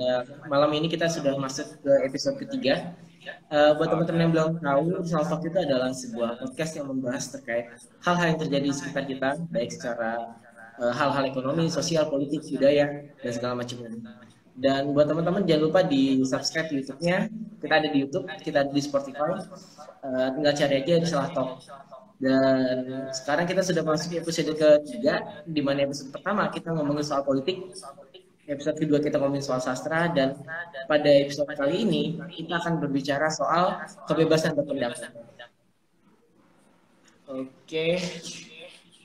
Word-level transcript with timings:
uh, 0.00 0.22
malam 0.48 0.70
ini 0.74 0.88
kita 0.88 1.06
sudah 1.06 1.36
masuk 1.36 1.78
ke 1.84 1.92
episode 2.08 2.40
ketiga. 2.40 2.96
Uh, 3.52 3.76
buat 3.76 3.92
teman-teman 3.92 4.20
yang 4.26 4.32
belum 4.32 4.50
tahu, 4.64 5.04
Soal 5.04 5.28
Talk 5.28 5.44
itu 5.44 5.58
adalah 5.60 5.92
sebuah 5.92 6.40
podcast 6.40 6.72
yang 6.80 6.88
membahas 6.88 7.28
terkait 7.28 7.68
hal-hal 8.00 8.26
yang 8.32 8.40
terjadi 8.40 8.66
di 8.72 8.74
sekitar 8.74 9.04
kita, 9.04 9.30
baik 9.52 9.70
secara 9.76 10.40
uh, 10.80 10.92
hal-hal 10.96 11.28
ekonomi, 11.28 11.68
sosial, 11.68 12.08
politik, 12.08 12.40
budaya, 12.48 13.12
dan 13.20 13.30
segala 13.30 13.60
macamnya. 13.60 13.92
Dan 14.56 14.92
buat 14.96 15.06
teman-teman 15.08 15.44
jangan 15.44 15.62
lupa 15.68 15.80
di 15.84 16.20
subscribe 16.24 16.68
YouTube-nya. 16.72 17.28
Kita 17.60 17.74
ada 17.76 17.88
di 17.92 17.98
YouTube, 18.00 18.24
kita 18.40 18.64
ada 18.64 18.72
di 18.72 18.82
Spotify. 18.82 19.36
Uh, 20.00 20.28
tinggal 20.36 20.52
cari 20.56 20.74
aja 20.80 20.94
di 20.96 21.06
Salah 21.08 21.30
Talk. 21.36 21.60
Dan 22.20 23.08
sekarang 23.16 23.48
kita 23.48 23.64
sudah 23.64 23.80
masuk 23.80 24.12
episode 24.20 24.52
ketiga, 24.52 25.24
di 25.48 25.64
mana 25.64 25.88
episode 25.88 26.12
pertama 26.12 26.52
kita 26.52 26.68
ngomongin 26.76 27.00
soal 27.00 27.24
politik, 27.24 27.72
episode 28.50 28.82
kedua 28.82 28.98
kita 28.98 29.22
ngomongin 29.22 29.46
soal 29.46 29.62
sastra, 29.62 30.10
dan 30.10 30.34
pada 30.90 31.06
episode 31.06 31.46
kali 31.54 31.86
ini 31.86 32.02
kita 32.34 32.58
akan 32.58 32.82
berbicara 32.82 33.30
soal 33.30 33.78
kebebasan 34.10 34.58
berpendapat. 34.58 35.14
Oke, 37.30 38.02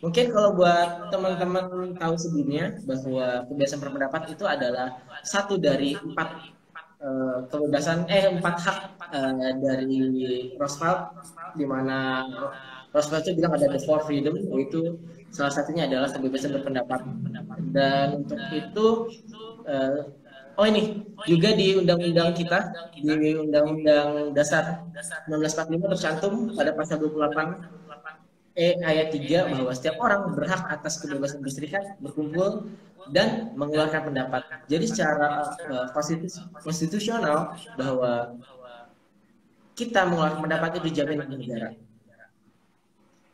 mungkin 0.01 0.25
kalau 0.33 0.57
buat 0.57 1.13
teman-teman 1.13 1.93
tahu 1.93 2.13
sebelumnya 2.17 2.73
bahwa 2.89 3.45
kebebasan 3.45 3.79
berpendapat 3.85 4.21
itu 4.33 4.49
adalah 4.49 4.97
satu 5.21 5.61
dari 5.61 5.93
empat 5.93 6.29
uh, 7.05 7.45
kebebasan 7.45 8.09
eh 8.09 8.25
empat 8.33 8.55
hak 8.65 8.79
uh, 9.13 9.53
dari 9.61 10.01
Roosevelt 10.57 11.21
di 11.53 11.69
mana 11.69 12.25
Roosevelt 12.89 13.29
itu 13.29 13.37
bilang 13.37 13.53
ada 13.61 13.69
the 13.69 13.81
four 13.85 14.01
freedom, 14.09 14.33
yaitu 14.57 14.97
salah 15.35 15.51
satunya 15.51 15.83
adalah 15.91 16.07
kebebasan 16.07 16.55
berpendapat. 16.55 17.03
Dan 17.75 18.23
untuk 18.23 18.39
itu, 18.55 18.85
uh, 19.67 20.07
oh 20.55 20.65
ini 20.65 21.03
juga 21.27 21.51
di 21.51 21.75
undang-undang 21.75 22.31
kita, 22.31 22.71
di 22.95 23.35
undang-undang 23.35 24.31
dasar 24.31 24.87
1945 25.27 25.91
tercantum 25.99 26.33
pada 26.55 26.71
pasal 26.71 27.03
28 27.03 27.83
E 28.55 28.79
ayat 28.79 29.11
3 29.11 29.51
bahwa 29.51 29.71
setiap 29.75 29.99
orang 29.99 30.31
berhak 30.31 30.63
atas 30.71 31.03
kebebasan 31.03 31.43
berserikat, 31.43 31.99
berkumpul, 31.99 32.71
dan 33.11 33.51
mengeluarkan 33.59 34.07
pendapat. 34.07 34.47
Jadi 34.71 34.87
secara 34.87 35.51
uh, 35.67 35.91
konstitusional 36.63 37.51
bahwa 37.75 38.39
kita 39.75 40.07
mengeluarkan 40.07 40.39
pendapat 40.39 40.69
itu 40.79 40.87
dijamin 40.87 41.27
oleh 41.27 41.35
negara. 41.35 41.69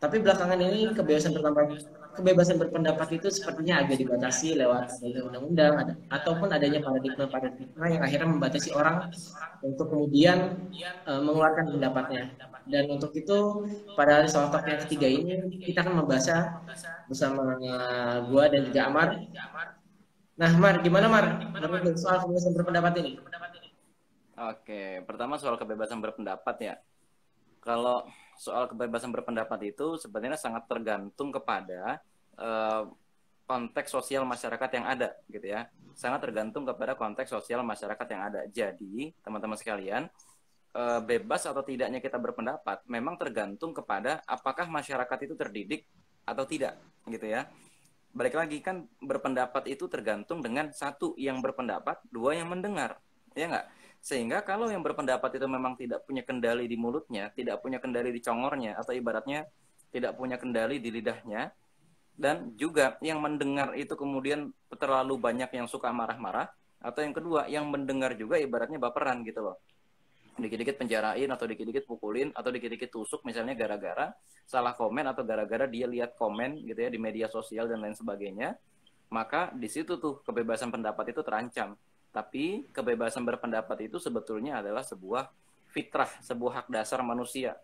Tapi 0.01 0.17
belakangan 0.17 0.57
ini 0.57 0.89
kebebasan 0.97 1.37
berpendapat 1.37 1.85
kebebasan 2.11 2.57
berpendapat 2.59 3.07
itu 3.15 3.27
sepertinya 3.31 3.85
agak 3.85 4.01
dibatasi 4.03 4.59
lewat 4.59 4.99
undang-undang 4.99 5.95
ataupun 6.11 6.49
adanya 6.51 6.83
paradigma-paradigma 6.83 7.85
yang 7.87 8.01
akhirnya 8.03 8.27
membatasi 8.27 8.75
orang 8.75 9.13
untuk 9.63 9.93
kemudian 9.93 10.57
uh, 11.07 11.21
mengeluarkan 11.23 11.71
pendapatnya. 11.71 12.33
Dan 12.61 12.93
untuk 12.93 13.13
itu 13.17 13.37
pada 13.97 14.25
soal 14.29 14.53
yang 14.53 14.81
ketiga 14.85 15.07
ini 15.09 15.61
kita 15.65 15.81
akan 15.81 16.05
membahas 16.05 16.61
bersama 17.09 17.57
gua 18.29 18.49
dan 18.49 18.61
juga 18.69 18.81
Amar. 18.85 19.09
Nah, 20.37 20.51
Mar, 20.57 20.81
gimana 20.81 21.05
Mar? 21.09 21.25
Menurut 21.53 21.97
soal 21.97 22.25
kebebasan 22.25 22.53
berpendapat 22.57 22.93
ini? 23.01 23.11
Oke, 24.41 25.05
pertama 25.05 25.37
soal 25.37 25.57
kebebasan 25.57 26.01
berpendapat 26.01 26.55
ya. 26.61 26.75
Kalau 27.61 28.09
soal 28.37 28.67
kebebasan 28.67 29.11
berpendapat 29.11 29.73
itu 29.73 29.99
sebenarnya 29.99 30.39
sangat 30.39 30.67
tergantung 30.67 31.29
kepada 31.29 31.99
uh, 32.39 32.87
konteks 33.45 33.91
sosial 33.91 34.23
masyarakat 34.23 34.69
yang 34.79 34.85
ada 34.87 35.09
gitu 35.27 35.47
ya. 35.51 35.67
Sangat 35.95 36.23
tergantung 36.23 36.63
kepada 36.63 36.95
konteks 36.95 37.29
sosial 37.29 37.61
masyarakat 37.67 38.07
yang 38.11 38.21
ada. 38.23 38.41
Jadi 38.47 39.11
teman-teman 39.19 39.59
sekalian 39.59 40.07
uh, 40.75 40.99
bebas 41.03 41.43
atau 41.43 41.59
tidaknya 41.61 41.99
kita 41.99 42.15
berpendapat 42.15 42.83
memang 42.87 43.19
tergantung 43.19 43.75
kepada 43.75 44.23
apakah 44.23 44.71
masyarakat 44.71 45.19
itu 45.27 45.35
terdidik 45.35 45.83
atau 46.23 46.47
tidak 46.47 46.79
gitu 47.11 47.27
ya. 47.27 47.47
Balik 48.11 48.35
lagi 48.35 48.59
kan 48.59 48.87
berpendapat 48.99 49.71
itu 49.71 49.87
tergantung 49.87 50.43
dengan 50.43 50.71
satu 50.71 51.15
yang 51.15 51.39
berpendapat 51.39 51.99
dua 52.11 52.35
yang 52.35 52.51
mendengar 52.51 52.99
ya 53.31 53.47
nggak 53.47 53.67
sehingga 54.01 54.41
kalau 54.41 54.65
yang 54.65 54.81
berpendapat 54.81 55.37
itu 55.37 55.45
memang 55.45 55.77
tidak 55.77 56.01
punya 56.09 56.25
kendali 56.25 56.65
di 56.65 56.73
mulutnya, 56.73 57.29
tidak 57.37 57.61
punya 57.61 57.77
kendali 57.77 58.09
di 58.09 58.17
congornya, 58.17 58.73
atau 58.81 58.97
ibaratnya 58.97 59.45
tidak 59.93 60.17
punya 60.17 60.41
kendali 60.41 60.81
di 60.81 60.89
lidahnya, 60.89 61.53
dan 62.17 62.57
juga 62.57 62.97
yang 63.05 63.21
mendengar 63.21 63.77
itu 63.77 63.93
kemudian 63.93 64.49
terlalu 64.73 65.21
banyak 65.21 65.53
yang 65.53 65.69
suka 65.69 65.93
marah-marah, 65.93 66.49
atau 66.81 67.05
yang 67.05 67.13
kedua 67.13 67.45
yang 67.45 67.69
mendengar 67.69 68.17
juga 68.17 68.41
ibaratnya 68.41 68.81
baperan 68.81 69.21
gitu 69.21 69.45
loh. 69.45 69.61
Dikit-dikit 70.33 70.81
penjarain 70.81 71.29
atau 71.29 71.45
dikit-dikit 71.45 71.85
pukulin 71.85 72.33
atau 72.33 72.49
dikit-dikit 72.49 72.89
tusuk 72.89 73.21
misalnya 73.21 73.53
gara-gara 73.53 74.09
salah 74.49 74.73
komen 74.73 75.05
atau 75.05 75.21
gara-gara 75.21 75.69
dia 75.69 75.85
lihat 75.85 76.17
komen 76.17 76.57
gitu 76.65 76.79
ya 76.81 76.89
di 76.89 76.97
media 76.97 77.29
sosial 77.29 77.69
dan 77.69 77.85
lain 77.85 77.93
sebagainya, 77.93 78.57
maka 79.13 79.53
di 79.53 79.69
situ 79.69 80.01
tuh 80.01 80.25
kebebasan 80.25 80.73
pendapat 80.73 81.13
itu 81.13 81.21
terancam 81.21 81.77
tapi 82.11 82.67
kebebasan 82.75 83.23
berpendapat 83.23 83.87
itu 83.87 83.97
sebetulnya 83.97 84.59
adalah 84.59 84.83
sebuah 84.83 85.31
fitrah, 85.71 86.11
sebuah 86.19 86.63
hak 86.63 86.67
dasar 86.67 86.99
manusia. 87.01 87.55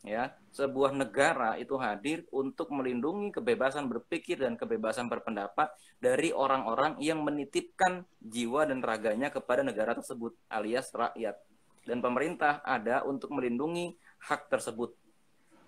Ya, 0.00 0.32
sebuah 0.56 0.96
negara 0.96 1.60
itu 1.60 1.76
hadir 1.76 2.24
untuk 2.32 2.72
melindungi 2.72 3.36
kebebasan 3.36 3.84
berpikir 3.84 4.40
dan 4.40 4.56
kebebasan 4.56 5.12
berpendapat 5.12 5.68
dari 6.00 6.32
orang-orang 6.32 6.96
yang 7.04 7.20
menitipkan 7.20 8.08
jiwa 8.16 8.64
dan 8.64 8.80
raganya 8.80 9.28
kepada 9.28 9.60
negara 9.60 9.92
tersebut 9.92 10.32
alias 10.48 10.88
rakyat. 10.96 11.36
Dan 11.84 12.00
pemerintah 12.00 12.64
ada 12.64 13.04
untuk 13.04 13.28
melindungi 13.36 13.92
hak 14.24 14.48
tersebut. 14.48 14.96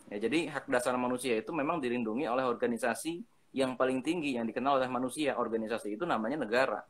Ya, 0.08 0.16
jadi 0.24 0.48
hak 0.48 0.64
dasar 0.72 0.96
manusia 0.96 1.36
itu 1.36 1.52
memang 1.52 1.84
dilindungi 1.84 2.24
oleh 2.24 2.48
organisasi 2.48 3.20
yang 3.52 3.76
paling 3.76 4.00
tinggi 4.00 4.40
yang 4.40 4.48
dikenal 4.48 4.80
oleh 4.80 4.88
manusia. 4.88 5.36
Organisasi 5.36 6.00
itu 6.00 6.08
namanya 6.08 6.40
negara 6.40 6.80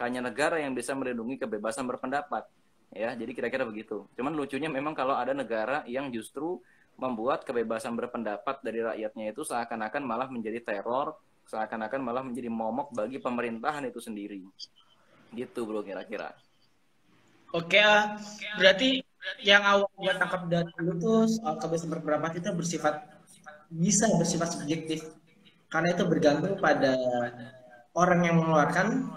hanya 0.00 0.24
negara 0.24 0.56
yang 0.58 0.72
bisa 0.72 0.96
melindungi 0.96 1.36
kebebasan 1.36 1.84
berpendapat 1.84 2.48
ya. 2.92 3.12
Jadi 3.14 3.30
kira-kira 3.36 3.64
begitu. 3.68 4.08
Cuman 4.16 4.32
lucunya 4.34 4.72
memang 4.72 4.96
kalau 4.96 5.14
ada 5.14 5.36
negara 5.36 5.84
yang 5.86 6.08
justru 6.10 6.58
membuat 7.00 7.48
kebebasan 7.48 7.96
berpendapat 7.96 8.60
dari 8.60 8.84
rakyatnya 8.84 9.32
itu 9.32 9.40
seakan-akan 9.44 10.02
malah 10.04 10.28
menjadi 10.28 10.60
teror 10.60 11.16
seakan-akan 11.50 12.00
malah 12.06 12.22
menjadi 12.22 12.46
momok 12.46 12.94
bagi 12.94 13.18
pemerintahan 13.18 13.82
itu 13.90 13.98
sendiri. 13.98 14.46
Gitu 15.34 15.60
bro 15.66 15.82
kira-kira. 15.82 16.30
Oke 17.50 17.82
uh, 17.82 18.14
berarti 18.54 19.02
yang 19.42 19.66
awal 19.66 19.90
gue 19.98 20.14
tangkap 20.14 20.46
dari 20.46 20.70
lu 20.78 20.94
tuh 21.02 21.26
soal 21.26 21.58
kebebasan 21.58 21.90
berpendapat 21.90 22.38
itu 22.38 22.48
bersifat 22.54 22.94
bisa 23.66 24.06
bersifat 24.14 24.54
subjektif. 24.54 25.10
Karena 25.70 25.94
itu 25.94 26.06
bergantung 26.06 26.58
pada 26.62 26.94
orang 27.94 28.20
yang 28.26 28.38
mengeluarkan 28.42 29.10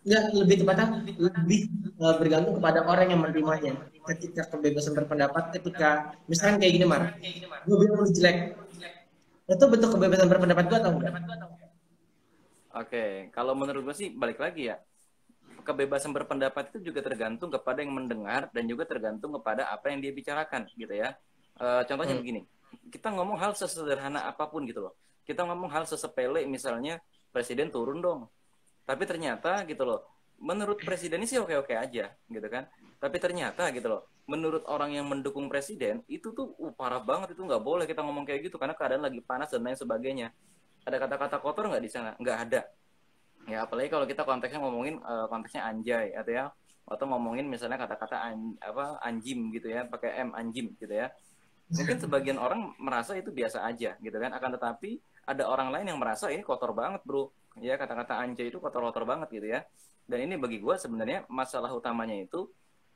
nggak 0.00 0.22
lebih 0.32 0.56
tepatnya 0.64 0.86
lebih 1.20 1.60
uh, 2.00 2.16
bergantung 2.16 2.56
kepada 2.56 2.88
orang 2.88 3.06
yang 3.12 3.20
menerimanya. 3.20 3.72
Ketika 4.00 4.48
kebebasan 4.48 4.96
berpendapat 4.96 5.52
ketika 5.60 6.16
misalkan 6.24 6.56
kayak 6.56 6.72
gini 6.80 6.86
mar. 6.88 7.02
Gue 7.68 7.76
bilang 7.84 8.00
lu 8.00 8.08
jelek. 8.08 8.56
Itu 9.50 9.64
bentuk 9.68 9.90
kebebasan 9.92 10.28
berpendapat 10.30 10.64
gue 10.72 10.78
atau 10.80 10.90
enggak? 10.96 11.12
Oke 12.70 13.04
kalau 13.34 13.52
menurut 13.52 13.92
gue 13.92 13.94
sih 13.96 14.08
balik 14.16 14.40
lagi 14.40 14.72
ya. 14.72 14.80
Kebebasan 15.60 16.16
berpendapat 16.16 16.72
itu 16.72 16.88
juga 16.88 17.04
tergantung 17.04 17.52
kepada 17.52 17.84
yang 17.84 17.92
mendengar 17.92 18.48
dan 18.56 18.64
juga 18.64 18.88
tergantung 18.88 19.36
kepada 19.36 19.68
apa 19.68 19.92
yang 19.92 20.00
dia 20.00 20.08
bicarakan 20.16 20.64
gitu 20.72 20.96
ya. 20.96 21.12
E, 21.60 21.84
contohnya 21.84 22.16
hmm. 22.16 22.22
begini. 22.24 22.40
Kita 22.88 23.12
ngomong 23.12 23.36
hal 23.36 23.52
sesederhana 23.52 24.24
apa 24.24 24.48
pun 24.48 24.64
gitu 24.64 24.88
loh. 24.88 24.96
Kita 25.28 25.44
ngomong 25.44 25.68
hal 25.68 25.84
sesepele 25.84 26.48
misalnya 26.48 26.96
presiden 27.28 27.68
turun 27.68 28.00
dong 28.00 28.24
tapi 28.90 29.06
ternyata 29.06 29.62
gitu 29.70 29.86
loh 29.86 30.02
menurut 30.40 30.80
presiden 30.82 31.22
ini 31.22 31.28
sih 31.28 31.38
oke-oke 31.38 31.76
aja 31.76 32.10
gitu 32.26 32.48
kan. 32.50 32.66
Tapi 32.98 33.16
ternyata 33.20 33.68
gitu 33.70 33.86
loh 33.86 34.02
menurut 34.26 34.64
orang 34.66 34.94
yang 34.96 35.06
mendukung 35.06 35.46
presiden 35.46 36.02
itu 36.10 36.32
tuh 36.32 36.56
uh, 36.58 36.72
parah 36.74 36.98
banget 36.98 37.36
itu 37.36 37.42
nggak 37.44 37.62
boleh 37.62 37.84
kita 37.86 38.02
ngomong 38.02 38.24
kayak 38.26 38.50
gitu 38.50 38.56
karena 38.56 38.74
keadaan 38.74 39.06
lagi 39.06 39.20
panas 39.22 39.52
dan 39.52 39.62
lain 39.62 39.78
sebagainya. 39.78 40.34
Ada 40.82 40.96
kata-kata 40.96 41.36
kotor 41.38 41.68
nggak 41.68 41.84
di 41.84 41.90
sana? 41.92 42.10
Nggak 42.16 42.38
ada. 42.48 42.60
Ya 43.46 43.62
apalagi 43.68 43.88
kalau 43.92 44.06
kita 44.08 44.26
konteksnya 44.26 44.60
ngomongin 44.64 44.98
uh, 45.04 45.28
konteksnya 45.28 45.62
anjay 45.68 46.16
atau 46.16 46.32
ya 46.32 46.44
atau 46.90 47.06
ngomongin 47.06 47.46
misalnya 47.46 47.78
kata-kata 47.78 48.18
an, 48.18 48.58
apa 48.58 48.98
anjim 49.06 49.54
gitu 49.54 49.70
ya 49.70 49.86
pakai 49.86 50.24
m 50.24 50.34
anjim 50.34 50.72
gitu 50.80 50.90
ya. 50.90 51.12
Mungkin 51.70 51.96
sebagian 52.04 52.38
orang 52.40 52.74
merasa 52.80 53.12
itu 53.14 53.28
biasa 53.28 53.62
aja 53.68 53.94
gitu 54.00 54.16
kan. 54.16 54.32
Akan 54.32 54.56
tetapi 54.56 54.96
ada 55.28 55.46
orang 55.46 55.68
lain 55.68 55.94
yang 55.94 56.00
merasa 56.00 56.32
ini 56.32 56.40
kotor 56.40 56.72
banget 56.72 57.04
bro 57.04 57.28
ya 57.58 57.74
kata-kata 57.74 58.22
anjay 58.22 58.52
itu 58.52 58.62
kotor-kotor 58.62 59.02
banget 59.02 59.28
gitu 59.34 59.48
ya. 59.50 59.66
Dan 60.06 60.26
ini 60.26 60.34
bagi 60.38 60.58
gue 60.62 60.74
sebenarnya 60.78 61.26
masalah 61.26 61.70
utamanya 61.74 62.14
itu 62.14 62.50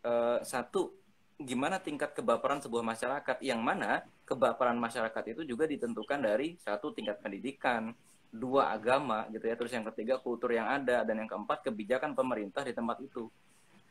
uh, 0.06 0.39
satu 0.43 0.95
gimana 1.35 1.83
tingkat 1.83 2.15
kebaperan 2.15 2.62
sebuah 2.62 2.87
masyarakat 2.87 3.43
yang 3.43 3.59
mana 3.59 4.06
kebaperan 4.23 4.79
masyarakat 4.79 5.35
itu 5.35 5.43
juga 5.43 5.67
ditentukan 5.67 6.23
dari 6.23 6.55
satu 6.62 6.95
tingkat 6.95 7.19
pendidikan 7.19 7.91
dua 8.35 8.75
agama 8.75 9.27
gitu 9.31 9.47
ya. 9.47 9.55
Terus 9.55 9.73
yang 9.75 9.87
ketiga 9.95 10.19
kultur 10.19 10.51
yang 10.51 10.67
ada. 10.67 11.07
Dan 11.07 11.23
yang 11.23 11.31
keempat 11.31 11.67
kebijakan 11.71 12.19
pemerintah 12.19 12.67
di 12.67 12.75
tempat 12.75 12.99
itu. 13.03 13.31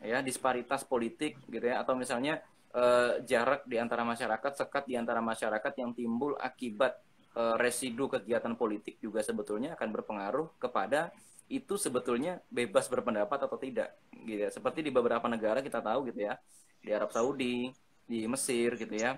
Ya 0.03 0.19
disparitas 0.19 0.83
politik 0.83 1.39
gitu 1.47 1.63
ya. 1.63 1.79
Atau 1.79 1.95
misalnya 1.95 2.43
uh, 2.75 3.23
jarak 3.23 3.63
di 3.63 3.79
antara 3.79 4.03
masyarakat 4.03 4.51
sekat 4.51 4.83
di 4.83 4.99
antara 4.99 5.23
masyarakat 5.23 5.73
yang 5.79 5.95
timbul 5.95 6.35
akibat 6.35 6.99
residu 7.33 8.05
kegiatan 8.09 8.53
politik 8.53 9.01
juga 9.01 9.25
sebetulnya 9.25 9.73
akan 9.73 9.89
berpengaruh 9.89 10.47
kepada 10.61 11.09
itu 11.49 11.75
sebetulnya 11.75 12.39
bebas 12.47 12.87
berpendapat 12.87 13.49
atau 13.49 13.57
tidak 13.57 13.93
gitu 14.25 14.47
ya. 14.47 14.49
Seperti 14.53 14.85
di 14.85 14.91
beberapa 14.93 15.25
negara 15.25 15.59
kita 15.59 15.81
tahu 15.81 16.13
gitu 16.13 16.29
ya 16.29 16.37
di 16.83 16.91
Arab 16.91 17.09
Saudi 17.09 17.73
di 18.05 18.25
Mesir 18.29 18.75
gitu 18.77 18.93
ya. 18.93 19.17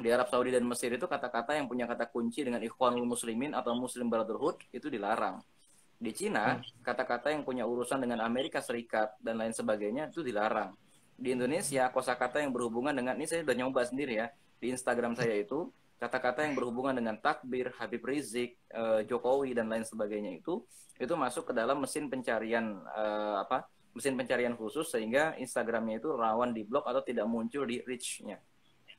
Di 0.00 0.08
Arab 0.08 0.32
Saudi 0.32 0.48
dan 0.48 0.64
Mesir 0.64 0.88
itu 0.96 1.04
kata-kata 1.04 1.56
yang 1.56 1.68
punya 1.68 1.84
kata 1.84 2.08
kunci 2.08 2.40
dengan 2.40 2.64
ikhwanul 2.64 3.04
muslimin 3.04 3.52
atau 3.52 3.76
muslim 3.76 4.08
brotherhood 4.08 4.56
itu 4.72 4.88
dilarang. 4.88 5.44
Di 6.00 6.16
Cina 6.16 6.56
hmm. 6.56 6.80
kata-kata 6.80 7.28
yang 7.28 7.44
punya 7.44 7.68
urusan 7.68 8.00
dengan 8.00 8.24
Amerika 8.24 8.64
Serikat 8.64 9.20
dan 9.20 9.36
lain 9.36 9.52
sebagainya 9.52 10.08
itu 10.08 10.24
dilarang. 10.24 10.72
Di 11.20 11.36
Indonesia 11.36 11.92
kosakata 11.92 12.40
yang 12.40 12.56
berhubungan 12.56 12.96
dengan 12.96 13.20
ini 13.20 13.28
saya 13.28 13.44
sudah 13.44 13.56
nyoba 13.56 13.84
sendiri 13.84 14.24
ya 14.24 14.32
di 14.56 14.72
Instagram 14.72 15.12
saya 15.12 15.36
itu 15.36 15.68
kata-kata 16.00 16.48
yang 16.48 16.56
berhubungan 16.56 16.96
dengan 16.96 17.20
takbir, 17.20 17.76
Habib 17.76 18.00
Rizik, 18.00 18.56
uh, 18.72 19.04
Jokowi 19.04 19.52
dan 19.52 19.68
lain 19.68 19.84
sebagainya 19.84 20.40
itu 20.40 20.64
itu 20.96 21.14
masuk 21.16 21.48
ke 21.48 21.56
dalam 21.56 21.80
mesin 21.80 22.08
pencarian 22.08 22.80
uh, 22.96 23.44
apa 23.44 23.68
mesin 23.92 24.16
pencarian 24.16 24.56
khusus 24.56 24.88
sehingga 24.88 25.36
Instagramnya 25.36 26.00
itu 26.00 26.08
rawan 26.16 26.56
di 26.56 26.64
blok 26.64 26.88
atau 26.88 27.04
tidak 27.04 27.28
muncul 27.28 27.68
di 27.68 27.84
reach-nya. 27.84 28.40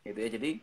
Gitu 0.05 0.17
ya 0.17 0.29
jadi 0.29 0.61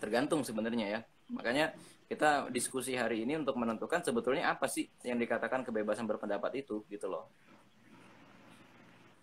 tergantung 0.00 0.40
sebenarnya 0.40 0.86
ya. 0.88 1.00
Makanya 1.28 1.76
kita 2.08 2.48
diskusi 2.50 2.96
hari 2.96 3.22
ini 3.22 3.38
untuk 3.38 3.54
menentukan 3.60 4.00
sebetulnya 4.02 4.50
apa 4.50 4.66
sih 4.66 4.88
yang 5.04 5.20
dikatakan 5.20 5.62
kebebasan 5.62 6.08
berpendapat 6.08 6.64
itu 6.64 6.82
gitu 6.88 7.06
loh. 7.06 7.28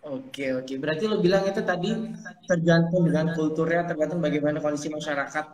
Oke 0.08 0.54
oke, 0.54 0.78
berarti 0.78 1.04
lo 1.10 1.18
bilang 1.18 1.42
itu 1.44 1.58
tadi 1.66 1.90
tergantung 2.46 3.02
dengan 3.10 3.34
kulturnya, 3.34 3.82
tergantung 3.82 4.22
bagaimana 4.22 4.62
kondisi 4.62 4.88
masyarakat. 4.88 5.44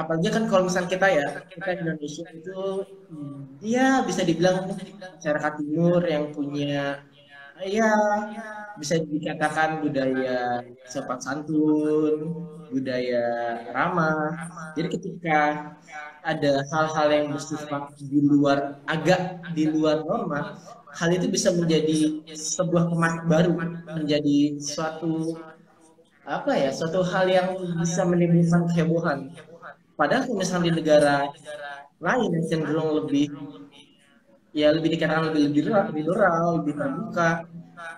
Apalagi 0.00 0.28
kan 0.34 0.44
kalau 0.50 0.62
misalnya 0.68 0.90
kita 0.94 1.06
ya, 1.18 1.26
kita 1.54 1.70
Indonesia 1.80 2.24
itu, 2.38 2.58
ya 3.74 4.04
bisa 4.08 4.22
dibilang 4.28 4.56
masyarakat 5.16 5.52
timur 5.60 6.00
yang 6.14 6.24
punya, 6.36 7.00
ya 7.76 7.84
bisa 8.80 8.94
dikatakan 9.14 9.70
budaya 9.82 10.32
sopan 10.92 11.18
santun, 11.24 12.14
budaya 12.72 13.24
ramah. 13.74 14.36
Jadi 14.76 14.88
ketika 14.94 15.36
ada 16.32 16.52
hal-hal 16.72 17.08
yang 17.16 17.26
bersifat 17.34 17.82
di 18.10 18.18
luar 18.30 18.58
agak 18.94 19.20
di 19.56 19.64
luar 19.72 19.96
norma, 20.08 20.40
hal 20.98 21.08
itu 21.16 21.26
bisa 21.36 21.50
menjadi 21.58 21.96
sebuah 22.34 22.84
kemas 22.90 23.14
baru, 23.30 23.52
menjadi 23.96 24.36
suatu 24.60 25.12
apa 26.36 26.52
ya, 26.62 26.70
suatu 26.78 27.00
hal 27.12 27.26
yang 27.36 27.48
bisa 27.82 28.02
menimbulkan 28.10 28.62
kehebohan. 28.70 29.18
Padahal 29.96 30.28
misalnya 30.36 30.70
di 30.70 30.84
negara 30.84 31.26
lain 31.96 32.28
yang 32.28 32.44
cenderung 32.44 32.92
lebih 33.00 33.32
ya 34.52 34.68
lebih 34.72 34.92
dikatakan 34.96 35.32
lebih 35.32 35.40
lebih 35.48 35.62
lebih 35.72 36.02
liberal, 36.04 36.46
lebih 36.60 36.74
terbuka, 36.76 37.30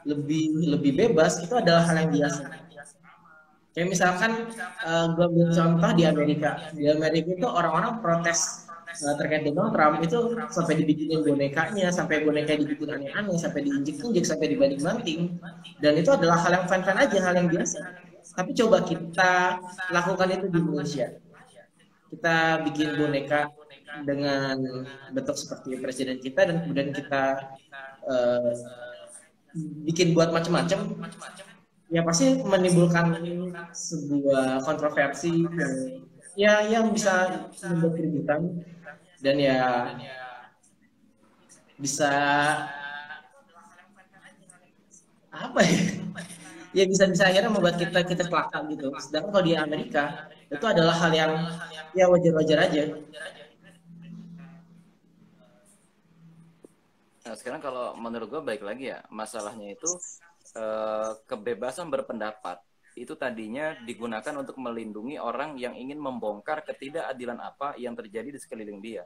lebih 0.06 0.44
lebih 0.78 0.92
bebas 0.94 1.42
itu 1.42 1.54
adalah 1.58 1.82
hal 1.86 2.06
yang 2.06 2.10
biasa. 2.14 2.42
Kayak 3.74 3.88
misalkan 3.94 4.30
uh, 4.82 5.06
gue 5.14 5.24
ambil 5.26 5.48
contoh 5.54 5.90
di 5.94 6.02
Amerika. 6.02 6.50
Di 6.74 6.90
Amerika 6.90 7.30
itu 7.30 7.46
orang-orang 7.46 8.02
protes 8.02 8.66
uh, 9.06 9.14
terkait 9.14 9.46
Donald 9.46 9.70
Trump 9.70 10.02
itu 10.02 10.34
sampai 10.50 10.82
dibikinin 10.82 11.22
bonekanya, 11.22 11.94
sampai 11.94 12.26
boneka 12.26 12.58
dibikin 12.58 12.90
aneh-aneh, 12.90 13.38
sampai 13.38 13.62
diinjek-injek, 13.66 14.26
sampai 14.26 14.50
dibanding-banding. 14.50 15.38
Dan 15.78 15.94
itu 15.94 16.10
adalah 16.10 16.42
hal 16.42 16.58
yang 16.58 16.66
fun-fun 16.66 16.98
aja, 16.98 17.18
hal 17.22 17.34
yang 17.38 17.46
biasa. 17.46 17.78
Tapi 18.34 18.50
coba 18.58 18.82
kita 18.82 19.62
lakukan 19.94 20.26
itu 20.26 20.46
di 20.50 20.58
Indonesia. 20.58 21.06
Kita 22.08 22.64
bikin 22.64 22.96
boneka 22.96 23.52
dengan 24.05 24.56
bentuk 25.12 25.37
seperti 25.37 25.76
presiden 25.81 26.19
kita 26.20 26.49
dan 26.49 26.64
kemudian 26.64 26.90
kita 26.93 27.52
uh, 28.08 28.52
bikin 29.84 30.12
buat 30.12 30.31
macam-macam 30.32 30.96
ya 31.88 32.05
pasti 32.05 32.37
menimbulkan 32.44 33.16
sebuah 33.72 34.60
kontroversi 34.60 35.40
yang 35.49 35.75
ya 36.37 36.55
yang 36.69 36.93
bisa 36.93 37.49
membuat 37.64 37.93
keributan 37.96 38.40
dan 39.25 39.37
ya 39.40 39.58
bisa 41.81 42.12
apa 45.32 45.60
ya? 45.64 45.81
Ya 46.76 46.84
bisa 46.84 47.08
bisa 47.08 47.25
akhirnya 47.25 47.49
membuat 47.49 47.81
kita 47.81 48.05
kita 48.05 48.28
celaka 48.28 48.60
gitu. 48.69 48.93
Sedangkan 49.00 49.31
kalau 49.32 49.44
di 49.49 49.55
Amerika 49.56 50.28
itu 50.48 50.64
adalah 50.64 50.96
hal 50.96 51.12
yang 51.12 51.32
ya 51.92 52.04
wajar-wajar 52.08 52.58
aja 52.68 52.82
nah 57.28 57.34
sekarang 57.36 57.60
kalau 57.60 57.92
menurut 58.00 58.28
gue 58.32 58.42
baik 58.44 58.62
lagi 58.64 58.96
ya 58.96 59.04
masalahnya 59.12 59.76
itu 59.76 59.90
Eh, 60.56 61.12
kebebasan 61.28 61.92
berpendapat 61.92 62.56
itu 62.96 63.12
tadinya 63.20 63.76
digunakan 63.84 64.32
untuk 64.32 64.56
melindungi 64.56 65.20
orang 65.20 65.60
yang 65.60 65.76
ingin 65.76 66.00
membongkar 66.00 66.64
ketidakadilan 66.64 67.36
apa 67.38 67.76
yang 67.76 67.92
terjadi 67.92 68.32
di 68.32 68.40
sekeliling 68.40 68.80
dia. 68.80 69.04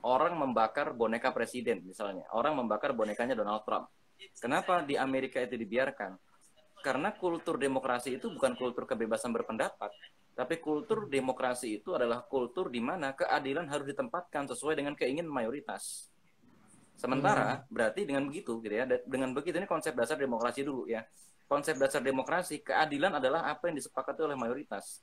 Orang 0.00 0.40
membakar 0.40 0.96
boneka 0.96 1.36
presiden 1.36 1.84
misalnya, 1.84 2.24
orang 2.32 2.56
membakar 2.56 2.96
bonekanya 2.96 3.36
Donald 3.36 3.62
Trump. 3.68 3.92
Kenapa 4.40 4.80
di 4.82 4.96
Amerika 4.96 5.38
itu 5.38 5.54
dibiarkan? 5.54 6.16
Karena 6.80 7.12
kultur 7.12 7.60
demokrasi 7.60 8.16
itu 8.16 8.32
bukan 8.32 8.56
kultur 8.56 8.88
kebebasan 8.88 9.32
berpendapat, 9.32 9.92
tapi 10.34 10.58
kultur 10.58 11.06
demokrasi 11.06 11.78
itu 11.78 11.94
adalah 11.94 12.26
kultur 12.26 12.66
di 12.66 12.82
mana 12.82 13.14
keadilan 13.14 13.70
harus 13.70 13.86
ditempatkan 13.86 14.50
sesuai 14.50 14.74
dengan 14.74 14.98
keinginan 14.98 15.30
mayoritas. 15.30 16.10
Sementara 16.98 17.62
hmm. 17.62 17.70
berarti 17.70 18.00
dengan 18.02 18.26
begitu 18.26 18.58
gitu 18.58 18.74
ya, 18.74 18.86
dengan 19.06 19.30
begitu 19.30 19.62
ini 19.62 19.70
konsep 19.70 19.94
dasar 19.94 20.18
demokrasi 20.18 20.66
dulu 20.66 20.90
ya. 20.90 21.06
Konsep 21.46 21.78
dasar 21.78 22.02
demokrasi 22.02 22.66
keadilan 22.66 23.22
adalah 23.22 23.46
apa 23.46 23.70
yang 23.70 23.78
disepakati 23.78 24.26
oleh 24.26 24.34
mayoritas. 24.34 25.02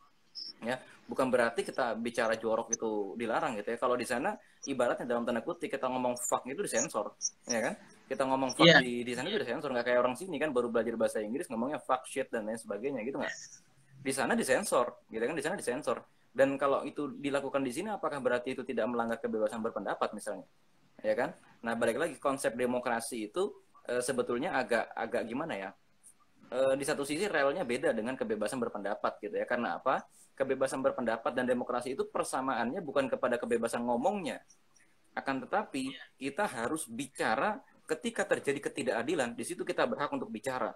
Ya, 0.63 0.80
bukan 1.10 1.28
berarti 1.28 1.66
kita 1.66 1.98
bicara 1.98 2.39
jorok 2.39 2.72
itu 2.72 3.16
dilarang 3.19 3.60
gitu 3.60 3.75
ya. 3.75 3.78
Kalau 3.80 3.95
di 4.00 4.07
sana 4.07 4.36
ibaratnya 4.68 5.04
dalam 5.07 5.28
tanda 5.28 5.44
kutip 5.44 5.68
kita 5.68 5.92
ngomong 5.92 6.16
fuck 6.22 6.48
itu 6.48 6.63
disensor, 6.63 7.12
ya 7.48 7.60
kan? 7.60 7.74
Kita 8.07 8.24
ngomong 8.28 8.56
fuck 8.56 8.68
yeah. 8.68 8.80
di 8.80 9.04
di 9.04 9.12
sana 9.12 9.28
itu 9.28 9.42
disensor 9.42 9.74
nggak 9.74 9.92
kayak 9.92 10.00
orang 10.00 10.16
sini 10.16 10.39
kan 10.39 10.56
baru 10.56 10.72
belajar 10.72 10.95
bahasa 10.95 11.19
Inggris 11.19 11.51
ngomongnya 11.51 11.83
fuck 11.83 12.07
shit 12.07 12.31
dan 12.31 12.48
lain 12.48 12.62
sebagainya 12.62 13.04
gitu 13.04 13.19
nggak? 13.19 13.35
Di 14.01 14.11
sana 14.11 14.33
disensor, 14.33 15.05
gitu 15.13 15.21
kan? 15.21 15.37
Di 15.37 15.45
sana 15.45 15.55
disensor. 15.55 16.01
Dan 16.33 16.57
kalau 16.57 16.81
itu 16.87 17.11
dilakukan 17.21 17.61
di 17.61 17.69
sini 17.69 17.93
apakah 17.93 18.17
berarti 18.17 18.55
itu 18.57 18.63
tidak 18.65 18.89
melanggar 18.89 19.19
kebebasan 19.19 19.61
berpendapat 19.61 20.15
misalnya? 20.15 20.47
ya 21.01 21.15
kan? 21.17 21.29
Nah 21.65 21.73
balik 21.73 21.97
lagi 21.97 22.15
konsep 22.21 22.53
demokrasi 22.53 23.29
itu 23.29 23.51
e, 23.85 23.99
sebetulnya 23.99 24.53
agak 24.55 24.93
agak 24.93 25.25
gimana 25.25 25.53
ya? 25.57 25.69
E, 26.49 26.77
di 26.77 26.85
satu 26.85 27.01
sisi 27.01 27.25
relnya 27.25 27.65
beda 27.65 27.91
dengan 27.91 28.13
kebebasan 28.13 28.61
berpendapat 28.61 29.17
gitu 29.21 29.35
ya. 29.35 29.45
Karena 29.49 29.81
apa? 29.81 30.05
Kebebasan 30.37 30.79
berpendapat 30.81 31.33
dan 31.35 31.45
demokrasi 31.45 31.93
itu 31.93 32.07
persamaannya 32.07 32.81
bukan 32.81 33.11
kepada 33.11 33.37
kebebasan 33.37 33.83
ngomongnya, 33.85 34.41
akan 35.13 35.45
tetapi 35.45 35.91
kita 36.17 36.47
harus 36.47 36.87
bicara 36.87 37.59
ketika 37.85 38.25
terjadi 38.25 38.71
ketidakadilan. 38.71 39.35
Di 39.35 39.43
situ 39.43 39.61
kita 39.67 39.85
berhak 39.85 40.09
untuk 40.09 40.31
bicara 40.31 40.71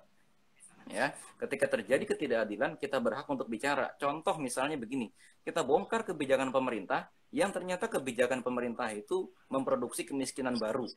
ya. 0.89 1.13
Ketika 1.36 1.65
terjadi 1.68 2.04
ketidakadilan 2.04 2.77
kita 2.80 2.98
berhak 3.01 3.27
untuk 3.27 3.50
bicara. 3.50 3.94
Contoh 3.98 4.38
misalnya 4.38 4.80
begini 4.80 5.12
kita 5.46 5.62
bongkar 5.62 6.06
kebijakan 6.08 6.50
pemerintah 6.50 7.10
yang 7.30 7.51
ternyata 7.51 7.92
kebijakan 7.92 8.42
pemerintah 8.42 8.89
itu 8.96 9.30
memproduksi 9.51 10.08
kemiskinan 10.08 10.58
baru 10.58 10.88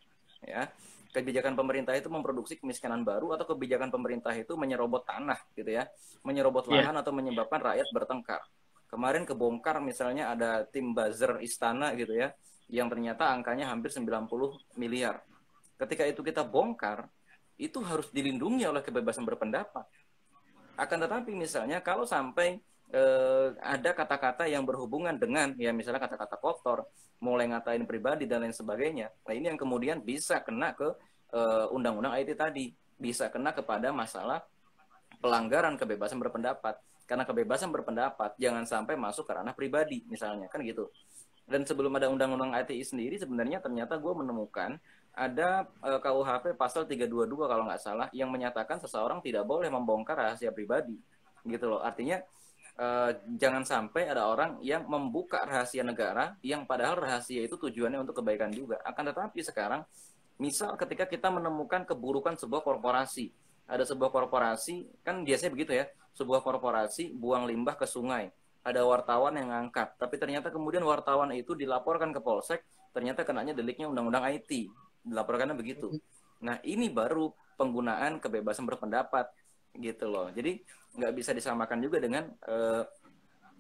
ya. 0.44 0.70
Kebijakan 1.08 1.56
pemerintah 1.56 1.96
itu 1.96 2.12
memproduksi 2.12 2.60
kemiskinan 2.60 3.00
baru 3.00 3.32
atau 3.32 3.56
kebijakan 3.56 3.88
pemerintah 3.88 4.36
itu 4.36 4.52
menyerobot 4.60 5.08
tanah 5.08 5.40
gitu 5.56 5.72
ya. 5.72 5.88
Menyerobot 6.20 6.68
iya. 6.68 6.84
lahan 6.84 6.94
yeah. 6.94 7.02
atau 7.02 7.12
menyebabkan 7.16 7.60
rakyat 7.64 7.88
bertengkar. 7.96 8.44
Kemarin 8.88 9.24
kebongkar 9.28 9.80
misalnya 9.84 10.32
ada 10.32 10.64
tim 10.68 10.96
buzzer 10.96 11.40
istana 11.44 11.92
gitu 11.96 12.12
ya 12.16 12.32
yang 12.68 12.92
ternyata 12.92 13.32
angkanya 13.32 13.72
hampir 13.72 13.88
90 13.88 14.28
miliar. 14.76 15.24
Ketika 15.80 16.04
itu 16.04 16.20
kita 16.20 16.44
bongkar 16.44 17.08
itu 17.58 17.82
harus 17.82 18.06
dilindungi 18.14 18.64
oleh 18.64 18.80
kebebasan 18.80 19.26
berpendapat. 19.26 19.84
Akan 20.78 21.02
tetapi 21.02 21.34
misalnya 21.34 21.82
kalau 21.82 22.06
sampai 22.06 22.62
eh, 22.94 23.48
ada 23.58 23.90
kata-kata 23.92 24.46
yang 24.46 24.62
berhubungan 24.62 25.18
dengan 25.18 25.52
ya 25.58 25.74
misalnya 25.74 25.98
kata-kata 25.98 26.38
kotor, 26.38 26.86
mulai 27.18 27.50
ngatain 27.50 27.82
pribadi 27.82 28.30
dan 28.30 28.46
lain 28.46 28.54
sebagainya. 28.54 29.10
Nah, 29.26 29.34
ini 29.34 29.50
yang 29.50 29.58
kemudian 29.58 29.98
bisa 30.00 30.38
kena 30.46 30.72
ke 30.72 30.88
eh, 31.34 31.66
undang-undang 31.74 32.14
IT 32.14 32.38
tadi, 32.38 32.70
bisa 32.94 33.26
kena 33.28 33.50
kepada 33.50 33.90
masalah 33.90 34.46
pelanggaran 35.18 35.74
kebebasan 35.74 36.22
berpendapat. 36.22 36.78
Karena 37.08 37.24
kebebasan 37.24 37.72
berpendapat 37.72 38.36
jangan 38.36 38.68
sampai 38.68 38.94
masuk 38.94 39.24
ke 39.24 39.32
ranah 39.32 39.56
pribadi 39.56 40.04
misalnya 40.06 40.46
kan 40.46 40.60
gitu. 40.62 40.92
Dan 41.48 41.64
sebelum 41.64 41.96
ada 41.96 42.12
undang-undang 42.12 42.52
ITE 42.60 42.84
sendiri 42.84 43.16
sebenarnya 43.16 43.64
ternyata 43.64 43.96
gue 43.96 44.12
menemukan 44.12 44.76
ada 45.14 45.66
uh, 45.82 46.00
KUHP 46.00 46.54
pasal 46.54 46.84
322 46.86 47.28
kalau 47.48 47.64
nggak 47.66 47.82
salah 47.82 48.08
yang 48.14 48.28
menyatakan 48.28 48.78
seseorang 48.82 49.22
tidak 49.24 49.44
boleh 49.44 49.68
membongkar 49.68 50.18
rahasia 50.18 50.54
pribadi 50.54 50.96
gitu 51.46 51.66
loh. 51.70 51.80
Artinya 51.82 52.20
uh, 52.78 53.10
jangan 53.36 53.62
sampai 53.66 54.10
ada 54.10 54.30
orang 54.30 54.60
yang 54.62 54.86
membuka 54.86 55.42
rahasia 55.42 55.82
negara 55.82 56.38
yang 56.44 56.68
padahal 56.68 57.02
rahasia 57.02 57.42
itu 57.42 57.58
tujuannya 57.58 58.02
untuk 58.02 58.22
kebaikan 58.22 58.52
juga. 58.54 58.78
Akan 58.86 59.08
tetapi 59.08 59.42
sekarang 59.42 59.82
misal 60.38 60.78
ketika 60.78 61.04
kita 61.10 61.28
menemukan 61.34 61.82
keburukan 61.82 62.38
sebuah 62.38 62.62
korporasi 62.62 63.34
ada 63.68 63.84
sebuah 63.84 64.08
korporasi 64.08 65.04
kan 65.04 65.26
biasanya 65.26 65.52
begitu 65.52 65.72
ya 65.76 65.84
sebuah 66.16 66.40
korporasi 66.40 67.12
buang 67.12 67.44
limbah 67.44 67.74
ke 67.74 67.84
sungai 67.84 68.30
ada 68.62 68.86
wartawan 68.86 69.34
yang 69.34 69.50
ngangkat 69.50 69.98
tapi 69.98 70.16
ternyata 70.16 70.48
kemudian 70.54 70.86
wartawan 70.86 71.34
itu 71.34 71.58
dilaporkan 71.58 72.14
ke 72.14 72.22
polsek 72.22 72.64
ternyata 72.94 73.26
kenanya 73.26 73.52
deliknya 73.52 73.90
undang-undang 73.90 74.24
IT 74.30 74.70
dilaporkannya 75.04 75.54
begitu. 75.58 75.94
Nah 76.42 76.62
ini 76.62 76.90
baru 76.90 77.30
penggunaan 77.58 78.22
kebebasan 78.22 78.64
berpendapat 78.64 79.30
gitu 79.74 80.06
loh. 80.06 80.30
Jadi 80.30 80.62
nggak 80.98 81.12
bisa 81.14 81.30
disamakan 81.34 81.78
juga 81.82 81.98
dengan 82.02 82.30
uh, 82.46 82.82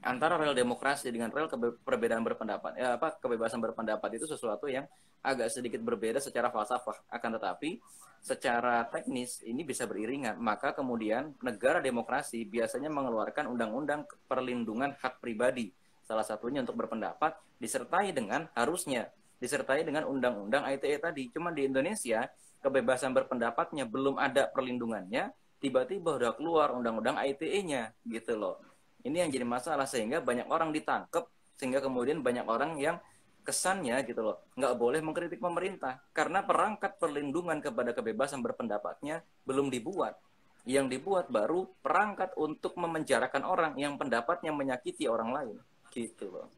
antara 0.02 0.38
rel 0.38 0.54
demokrasi 0.54 1.10
dengan 1.10 1.34
rel 1.34 1.50
perbedaan 1.82 2.22
berpendapat. 2.22 2.78
Ya 2.78 2.94
apa 2.94 3.18
kebebasan 3.18 3.58
berpendapat 3.58 4.18
itu 4.18 4.26
sesuatu 4.30 4.70
yang 4.70 4.86
agak 5.22 5.50
sedikit 5.50 5.82
berbeda 5.82 6.22
secara 6.22 6.50
falsafah. 6.54 7.02
Akan 7.10 7.34
tetapi 7.34 7.82
secara 8.22 8.86
teknis 8.86 9.42
ini 9.42 9.66
bisa 9.66 9.86
beriringan. 9.90 10.38
Maka 10.38 10.74
kemudian 10.74 11.34
negara 11.42 11.82
demokrasi 11.82 12.46
biasanya 12.46 12.90
mengeluarkan 12.90 13.50
undang-undang 13.50 14.06
perlindungan 14.30 14.94
hak 14.98 15.18
pribadi. 15.18 15.74
Salah 16.06 16.24
satunya 16.24 16.62
untuk 16.64 16.78
berpendapat 16.78 17.36
disertai 17.58 18.14
dengan 18.14 18.48
harusnya 18.54 19.10
disertai 19.38 19.86
dengan 19.86 20.06
undang-undang 20.06 20.66
ITE 20.66 20.98
tadi. 20.98 21.30
Cuma 21.30 21.54
di 21.54 21.66
Indonesia 21.66 22.26
kebebasan 22.62 23.14
berpendapatnya 23.14 23.86
belum 23.86 24.18
ada 24.18 24.50
perlindungannya, 24.50 25.30
tiba-tiba 25.62 26.18
udah 26.18 26.32
keluar 26.34 26.74
undang-undang 26.74 27.18
ITE-nya 27.22 27.94
gitu 28.06 28.34
loh. 28.34 28.58
Ini 29.06 29.26
yang 29.26 29.30
jadi 29.30 29.46
masalah 29.46 29.86
sehingga 29.86 30.18
banyak 30.18 30.50
orang 30.50 30.74
ditangkap 30.74 31.30
sehingga 31.58 31.82
kemudian 31.82 32.22
banyak 32.22 32.46
orang 32.46 32.78
yang 32.78 33.02
kesannya 33.48 34.04
gitu 34.04 34.20
loh 34.20 34.44
nggak 34.60 34.76
boleh 34.76 35.00
mengkritik 35.00 35.40
pemerintah 35.40 36.04
karena 36.12 36.44
perangkat 36.44 37.00
perlindungan 37.00 37.64
kepada 37.64 37.96
kebebasan 37.96 38.44
berpendapatnya 38.44 39.24
belum 39.48 39.72
dibuat 39.72 40.20
yang 40.68 40.92
dibuat 40.92 41.32
baru 41.32 41.64
perangkat 41.80 42.36
untuk 42.36 42.76
memenjarakan 42.76 43.48
orang 43.48 43.72
yang 43.80 43.96
pendapatnya 43.96 44.52
menyakiti 44.52 45.08
orang 45.08 45.32
lain 45.32 45.56
gitu 45.88 46.28
loh 46.28 46.52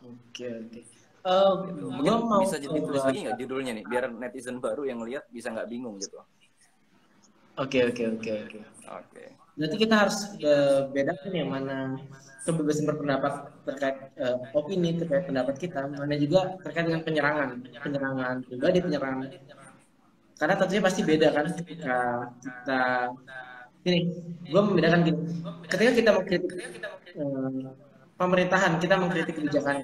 Oke 0.00 0.46
oke. 0.48 0.80
Uh, 1.20 1.68
Mungkin 1.76 2.24
mau 2.24 2.40
bisa 2.40 2.56
jadi 2.56 2.80
tulis 2.80 3.04
lagi 3.04 3.28
nggak 3.28 3.36
judulnya 3.36 3.72
nih, 3.76 3.84
biar 3.84 4.08
netizen 4.08 4.56
baru 4.56 4.88
yang 4.88 5.04
lihat 5.04 5.28
bisa 5.28 5.52
nggak 5.52 5.68
bingung 5.68 6.00
gitu. 6.00 6.16
Oke 7.60 7.84
oke 7.84 8.02
oke 8.16 8.32
oke. 8.48 8.58
Oke. 8.88 9.24
Berarti 9.60 9.76
kita 9.76 9.94
harus 10.00 10.18
uh, 10.40 10.88
bedakan 10.88 11.32
yang 11.36 11.52
mana 11.52 12.00
kebebasan 12.48 12.88
berpendapat 12.88 13.52
terkait 13.68 13.96
uh, 14.16 14.40
opini 14.56 14.96
terkait 14.96 15.28
pendapat 15.28 15.60
kita, 15.60 15.84
mana 15.92 16.16
juga 16.16 16.56
terkait 16.64 16.88
dengan 16.88 17.04
penyerangan, 17.04 17.50
penyerangan 17.84 18.36
pribadi, 18.48 18.78
penyerangan. 18.80 19.28
Karena 20.40 20.54
tentunya 20.56 20.80
pasti 20.80 21.00
beda 21.04 21.28
kan 21.36 21.46
ketika 21.52 21.96
kita 22.40 22.82
ini, 23.84 24.00
gue 24.48 24.60
membedakan 24.64 25.00
gini. 25.04 25.20
Ketika 25.68 25.92
kita 25.92 26.10
mengkritik 26.16 26.52
uh, 27.20 27.76
pemerintahan 28.20 28.76
kita 28.76 29.00
mengkritik 29.00 29.40
kebijakan. 29.40 29.80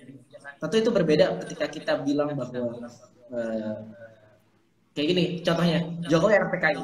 Tentu 0.60 0.76
itu 0.76 0.90
berbeda 0.92 1.40
ketika 1.40 1.66
kita 1.72 1.92
bilang 2.04 2.36
bahwa 2.36 2.52
uh, 3.32 3.76
kayak 4.92 5.06
gini 5.08 5.24
contohnya 5.40 5.78
Jokowi 6.04 6.36
RPKI 6.36 6.82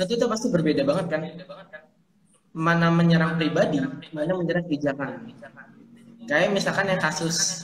tentu 0.00 0.12
itu 0.16 0.24
pasti 0.24 0.48
berbeda 0.48 0.82
banget 0.88 1.06
kan? 1.12 1.22
Mana 2.56 2.88
menyerang 2.88 3.36
pribadi 3.36 3.84
mana 4.16 4.32
menyerang 4.32 4.64
kebijakan. 4.64 5.28
Kayak 6.24 6.48
misalkan 6.56 6.88
yang 6.88 7.00
kasus 7.00 7.60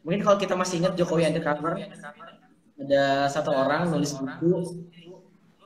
mungkin 0.00 0.24
kalau 0.24 0.40
kita 0.40 0.56
masih 0.56 0.80
ingat 0.80 0.96
Jokowi 0.96 1.28
undercover 1.28 1.76
ada 2.80 3.28
satu 3.28 3.52
orang 3.52 3.92
nulis 3.92 4.16
buku 4.16 4.88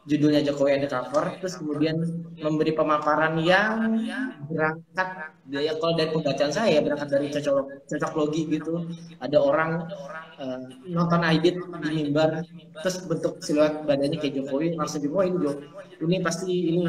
judulnya 0.05 0.45
Jokowi 0.45 0.77
Undercover 0.77 1.41
terus 1.41 1.57
kemudian 1.57 1.97
memberi 2.37 2.77
pemaparan 2.77 3.41
yang 3.41 4.05
berangkat 4.53 5.09
ya 5.49 5.73
kalau 5.81 5.97
dari 5.97 6.13
pembacaan 6.13 6.53
saya 6.53 6.85
berangkat 6.85 7.09
dari 7.09 7.27
cocok 7.33 7.89
cocok 7.89 8.13
logi 8.13 8.43
gitu. 8.53 8.85
Ada 9.17 9.39
orang 9.41 9.89
uh, 10.37 10.61
nonton 10.93 11.21
Aidit 11.25 11.57
di 11.57 11.89
mimbar 12.05 12.45
terus 12.85 13.01
bentuk 13.09 13.41
siluet 13.41 13.81
badannya 13.89 14.21
kayak 14.21 14.45
Jokowi 14.45 14.77
langsung 14.77 15.01
Jokowi 15.01 15.33
ini 15.33 15.39
Jokowi 15.41 16.05
ini 16.05 16.17
pasti 16.21 16.53
ini 16.53 16.81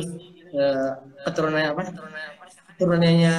uh, 0.52 0.92
keturunannya 1.24 1.70
apa? 1.72 1.84
Keturunannya 2.76 3.36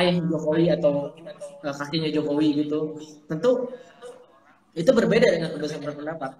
ayah 0.00 0.14
Jokowi 0.16 0.72
atau 0.72 1.12
uh, 1.60 1.74
kakinya 1.76 2.08
Jokowi 2.08 2.64
gitu. 2.64 2.96
Tentu 3.28 3.68
itu 4.72 4.90
berbeda 4.96 5.28
dengan 5.28 5.52
kebebasan 5.52 5.82
berpendapat 5.84 6.32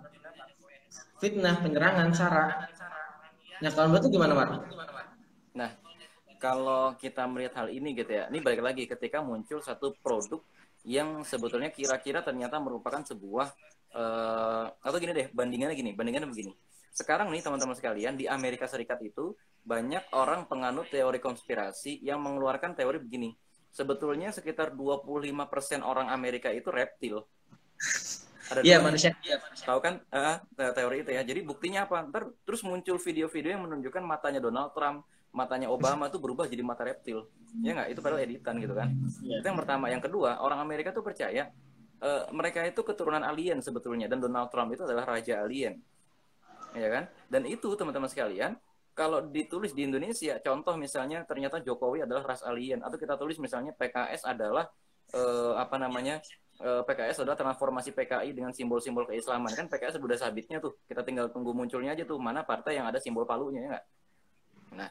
fitnah, 1.20 1.60
penyerangan, 1.60 2.08
sara. 2.16 2.66
Nah, 3.60 3.70
kalau 3.76 3.92
menurut 3.92 4.08
gimana, 4.08 4.32
Mar? 4.32 4.48
Nah, 5.52 5.70
kalau 6.40 6.96
kita 6.96 7.28
melihat 7.28 7.60
hal 7.60 7.68
ini 7.68 7.92
gitu 7.92 8.08
ya, 8.08 8.32
ini 8.32 8.40
balik 8.40 8.64
lagi 8.64 8.88
ketika 8.88 9.20
muncul 9.20 9.60
satu 9.60 9.92
produk 10.00 10.40
yang 10.88 11.20
sebetulnya 11.28 11.68
kira-kira 11.68 12.24
ternyata 12.24 12.56
merupakan 12.56 13.04
sebuah 13.04 13.52
uh, 13.92 14.66
atau 14.80 14.96
gini 14.96 15.12
deh, 15.12 15.28
bandingannya 15.28 15.76
gini, 15.76 15.92
bandingannya 15.92 16.32
begini. 16.32 16.52
Sekarang 16.90 17.28
nih 17.30 17.44
teman-teman 17.44 17.76
sekalian 17.76 18.16
di 18.16 18.24
Amerika 18.26 18.64
Serikat 18.64 18.98
itu 19.04 19.36
banyak 19.60 20.10
orang 20.16 20.48
penganut 20.48 20.88
teori 20.88 21.20
konspirasi 21.20 22.00
yang 22.00 22.24
mengeluarkan 22.24 22.72
teori 22.72 22.98
begini. 22.98 23.36
Sebetulnya 23.70 24.34
sekitar 24.34 24.74
25% 24.74 25.30
orang 25.84 26.10
Amerika 26.10 26.50
itu 26.50 26.72
reptil. 26.72 27.22
Ada 28.50 28.61
iya 28.66 28.83
manusia. 28.83 29.14
Iya, 29.23 29.38
Tahu 29.62 29.78
kan 29.78 30.02
uh, 30.11 30.37
teori 30.75 31.07
itu 31.07 31.11
ya. 31.14 31.23
Jadi 31.23 31.40
buktinya 31.47 31.87
apa? 31.87 32.02
Ntar 32.11 32.35
terus 32.42 32.66
muncul 32.66 32.99
video-video 32.99 33.54
yang 33.54 33.62
menunjukkan 33.62 34.02
matanya 34.02 34.42
Donald 34.42 34.75
Trump, 34.75 35.07
matanya 35.30 35.71
Obama 35.71 36.11
tuh 36.11 36.19
berubah 36.19 36.50
jadi 36.50 36.66
mata 36.66 36.83
reptil. 36.83 37.30
Ya 37.62 37.78
nggak? 37.78 37.95
Itu 37.95 38.00
padahal 38.02 38.26
editan 38.26 38.59
gitu 38.59 38.75
kan. 38.75 38.90
Yeah. 39.23 39.38
Itu 39.38 39.47
yang 39.54 39.59
pertama. 39.59 39.87
Yang 39.87 40.11
kedua, 40.11 40.42
orang 40.42 40.59
Amerika 40.59 40.90
tuh 40.90 41.07
percaya 41.07 41.54
uh, 42.02 42.26
mereka 42.35 42.66
itu 42.66 42.83
keturunan 42.83 43.23
alien 43.23 43.62
sebetulnya 43.62 44.11
dan 44.11 44.19
Donald 44.19 44.50
Trump 44.50 44.75
itu 44.75 44.83
adalah 44.83 45.07
raja 45.07 45.47
alien. 45.47 45.78
Ya 46.75 46.88
kan? 46.90 47.04
Dan 47.30 47.47
itu 47.47 47.75
teman-teman 47.75 48.11
sekalian, 48.11 48.59
kalau 48.95 49.23
ditulis 49.23 49.75
di 49.75 49.87
Indonesia, 49.87 50.38
contoh 50.42 50.75
misalnya 50.75 51.23
ternyata 51.23 51.62
Jokowi 51.62 52.04
adalah 52.04 52.35
ras 52.35 52.42
alien 52.42 52.83
atau 52.83 52.99
kita 52.99 53.14
tulis 53.14 53.38
misalnya 53.38 53.75
PKS 53.75 54.26
adalah 54.26 54.71
uh, 55.14 55.54
apa 55.59 55.76
namanya 55.78 56.23
Eh, 56.61 56.83
PKS 56.85 57.25
adalah 57.25 57.40
transformasi 57.40 57.97
PKI 57.97 58.37
dengan 58.37 58.52
simbol-simbol 58.52 59.09
keislaman. 59.09 59.49
Kan 59.57 59.73
PKS 59.73 59.97
sudah 59.97 60.21
sabitnya 60.21 60.61
tuh. 60.61 60.76
Kita 60.85 61.00
tinggal 61.00 61.33
tunggu 61.33 61.57
munculnya 61.57 61.97
aja 61.97 62.05
tuh. 62.05 62.21
Mana 62.21 62.45
partai 62.45 62.76
yang 62.76 62.85
ada 62.85 63.00
simbol 63.00 63.25
palunya 63.25 63.64
ya 63.64 63.69
nggak? 63.73 63.85
Nah 64.76 64.88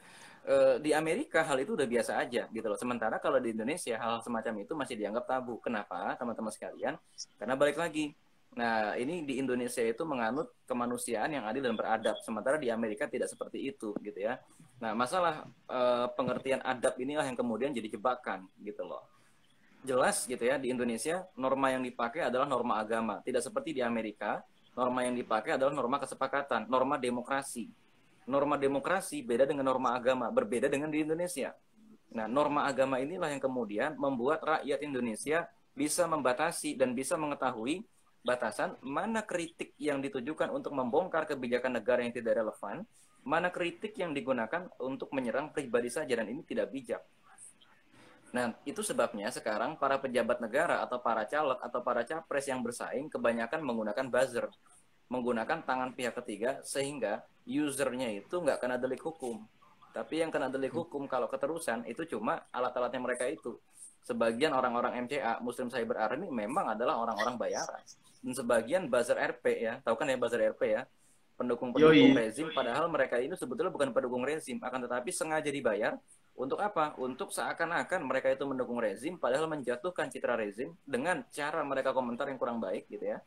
e, 0.49 0.55
di 0.81 0.91
Amerika 0.97 1.45
hal 1.45 1.61
itu 1.61 1.77
udah 1.77 1.85
biasa 1.85 2.17
aja 2.17 2.49
gitu 2.49 2.65
loh. 2.65 2.73
Sementara 2.73 3.21
kalau 3.21 3.37
di 3.37 3.53
Indonesia 3.53 4.01
hal 4.01 4.25
semacam 4.25 4.65
itu 4.65 4.73
masih 4.73 4.97
dianggap 4.97 5.29
tabu. 5.29 5.61
Kenapa 5.61 6.17
teman-teman 6.17 6.49
sekalian? 6.49 6.97
Karena 7.37 7.53
balik 7.53 7.77
lagi. 7.77 8.17
Nah, 8.57 8.97
ini 8.97 9.29
di 9.29 9.37
Indonesia 9.37 9.85
itu 9.85 10.01
menganut 10.09 10.49
kemanusiaan 10.65 11.29
yang 11.29 11.45
adil 11.45 11.69
dan 11.69 11.77
beradab, 11.77 12.17
sementara 12.25 12.57
di 12.57 12.73
Amerika 12.73 13.05
tidak 13.05 13.29
seperti 13.29 13.61
itu, 13.61 13.93
gitu 14.01 14.17
ya. 14.17 14.41
Nah, 14.81 14.97
masalah 14.97 15.45
e, 15.69 15.79
pengertian 16.17 16.57
adab 16.65 16.97
inilah 16.97 17.29
yang 17.29 17.37
kemudian 17.37 17.69
jadi 17.77 17.93
jebakan, 17.93 18.49
gitu 18.65 18.89
loh 18.89 19.18
jelas 19.83 20.27
gitu 20.27 20.43
ya 20.43 20.59
di 20.59 20.71
Indonesia 20.71 21.23
norma 21.39 21.71
yang 21.71 21.83
dipakai 21.83 22.27
adalah 22.27 22.45
norma 22.45 22.79
agama. 22.79 23.23
Tidak 23.23 23.39
seperti 23.39 23.75
di 23.75 23.81
Amerika 23.83 24.43
norma 24.75 25.03
yang 25.03 25.15
dipakai 25.15 25.55
adalah 25.55 25.71
norma 25.71 25.97
kesepakatan 25.99 26.67
norma 26.67 26.99
demokrasi. 26.99 27.71
Norma 28.29 28.61
demokrasi 28.61 29.25
beda 29.25 29.49
dengan 29.49 29.65
norma 29.65 29.97
agama 29.97 30.29
berbeda 30.29 30.69
dengan 30.69 30.93
di 30.93 31.01
Indonesia. 31.01 31.55
Nah 32.13 32.29
norma 32.29 32.67
agama 32.67 33.01
inilah 33.01 33.31
yang 33.31 33.41
kemudian 33.41 33.97
membuat 33.97 34.41
rakyat 34.45 34.79
Indonesia 34.85 35.49
bisa 35.73 36.05
membatasi 36.05 36.75
dan 36.75 36.93
bisa 36.93 37.15
mengetahui 37.15 37.85
batasan 38.19 38.75
mana 38.83 39.23
kritik 39.23 39.73
yang 39.79 40.03
ditujukan 40.03 40.51
untuk 40.51 40.75
membongkar 40.75 41.23
kebijakan 41.23 41.79
negara 41.79 42.03
yang 42.03 42.11
tidak 42.11 42.43
relevan 42.43 42.83
mana 43.23 43.47
kritik 43.51 43.95
yang 43.95 44.11
digunakan 44.11 44.67
untuk 44.79 45.11
menyerang 45.15 45.51
pribadi 45.55 45.87
saja 45.87 46.19
dan 46.19 46.27
ini 46.27 46.43
tidak 46.43 46.71
bijak 46.71 46.99
Nah, 48.29 48.53
itu 48.61 48.85
sebabnya 48.85 49.33
sekarang 49.33 49.73
para 49.81 49.97
pejabat 49.97 50.37
negara 50.37 50.85
atau 50.85 51.01
para 51.01 51.25
caleg 51.25 51.57
atau 51.65 51.79
para 51.81 52.05
capres 52.05 52.45
yang 52.45 52.61
bersaing 52.61 53.09
kebanyakan 53.09 53.65
menggunakan 53.65 54.05
buzzer, 54.05 54.45
menggunakan 55.09 55.65
tangan 55.65 55.97
pihak 55.97 56.13
ketiga 56.21 56.61
sehingga 56.61 57.25
usernya 57.49 58.13
itu 58.13 58.35
nggak 58.37 58.61
kena 58.61 58.77
delik 58.77 59.01
hukum. 59.01 59.41
Tapi 59.89 60.21
yang 60.21 60.29
kena 60.29 60.53
delik 60.53 60.69
hukum 60.69 61.09
kalau 61.09 61.25
keterusan 61.25 61.81
itu 61.89 62.05
cuma 62.05 62.45
alat-alatnya 62.53 63.01
mereka 63.01 63.25
itu. 63.25 63.57
Sebagian 64.05 64.53
orang-orang 64.53 65.09
MCA, 65.09 65.41
Muslim 65.41 65.73
Cyber 65.73 65.97
Army 65.97 66.29
memang 66.29 66.77
adalah 66.77 67.01
orang-orang 67.01 67.35
bayaran. 67.41 67.81
Dan 68.21 68.33
sebagian 68.37 68.85
buzzer 68.85 69.17
RP 69.17 69.45
ya, 69.65 69.73
tahu 69.81 69.97
kan 69.97 70.05
ya 70.05 70.17
buzzer 70.21 70.53
RP 70.53 70.61
ya, 70.69 70.81
pendukung-pendukung 71.39 72.13
rezim, 72.13 72.51
padahal 72.51 72.91
mereka 72.91 73.15
ini 73.17 73.33
sebetulnya 73.33 73.71
bukan 73.71 73.89
pendukung 73.95 74.21
rezim, 74.27 74.59
akan 74.59 74.85
tetapi 74.85 75.09
sengaja 75.09 75.47
dibayar 75.47 75.95
untuk 76.39 76.63
apa? 76.63 76.95
Untuk 76.95 77.35
seakan-akan 77.35 78.07
mereka 78.07 78.31
itu 78.31 78.47
mendukung 78.47 78.79
rezim, 78.79 79.19
padahal 79.19 79.51
menjatuhkan 79.51 80.07
citra 80.07 80.39
rezim 80.39 80.71
dengan 80.87 81.27
cara 81.35 81.59
mereka 81.67 81.91
komentar 81.91 82.31
yang 82.31 82.39
kurang 82.39 82.63
baik 82.63 82.87
gitu 82.87 83.11
ya. 83.11 83.19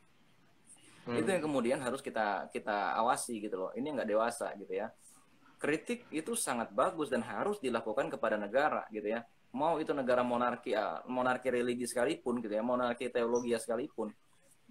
Hmm. 1.05 1.21
Itu 1.21 1.29
yang 1.29 1.45
kemudian 1.45 1.77
harus 1.77 2.01
kita 2.01 2.49
kita 2.49 2.97
awasi 2.97 3.37
gitu 3.37 3.61
loh. 3.61 3.71
Ini 3.77 3.85
nggak 3.85 4.09
dewasa 4.09 4.49
gitu 4.57 4.73
ya. 4.73 4.89
Kritik 5.61 6.09
itu 6.09 6.33
sangat 6.33 6.73
bagus 6.73 7.13
dan 7.13 7.21
harus 7.21 7.61
dilakukan 7.61 8.09
kepada 8.09 8.33
negara 8.33 8.89
gitu 8.89 9.13
ya. 9.13 9.21
Mau 9.53 9.77
itu 9.77 9.93
negara 9.93 10.25
monarki 10.25 10.73
ah, 10.73 11.05
monarki 11.05 11.53
religi 11.53 11.85
sekalipun 11.85 12.41
gitu 12.41 12.57
ya, 12.57 12.65
monarki 12.65 13.13
teologi 13.13 13.53
sekalipun. 13.53 14.09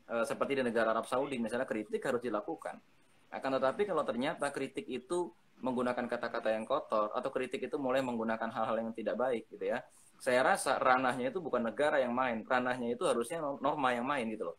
E, 0.03 0.15
seperti 0.27 0.59
di 0.59 0.67
negara 0.67 0.91
Arab 0.91 1.07
Saudi 1.07 1.39
misalnya 1.39 1.63
kritik 1.63 2.03
harus 2.03 2.19
dilakukan. 2.19 2.83
Akan 3.31 3.55
tetapi 3.55 3.87
kalau 3.87 4.03
ternyata 4.03 4.51
kritik 4.51 4.91
itu 4.91 5.31
menggunakan 5.63 6.05
kata-kata 6.11 6.51
yang 6.51 6.67
kotor 6.67 7.15
atau 7.15 7.31
kritik 7.31 7.63
itu 7.71 7.79
mulai 7.79 8.03
menggunakan 8.03 8.51
hal-hal 8.51 8.77
yang 8.83 8.91
tidak 8.91 9.15
baik 9.15 9.47
gitu 9.47 9.71
ya. 9.71 9.79
Saya 10.19 10.43
rasa 10.43 10.79
ranahnya 10.79 11.31
itu 11.31 11.39
bukan 11.39 11.71
negara 11.71 12.03
yang 12.03 12.11
main, 12.15 12.43
ranahnya 12.43 12.95
itu 12.95 13.07
harusnya 13.07 13.39
norma 13.39 13.95
yang 13.95 14.07
main 14.07 14.27
gitu 14.27 14.51
loh. 14.51 14.59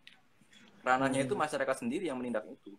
Ranahnya 0.83 1.27
itu 1.27 1.35
masyarakat 1.35 1.83
sendiri 1.83 2.07
yang 2.07 2.19
menindak 2.19 2.43
itu. 2.47 2.75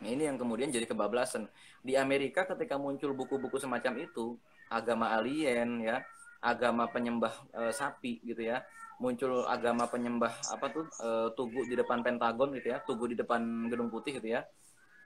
Nah, 0.00 0.08
ini 0.08 0.24
yang 0.24 0.40
kemudian 0.40 0.72
jadi 0.72 0.88
kebablasan. 0.88 1.44
Di 1.84 1.96
Amerika 1.96 2.48
ketika 2.48 2.80
muncul 2.80 3.12
buku-buku 3.12 3.60
semacam 3.60 4.00
itu, 4.00 4.40
agama 4.72 5.12
alien 5.12 5.84
ya, 5.84 6.00
agama 6.40 6.88
penyembah 6.88 7.36
e, 7.52 7.62
sapi 7.76 8.24
gitu 8.24 8.48
ya, 8.48 8.64
muncul 8.96 9.44
agama 9.44 9.84
penyembah 9.92 10.32
apa 10.56 10.66
tuh 10.72 10.88
e, 10.88 11.08
tugu 11.36 11.68
di 11.68 11.76
depan 11.76 12.00
Pentagon 12.00 12.56
gitu 12.56 12.72
ya, 12.72 12.80
tugu 12.80 13.12
di 13.12 13.16
depan 13.20 13.68
Gedung 13.68 13.92
Putih 13.92 14.16
gitu 14.16 14.40
ya 14.40 14.40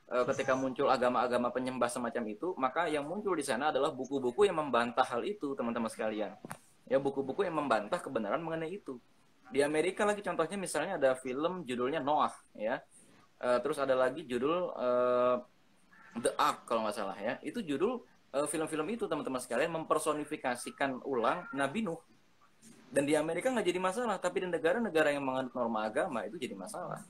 ketika 0.04 0.52
muncul 0.52 0.92
agama-agama 0.92 1.48
penyembah 1.48 1.88
semacam 1.88 2.22
itu, 2.28 2.52
maka 2.60 2.86
yang 2.92 3.08
muncul 3.08 3.32
di 3.32 3.40
sana 3.40 3.72
adalah 3.72 3.88
buku-buku 3.90 4.44
yang 4.44 4.60
membantah 4.60 5.04
hal 5.04 5.24
itu, 5.24 5.56
teman-teman 5.56 5.88
sekalian. 5.88 6.36
Ya, 6.84 7.00
buku-buku 7.00 7.48
yang 7.48 7.56
membantah 7.56 7.96
kebenaran 7.96 8.44
mengenai 8.44 8.68
itu. 8.68 9.00
Di 9.48 9.64
Amerika 9.64 10.04
lagi 10.04 10.20
contohnya 10.20 10.60
misalnya 10.60 11.00
ada 11.00 11.16
film 11.16 11.64
judulnya 11.64 12.04
Noah, 12.04 12.32
ya. 12.52 12.80
Uh, 13.40 13.60
terus 13.60 13.76
ada 13.76 13.92
lagi 13.92 14.24
judul 14.24 14.72
uh, 14.72 15.36
The 16.16 16.32
Ark 16.36 16.68
kalau 16.68 16.84
nggak 16.84 16.96
salah 16.96 17.16
ya. 17.18 17.36
Itu 17.40 17.60
judul 17.64 18.04
film-film 18.48 18.86
uh, 18.88 18.94
itu 18.94 19.04
teman-teman 19.08 19.40
sekalian 19.40 19.72
mempersonifikasikan 19.72 21.04
ulang 21.04 21.48
Nabi 21.56 21.84
Nuh. 21.84 22.00
Dan 22.94 23.10
di 23.10 23.18
Amerika 23.18 23.50
nggak 23.50 23.66
jadi 23.66 23.80
masalah, 23.82 24.22
tapi 24.22 24.46
di 24.46 24.48
negara-negara 24.54 25.10
yang 25.10 25.26
menganut 25.26 25.50
norma 25.50 25.90
agama 25.90 26.22
itu 26.22 26.38
jadi 26.38 26.54
masalah. 26.54 27.02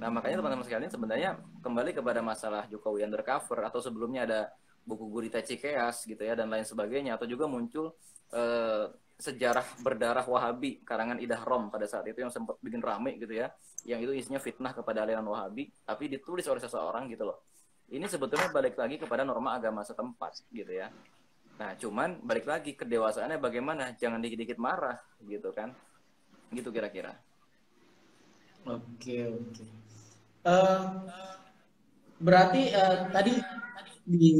Nah 0.00 0.08
makanya 0.08 0.40
teman-teman 0.40 0.64
sekalian 0.64 0.88
sebenarnya 0.88 1.30
kembali 1.60 1.92
kepada 1.92 2.24
masalah 2.24 2.64
Jokowi 2.72 3.04
undercover 3.04 3.60
atau 3.68 3.84
sebelumnya 3.84 4.24
ada 4.24 4.40
buku 4.88 5.04
gurita 5.12 5.44
Cikeas 5.44 6.08
gitu 6.08 6.24
ya 6.24 6.32
dan 6.32 6.48
lain 6.48 6.64
sebagainya 6.64 7.20
atau 7.20 7.28
juga 7.28 7.44
muncul 7.44 7.92
eh, 8.32 8.88
sejarah 9.20 9.84
berdarah 9.84 10.24
Wahabi 10.24 10.80
karangan 10.80 11.20
Idah 11.20 11.44
Rom 11.44 11.68
pada 11.68 11.84
saat 11.84 12.08
itu 12.08 12.24
yang 12.24 12.32
sempat 12.32 12.56
bikin 12.64 12.80
rame 12.80 13.20
gitu 13.20 13.36
ya 13.36 13.52
yang 13.84 14.00
itu 14.00 14.16
isinya 14.16 14.40
fitnah 14.40 14.72
kepada 14.72 15.04
aliran 15.04 15.28
Wahabi 15.28 15.68
tapi 15.84 16.08
ditulis 16.08 16.48
oleh 16.48 16.64
seseorang 16.64 17.12
gitu 17.12 17.28
loh 17.28 17.44
ini 17.92 18.08
sebetulnya 18.08 18.48
balik 18.48 18.80
lagi 18.80 18.96
kepada 18.96 19.20
norma 19.20 19.60
agama 19.60 19.84
setempat 19.84 20.48
gitu 20.48 20.72
ya 20.72 20.88
nah 21.60 21.76
cuman 21.76 22.24
balik 22.24 22.48
lagi 22.48 22.72
kedewasaannya 22.72 23.36
bagaimana? 23.36 23.92
Jangan 24.00 24.24
dikit-dikit 24.24 24.56
marah 24.56 24.96
gitu 25.28 25.52
kan? 25.52 25.76
Gitu 26.48 26.72
kira-kira. 26.72 27.20
Oke 28.64 29.28
oke. 29.28 29.64
Uh, 30.40 31.04
berarti 32.16 32.72
uh, 32.72 33.12
tadi 33.12 33.36
di 34.10 34.32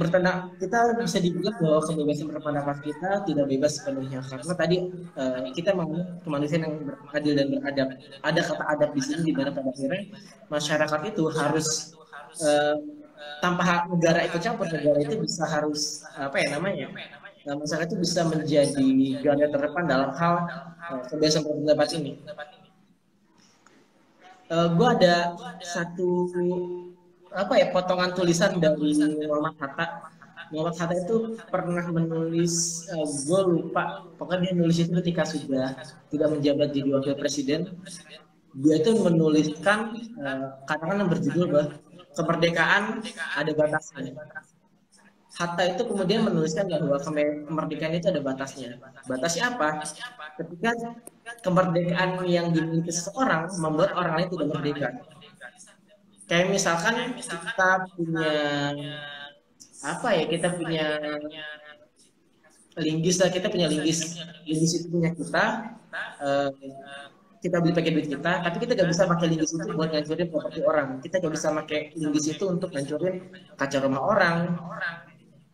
bertanda 0.00 0.50
kita 0.56 0.96
bisa 0.98 1.20
dibilang 1.20 1.54
bahwa 1.60 1.84
kebebasan 1.84 2.26
berpendapat 2.32 2.76
kita 2.82 3.22
tidak 3.28 3.46
bebas 3.46 3.78
sepenuhnya. 3.78 4.24
Karena 4.24 4.54
tadi 4.56 4.76
uh, 5.14 5.52
kita 5.52 5.76
mau 5.76 5.92
kemanusiaan 6.24 6.64
yang 6.64 6.74
beradil 6.88 7.32
dan 7.36 7.46
beradab. 7.52 7.88
Ada 8.24 8.40
kata 8.48 8.64
adab 8.72 8.90
di 8.96 9.02
sini 9.04 9.20
di 9.28 9.32
mana 9.36 9.52
pada 9.52 9.68
akhirnya 9.68 10.02
masyarakat 10.48 11.00
itu 11.04 11.24
harus 11.36 11.68
uh, 12.40 13.03
tanpa 13.44 13.84
negara 13.92 14.24
ikut 14.24 14.40
campur. 14.40 14.64
Negara 14.72 14.98
itu 15.04 15.20
bisa 15.20 15.44
harus 15.44 16.00
apa 16.16 16.40
ya 16.40 16.56
namanya 16.56 16.88
nah, 17.44 17.54
masyarakat 17.60 17.86
itu 17.92 17.98
bisa 18.00 18.20
menjadi 18.24 18.88
garda 19.20 19.46
terdepan 19.52 19.84
dalam 19.84 20.10
hal 20.16 20.34
uh, 20.80 21.00
kebebasan 21.12 21.44
berpendapat 21.44 21.88
ini. 22.00 22.12
Uh, 24.48 24.52
eh, 24.52 24.68
gue 24.76 24.88
ada 25.00 25.16
satu 25.60 26.08
apa 27.34 27.54
ya 27.58 27.66
potongan 27.72 28.16
tulisan 28.16 28.56
dari 28.56 28.96
Muhammad 29.28 29.56
Hatta. 29.60 29.86
Muhammad 30.52 30.76
Hatta 30.76 30.94
itu 31.00 31.16
pernah 31.48 31.84
menulis, 31.88 32.84
uh, 32.92 33.04
eh, 33.04 33.08
gue 33.28 33.40
lupa, 33.44 34.08
pokoknya 34.16 34.40
dia 34.48 34.52
nulis 34.56 34.76
itu 34.80 34.92
ketika 35.04 35.22
sudah 35.28 35.76
tidak 36.08 36.28
menjabat 36.32 36.72
jadi 36.72 36.88
wakil 36.96 37.14
presiden. 37.16 37.76
Dia 38.54 38.78
itu 38.78 38.94
menuliskan 39.02 39.98
uh, 40.22 40.62
katakan 40.70 41.02
yang 41.02 41.10
berjudul 41.10 41.46
bahwa 41.50 41.74
kemerdekaan 42.14 43.02
ada 43.36 43.52
batasnya. 43.54 44.14
Hatta 45.34 45.66
itu 45.66 45.82
kemudian 45.82 46.22
menuliskan 46.22 46.70
bahwa 46.70 46.94
kemerdekaan 47.02 47.98
itu 47.98 48.06
ada 48.06 48.22
batasnya. 48.22 48.78
Batasnya 49.10 49.50
apa? 49.50 49.82
Ketika 50.38 50.70
kemerdekaan 51.42 52.22
yang 52.30 52.54
dimiliki 52.54 52.94
seseorang 52.94 53.50
membuat 53.58 53.98
orang 53.98 54.14
lain 54.22 54.28
tidak 54.30 54.48
merdeka. 54.54 54.88
Kayak 56.30 56.46
misalkan 56.54 56.94
kita 57.18 57.70
punya 57.98 58.30
apa 59.82 60.08
ya? 60.14 60.24
Kita 60.30 60.48
punya 60.54 60.86
linggis 62.78 63.18
lah, 63.18 63.30
kita 63.34 63.50
punya 63.50 63.66
linggis. 63.66 64.22
Linggis 64.46 64.72
itu 64.78 64.86
punya 64.86 65.10
kita. 65.18 65.44
Uh, 66.22 66.50
kita 67.44 67.60
beli 67.60 67.76
pakai 67.76 67.92
duit 67.92 68.08
kita, 68.08 68.32
tapi 68.40 68.56
kita 68.56 68.72
gak 68.72 68.88
bisa 68.88 69.04
pakai 69.04 69.26
linggis 69.28 69.52
itu 69.52 69.68
buat 69.76 69.92
ngancurin 69.92 70.28
properti 70.32 70.60
orang. 70.64 70.88
Kita 71.04 71.20
gak 71.20 71.34
bisa 71.36 71.48
pakai 71.52 71.80
linggis 71.92 72.24
itu 72.32 72.44
untuk 72.48 72.72
ngancurin 72.72 73.16
kaca 73.60 73.78
rumah 73.84 74.00
orang, 74.00 74.36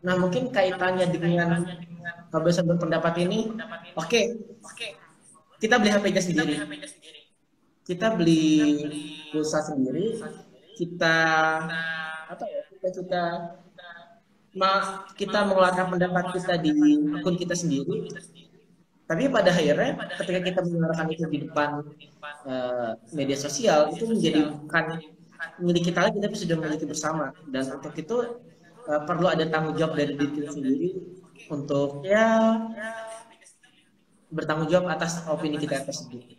Nah, 0.00 0.14
mungkin 0.16 0.48
kaitannya 0.48 1.12
dengan 1.12 1.60
kebebasan 2.32 2.64
berpendapat 2.64 3.20
ini, 3.20 3.52
oke, 3.92 4.08
okay, 4.08 4.24
kita 5.60 5.76
beli 5.76 5.92
HP 5.92 6.04
nya 6.08 6.22
sendiri. 6.24 6.54
Kita 7.84 8.06
beli 8.16 8.44
pulsa 9.28 9.60
sendiri, 9.60 10.16
kita 10.80 11.16
apa 12.32 12.44
ya? 12.48 12.62
Kita 12.72 12.88
kita 12.96 13.22
ma, 14.56 15.04
kita 15.12 15.38
mengeluarkan 15.44 15.86
pendapat 15.92 16.24
kita 16.32 16.54
di 16.64 16.72
akun 17.20 17.36
kita 17.36 17.52
sendiri. 17.52 18.08
Tapi 19.10 19.26
pada 19.26 19.50
akhirnya, 19.50 19.98
ketika 20.22 20.38
kita 20.38 20.60
mengeluarkan 20.62 21.10
itu 21.10 21.26
di 21.26 21.38
depan 21.42 21.82
uh, 22.46 22.94
media 23.10 23.34
sosial, 23.34 23.90
itu 23.90 24.06
menjadi 24.06 24.54
bukan 24.54 25.02
milik 25.58 25.90
kita 25.90 26.06
lagi, 26.06 26.22
tapi 26.22 26.34
sudah 26.38 26.54
memiliki 26.62 26.86
bersama. 26.86 27.34
Dan 27.50 27.74
untuk 27.74 27.90
itu 27.98 28.38
uh, 28.86 29.02
perlu 29.02 29.26
ada 29.26 29.42
tanggung 29.50 29.74
jawab 29.74 29.98
dari 29.98 30.14
diri 30.14 30.46
sendiri 30.46 30.88
untuk 31.50 32.06
ya 32.06 32.54
bertanggung 34.30 34.70
jawab 34.70 34.94
atas 34.94 35.26
opini 35.26 35.58
kita 35.58 35.82
tersebut. 35.82 36.38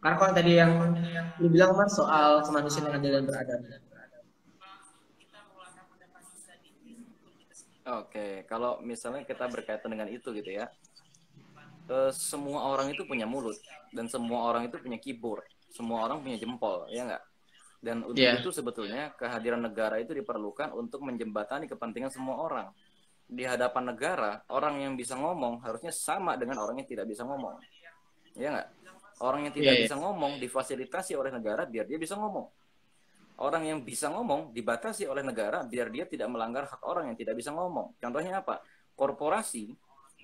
Karena 0.00 0.16
kalau 0.16 0.32
tadi 0.32 0.52
yang 0.56 0.72
lu 1.36 1.52
bilang 1.52 1.76
mas 1.76 1.92
soal 1.92 2.48
kemanusiaan 2.48 2.88
yang 2.88 2.96
adil 2.96 3.12
dan 3.12 3.24
beradab. 3.28 3.60
Oke, 7.84 8.48
kalau 8.48 8.80
misalnya 8.80 9.28
kita 9.28 9.44
berkaitan 9.44 9.92
dengan 9.92 10.08
itu 10.08 10.32
gitu 10.32 10.48
ya, 10.48 10.72
eh, 11.90 12.10
semua 12.14 12.70
orang 12.70 12.92
itu 12.92 13.02
punya 13.04 13.24
mulut 13.28 13.56
dan 13.94 14.10
semua 14.10 14.50
orang 14.50 14.66
itu 14.66 14.76
punya 14.80 14.98
keyboard, 14.98 15.46
semua 15.70 16.04
orang 16.08 16.20
punya 16.20 16.36
jempol, 16.40 16.88
ya 16.90 17.06
nggak? 17.06 17.24
Dan 17.84 18.00
untuk 18.00 18.24
yeah. 18.24 18.40
itu 18.40 18.48
sebetulnya 18.48 19.12
kehadiran 19.12 19.60
negara 19.60 20.00
itu 20.00 20.16
diperlukan 20.16 20.72
untuk 20.72 21.04
menjembatani 21.04 21.68
kepentingan 21.68 22.08
semua 22.08 22.40
orang. 22.40 22.72
Di 23.28 23.44
hadapan 23.44 23.92
negara, 23.92 24.40
orang 24.48 24.80
yang 24.80 24.96
bisa 24.96 25.12
ngomong 25.20 25.60
harusnya 25.60 25.92
sama 25.92 26.40
dengan 26.40 26.64
orang 26.64 26.80
yang 26.80 26.88
tidak 26.88 27.04
bisa 27.04 27.28
ngomong. 27.28 27.60
Ya 28.32 28.56
nggak? 28.56 28.68
Orang 29.20 29.44
yang 29.44 29.52
tidak 29.52 29.76
yeah, 29.76 29.76
yeah. 29.84 29.86
bisa 29.86 29.96
ngomong 30.00 30.40
difasilitasi 30.40 31.12
oleh 31.12 31.30
negara 31.30 31.68
biar 31.68 31.84
dia 31.84 32.00
bisa 32.00 32.16
ngomong. 32.16 32.48
Orang 33.34 33.68
yang 33.68 33.84
bisa 33.84 34.08
ngomong 34.08 34.56
dibatasi 34.56 35.04
oleh 35.04 35.20
negara 35.20 35.60
biar 35.66 35.92
dia 35.92 36.08
tidak 36.08 36.32
melanggar 36.32 36.64
hak 36.64 36.80
orang 36.88 37.12
yang 37.12 37.18
tidak 37.20 37.36
bisa 37.36 37.52
ngomong. 37.52 37.92
Contohnya 38.00 38.40
apa? 38.40 38.64
Korporasi 38.96 39.74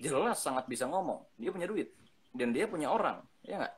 jelas 0.01 0.41
sangat 0.41 0.65
bisa 0.65 0.89
ngomong. 0.89 1.21
Dia 1.37 1.53
punya 1.53 1.69
duit 1.69 1.93
dan 2.33 2.49
dia 2.55 2.65
punya 2.65 2.89
orang, 2.89 3.21
ya 3.45 3.61
nggak? 3.61 3.75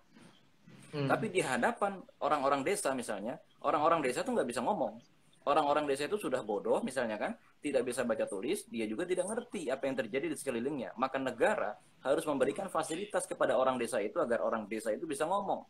Hmm. 0.94 1.10
Tapi 1.10 1.26
di 1.34 1.42
hadapan 1.42 1.98
orang-orang 2.22 2.62
desa 2.62 2.94
misalnya, 2.94 3.42
orang-orang 3.66 4.06
desa 4.06 4.22
tuh 4.22 4.38
nggak 4.38 4.48
bisa 4.48 4.62
ngomong. 4.62 5.02
Orang-orang 5.44 5.84
desa 5.84 6.08
itu 6.08 6.16
sudah 6.16 6.40
bodoh 6.40 6.80
misalnya 6.80 7.20
kan, 7.20 7.36
tidak 7.60 7.84
bisa 7.84 8.08
baca 8.08 8.24
tulis, 8.24 8.64
dia 8.72 8.88
juga 8.88 9.04
tidak 9.04 9.28
ngerti 9.28 9.68
apa 9.68 9.84
yang 9.92 9.96
terjadi 10.00 10.32
di 10.32 10.38
sekelilingnya. 10.40 10.96
Maka 10.96 11.20
negara 11.20 11.76
harus 12.00 12.24
memberikan 12.24 12.72
fasilitas 12.72 13.28
kepada 13.28 13.60
orang 13.60 13.76
desa 13.76 14.00
itu 14.00 14.24
agar 14.24 14.40
orang 14.40 14.72
desa 14.72 14.96
itu 14.96 15.04
bisa 15.04 15.28
ngomong. 15.28 15.68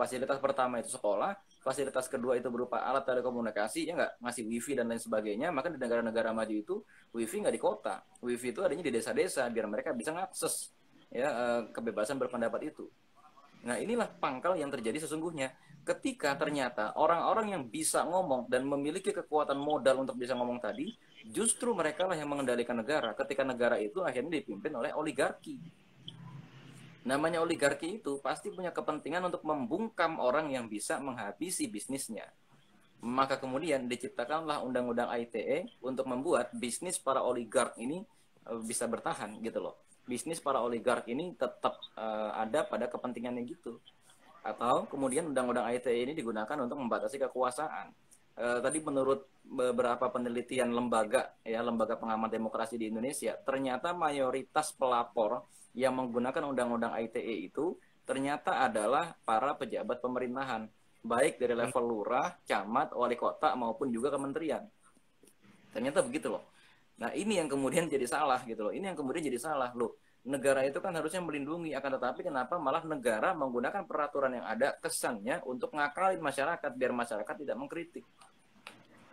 Fasilitas 0.00 0.40
pertama 0.40 0.80
itu 0.80 0.88
sekolah, 0.96 1.36
fasilitas 1.60 2.08
kedua 2.08 2.32
itu 2.40 2.48
berupa 2.48 2.80
alat 2.80 3.04
telekomunikasi, 3.04 3.84
ya 3.84 3.92
nggak 4.00 4.24
ngasih 4.24 4.48
wifi 4.48 4.72
dan 4.72 4.88
lain 4.88 4.96
sebagainya. 4.96 5.52
Maka 5.52 5.68
di 5.68 5.76
negara-negara 5.76 6.32
maju 6.32 6.54
itu 6.56 6.80
wifi 7.12 7.44
nggak 7.44 7.52
di 7.52 7.60
kota, 7.60 8.00
wifi 8.24 8.56
itu 8.56 8.64
adanya 8.64 8.80
di 8.80 8.96
desa-desa 8.96 9.44
biar 9.52 9.68
mereka 9.68 9.92
bisa 9.92 10.16
mengakses 10.16 10.72
ya 11.12 11.28
eh, 11.28 11.60
kebebasan 11.68 12.16
berpendapat 12.16 12.72
itu. 12.72 12.88
Nah 13.68 13.76
inilah 13.76 14.08
pangkal 14.08 14.56
yang 14.56 14.72
terjadi 14.72 15.04
sesungguhnya 15.04 15.52
ketika 15.84 16.32
ternyata 16.32 16.96
orang-orang 16.96 17.52
yang 17.56 17.62
bisa 17.68 18.00
ngomong 18.08 18.48
dan 18.48 18.64
memiliki 18.64 19.12
kekuatan 19.12 19.60
modal 19.60 20.00
untuk 20.00 20.16
bisa 20.16 20.32
ngomong 20.32 20.64
tadi, 20.64 20.96
justru 21.28 21.76
mereka 21.76 22.08
lah 22.08 22.16
yang 22.16 22.32
mengendalikan 22.32 22.80
negara. 22.80 23.12
Ketika 23.12 23.44
negara 23.44 23.76
itu 23.76 24.00
akhirnya 24.00 24.40
dipimpin 24.40 24.72
oleh 24.72 24.96
oligarki. 24.96 25.60
Namanya 27.04 27.40
oligarki 27.40 28.02
itu 28.02 28.20
pasti 28.20 28.52
punya 28.52 28.72
kepentingan 28.74 29.24
untuk 29.32 29.44
membungkam 29.46 30.20
orang 30.20 30.52
yang 30.52 30.68
bisa 30.68 31.00
menghabisi 31.00 31.68
bisnisnya. 31.70 32.28
Maka 33.00 33.40
kemudian 33.40 33.88
diciptakanlah 33.88 34.60
undang-undang 34.60 35.08
ITE 35.08 35.80
untuk 35.80 36.04
membuat 36.04 36.52
bisnis 36.52 37.00
para 37.00 37.24
oligark 37.24 37.72
ini 37.80 38.04
eh, 38.48 38.60
bisa 38.60 38.84
bertahan 38.84 39.40
gitu 39.40 39.64
loh. 39.64 39.80
Bisnis 40.04 40.42
para 40.42 40.60
oligark 40.60 41.06
ini 41.06 41.38
tetap 41.38 41.78
uh, 41.94 42.34
ada 42.34 42.66
pada 42.66 42.90
kepentingannya 42.90 43.46
gitu 43.46 43.78
atau 44.40 44.88
kemudian 44.88 45.28
undang-undang 45.28 45.68
ITE 45.76 46.08
ini 46.08 46.12
digunakan 46.16 46.56
untuk 46.56 46.80
membatasi 46.80 47.20
kekuasaan. 47.28 47.92
E, 48.32 48.44
tadi 48.64 48.78
menurut 48.80 49.28
beberapa 49.44 50.08
penelitian 50.08 50.72
lembaga 50.72 51.36
ya 51.44 51.60
lembaga 51.60 52.00
pengamat 52.00 52.32
demokrasi 52.32 52.80
di 52.80 52.88
Indonesia, 52.88 53.36
ternyata 53.44 53.92
mayoritas 53.92 54.72
pelapor 54.72 55.44
yang 55.74 55.94
menggunakan 55.96 56.42
undang-undang 56.46 56.92
ITE 56.98 57.46
itu 57.46 57.78
ternyata 58.02 58.66
adalah 58.66 59.14
para 59.22 59.54
pejabat 59.54 60.02
pemerintahan, 60.02 60.66
baik 61.06 61.38
dari 61.38 61.54
level 61.54 61.84
lurah, 61.86 62.34
camat, 62.42 62.90
wali 62.96 63.14
kota 63.14 63.54
maupun 63.54 63.90
juga 63.94 64.10
kementerian. 64.10 64.66
Ternyata 65.70 66.02
begitu 66.02 66.32
loh. 66.32 66.50
Nah, 67.00 67.14
ini 67.14 67.38
yang 67.38 67.48
kemudian 67.48 67.86
jadi 67.86 68.04
salah 68.04 68.42
gitu 68.44 68.66
loh. 68.66 68.72
Ini 68.74 68.92
yang 68.92 68.98
kemudian 68.98 69.24
jadi 69.24 69.38
salah 69.38 69.70
loh 69.72 69.96
negara 70.20 70.60
itu 70.68 70.76
kan 70.84 70.92
harusnya 70.92 71.24
melindungi 71.24 71.72
akan 71.72 71.96
tetapi 71.96 72.20
kenapa 72.28 72.60
malah 72.60 72.84
negara 72.84 73.32
menggunakan 73.32 73.88
peraturan 73.88 74.36
yang 74.36 74.44
ada 74.44 74.76
kesannya 74.76 75.40
untuk 75.48 75.72
ngakalin 75.72 76.20
masyarakat 76.20 76.70
biar 76.76 76.92
masyarakat 76.92 77.34
tidak 77.40 77.56
mengkritik 77.56 78.04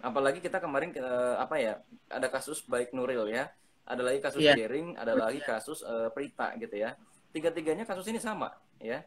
apalagi 0.04 0.44
kita 0.44 0.60
kemarin 0.60 0.92
uh, 1.00 1.40
apa 1.40 1.56
ya 1.58 1.74
ada 2.12 2.28
kasus 2.28 2.60
baik 2.68 2.92
Nuril 2.92 3.32
ya 3.32 3.48
ada 3.88 4.02
lagi 4.04 4.20
kasus 4.20 4.44
yeah. 4.44 4.56
Jering 4.56 5.00
ada 5.00 5.16
lagi 5.16 5.40
kasus 5.40 5.82
uh, 5.82 6.12
Prita 6.12 6.54
gitu 6.60 6.76
ya 6.76 6.94
tiga-tiganya 7.32 7.88
kasus 7.88 8.06
ini 8.12 8.20
sama 8.20 8.52
ya 8.84 9.02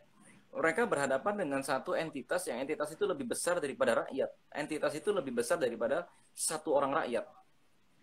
mereka 0.51 0.83
berhadapan 0.89 1.47
dengan 1.47 1.61
satu 1.63 1.95
entitas 1.95 2.49
yang 2.51 2.65
entitas 2.65 2.91
itu 2.91 3.07
lebih 3.07 3.29
besar 3.29 3.63
daripada 3.63 4.07
rakyat 4.07 4.31
entitas 4.57 4.93
itu 4.97 5.15
lebih 5.15 5.37
besar 5.37 5.61
daripada 5.61 6.09
satu 6.35 6.75
orang 6.75 6.97
rakyat 7.05 7.29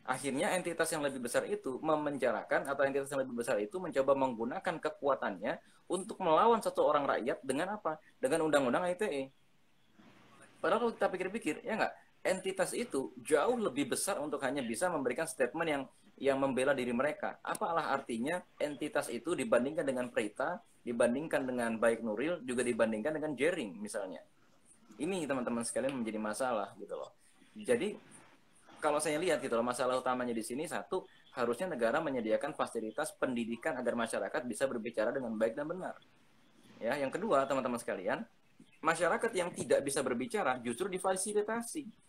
akhirnya 0.07 0.55
entitas 0.55 0.87
yang 0.95 1.03
lebih 1.03 1.19
besar 1.19 1.43
itu 1.43 1.83
memenjarakan 1.83 2.63
atau 2.63 2.81
entitas 2.87 3.11
yang 3.11 3.27
lebih 3.27 3.43
besar 3.43 3.59
itu 3.59 3.75
mencoba 3.75 4.15
menggunakan 4.15 4.79
kekuatannya 4.79 5.59
untuk 5.87 6.19
melawan 6.19 6.59
satu 6.59 6.83
orang 6.83 7.07
rakyat 7.07 7.39
dengan 7.43 7.79
apa? 7.79 7.99
Dengan 8.19 8.47
undang-undang 8.47 8.87
ITE. 8.91 9.31
Padahal 10.59 10.87
kalau 10.87 10.93
kita 10.95 11.07
pikir-pikir, 11.11 11.55
ya 11.63 11.79
nggak, 11.79 11.93
entitas 12.27 12.75
itu 12.75 13.15
jauh 13.23 13.55
lebih 13.55 13.95
besar 13.95 14.19
untuk 14.19 14.43
hanya 14.43 14.59
bisa 14.63 14.91
memberikan 14.91 15.27
statement 15.27 15.69
yang 15.69 15.83
yang 16.17 16.41
membela 16.41 16.73
diri 16.73 16.93
mereka. 16.93 17.37
Apalah 17.45 17.93
artinya 17.93 18.41
entitas 18.57 19.09
itu 19.13 19.37
dibandingkan 19.37 19.85
dengan 19.85 20.09
Prita, 20.09 20.57
dibandingkan 20.81 21.45
dengan 21.45 21.77
baik 21.77 22.01
Nuril, 22.01 22.41
juga 22.41 22.65
dibandingkan 22.65 23.13
dengan 23.13 23.37
Jering 23.37 23.77
misalnya. 23.77 24.21
Ini 24.97 25.29
teman-teman 25.29 25.61
sekalian 25.61 25.93
menjadi 25.93 26.17
masalah 26.17 26.73
gitu 26.81 26.97
loh. 26.97 27.13
Jadi 27.53 27.93
kalau 28.81 28.97
saya 29.01 29.17
lihat 29.21 29.41
gitu 29.41 29.53
loh 29.57 29.65
masalah 29.65 29.97
utamanya 29.97 30.33
di 30.33 30.45
sini 30.45 30.65
satu 30.69 31.05
harusnya 31.37 31.69
negara 31.69 32.01
menyediakan 32.01 32.57
fasilitas 32.57 33.13
pendidikan 33.13 33.77
agar 33.77 33.93
masyarakat 33.93 34.41
bisa 34.45 34.65
berbicara 34.65 35.13
dengan 35.13 35.37
baik 35.37 35.53
dan 35.53 35.69
benar. 35.69 35.93
Ya, 36.81 36.97
yang 36.97 37.13
kedua 37.13 37.45
teman-teman 37.45 37.77
sekalian, 37.77 38.25
masyarakat 38.81 39.31
yang 39.33 39.49
tidak 39.53 39.85
bisa 39.85 40.01
berbicara 40.01 40.57
justru 40.61 40.89
difasilitasi. 40.89 42.06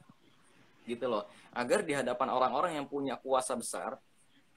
Gitu 0.88 1.04
loh. 1.04 1.28
Agar 1.52 1.84
di 1.84 1.92
hadapan 1.92 2.32
orang-orang 2.32 2.80
yang 2.80 2.88
punya 2.88 3.20
kuasa 3.20 3.52
besar, 3.52 4.00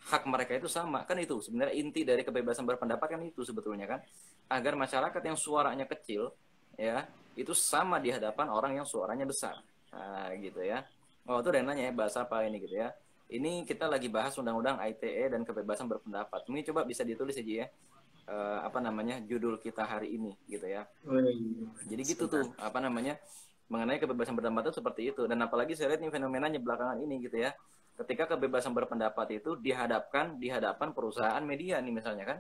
hak 0.08 0.24
mereka 0.26 0.56
itu 0.56 0.72
sama. 0.72 1.04
Kan 1.04 1.20
itu 1.20 1.44
sebenarnya 1.44 1.76
inti 1.76 2.08
dari 2.08 2.24
kebebasan 2.24 2.64
berpendapat 2.64 3.20
kan 3.20 3.22
itu 3.22 3.44
sebetulnya 3.44 3.86
kan. 3.86 4.00
Agar 4.48 4.80
masyarakat 4.80 5.22
yang 5.22 5.36
suaranya 5.36 5.84
kecil 5.92 6.32
ya, 6.80 7.04
itu 7.36 7.52
sama 7.52 8.00
di 8.00 8.16
hadapan 8.16 8.48
orang 8.48 8.80
yang 8.80 8.88
suaranya 8.88 9.28
besar. 9.28 9.60
Nah, 9.92 10.32
gitu 10.40 10.64
ya. 10.64 10.88
Oh, 11.28 11.44
itu 11.44 11.52
dan 11.54 11.70
nanya 11.70 11.92
ya 11.92 11.94
bahasa 11.94 12.26
apa 12.26 12.48
ini 12.48 12.58
gitu 12.64 12.80
ya. 12.82 12.90
Ini 13.32 13.64
kita 13.64 13.88
lagi 13.88 14.12
bahas 14.12 14.36
undang-undang 14.36 14.76
ITE 14.82 15.32
dan 15.32 15.48
kebebasan 15.48 15.88
berpendapat. 15.88 16.44
Ini 16.52 16.68
coba 16.68 16.84
bisa 16.84 17.06
ditulis 17.08 17.38
aja 17.38 17.68
ya. 17.68 17.68
Uh, 18.22 18.64
apa 18.64 18.78
namanya 18.80 19.18
judul 19.26 19.58
kita 19.58 19.84
hari 19.84 20.16
ini 20.16 20.36
gitu 20.48 20.68
ya. 20.68 20.88
Oh, 21.08 21.16
iya. 21.20 21.68
Jadi 21.88 22.02
gitu 22.06 22.28
tuh 22.28 22.54
apa 22.60 22.80
namanya 22.80 23.18
mengenai 23.72 24.04
kebebasan 24.04 24.36
berpendapat 24.36 24.68
itu 24.68 24.76
seperti 24.84 25.02
itu 25.16 25.24
dan 25.24 25.40
apalagi 25.40 25.72
saya 25.80 25.96
lihat 25.96 26.04
nih 26.04 26.12
fenomenanya 26.12 26.60
belakangan 26.60 27.00
ini 27.00 27.24
gitu 27.24 27.40
ya. 27.40 27.56
Ketika 27.96 28.36
kebebasan 28.36 28.76
berpendapat 28.76 29.40
itu 29.40 29.56
dihadapkan 29.56 30.36
di 30.36 30.52
hadapan 30.52 30.92
perusahaan 30.92 31.40
media 31.40 31.80
nih 31.80 31.94
misalnya 31.96 32.26
kan. 32.36 32.40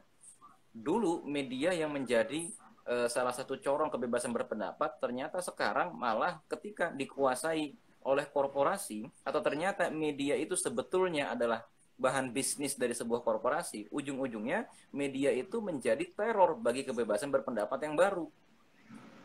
Dulu 0.71 1.27
media 1.27 1.71
yang 1.75 1.91
menjadi 1.91 2.51
uh, 2.87 3.07
salah 3.07 3.31
satu 3.31 3.59
corong 3.59 3.91
kebebasan 3.91 4.35
berpendapat 4.35 4.99
ternyata 4.99 5.39
sekarang 5.39 5.95
malah 5.95 6.43
ketika 6.51 6.91
dikuasai 6.91 7.75
oleh 8.01 8.25
korporasi 8.27 9.05
atau 9.23 9.39
ternyata 9.39 9.87
media 9.93 10.33
itu 10.35 10.57
sebetulnya 10.57 11.31
adalah 11.31 11.63
bahan 12.01 12.33
bisnis 12.33 12.73
dari 12.73 12.97
sebuah 12.97 13.21
korporasi, 13.21 13.93
ujung-ujungnya 13.93 14.65
media 14.89 15.29
itu 15.29 15.61
menjadi 15.61 16.01
teror 16.17 16.57
bagi 16.57 16.81
kebebasan 16.81 17.29
berpendapat 17.29 17.77
yang 17.85 17.93
baru. 17.93 18.25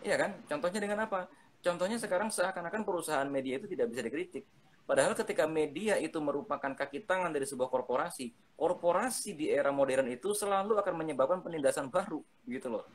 Iya 0.04 0.16
kan? 0.20 0.30
Contohnya 0.44 0.80
dengan 0.84 1.08
apa? 1.08 1.24
Contohnya 1.64 1.98
sekarang 1.98 2.30
seakan-akan 2.30 2.82
perusahaan 2.86 3.26
media 3.26 3.58
itu 3.60 3.66
tidak 3.66 3.90
bisa 3.92 4.00
dikritik. 4.04 4.44
Padahal 4.86 5.18
ketika 5.18 5.50
media 5.50 5.98
itu 5.98 6.22
merupakan 6.22 6.70
kaki 6.70 7.02
tangan 7.02 7.34
dari 7.34 7.42
sebuah 7.42 7.66
korporasi, 7.66 8.30
korporasi 8.54 9.34
di 9.34 9.50
era 9.50 9.74
modern 9.74 10.06
itu 10.06 10.30
selalu 10.30 10.78
akan 10.78 10.94
menyebabkan 10.94 11.42
penindasan 11.42 11.90
baru, 11.90 12.22
gitu 12.46 12.70
loh. 12.70 12.86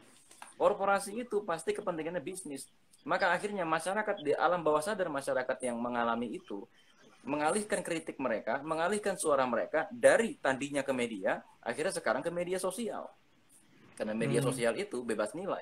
Korporasi 0.55 1.19
itu 1.19 1.43
pasti 1.43 1.75
kepentingannya 1.75 2.23
bisnis. 2.23 2.71
Maka 3.03 3.35
akhirnya 3.35 3.67
masyarakat 3.67 4.23
di 4.23 4.31
alam 4.31 4.63
bawah 4.63 4.79
sadar 4.79 5.11
masyarakat 5.11 5.57
yang 5.67 5.75
mengalami 5.83 6.31
itu 6.31 6.63
mengalihkan 7.21 7.85
kritik 7.85 8.17
mereka, 8.17 8.63
mengalihkan 8.65 9.13
suara 9.19 9.45
mereka 9.45 9.85
dari 9.93 10.39
tadinya 10.41 10.81
ke 10.81 10.93
media, 10.95 11.43
akhirnya 11.61 11.93
sekarang 11.93 12.23
ke 12.25 12.31
media 12.33 12.57
sosial. 12.57 13.09
Karena 14.01 14.17
media 14.17 14.41
hmm. 14.41 14.49
sosial 14.49 14.73
itu 14.81 15.05
bebas 15.05 15.37
nilai. 15.37 15.61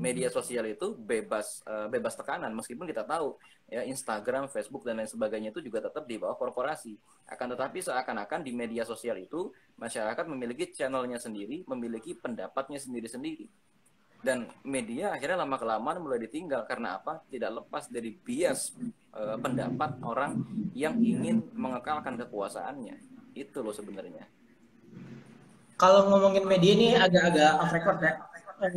Media 0.00 0.32
sosial 0.32 0.64
itu 0.72 0.96
bebas 0.96 1.60
uh, 1.68 1.84
bebas 1.92 2.16
tekanan 2.16 2.48
meskipun 2.56 2.88
kita 2.88 3.04
tahu 3.04 3.36
ya 3.68 3.84
Instagram, 3.84 4.48
Facebook 4.48 4.88
dan 4.88 5.04
lain 5.04 5.10
sebagainya 5.12 5.52
itu 5.52 5.60
juga 5.60 5.84
tetap 5.84 6.08
di 6.08 6.16
bawah 6.16 6.32
korporasi. 6.40 6.96
Akan 7.28 7.52
tetapi 7.52 7.84
seakan-akan 7.84 8.40
di 8.40 8.56
media 8.56 8.88
sosial 8.88 9.20
itu 9.20 9.52
masyarakat 9.76 10.24
memiliki 10.24 10.72
channelnya 10.72 11.20
sendiri, 11.20 11.60
memiliki 11.68 12.16
pendapatnya 12.16 12.80
sendiri-sendiri 12.80 13.52
dan 14.24 14.48
media 14.64 15.12
akhirnya 15.12 15.44
lama 15.44 15.60
kelamaan 15.60 16.00
mulai 16.00 16.16
ditinggal 16.24 16.64
karena 16.64 16.96
apa 16.96 17.20
tidak 17.28 17.60
lepas 17.60 17.92
dari 17.92 18.16
bias 18.16 18.72
e, 19.12 19.20
pendapat 19.36 20.00
orang 20.00 20.40
yang 20.72 20.96
ingin 20.96 21.44
mengekalkan 21.52 22.16
kekuasaannya 22.16 22.96
itu 23.36 23.60
loh 23.60 23.76
sebenarnya 23.76 24.24
kalau 25.80 26.10
ngomongin 26.10 26.44
media 26.46 26.72
ini 26.74 26.88
agak-agak 26.94 27.50
off 27.60 27.72
record 27.74 27.98
ya. 28.02 28.12
E, 28.62 28.70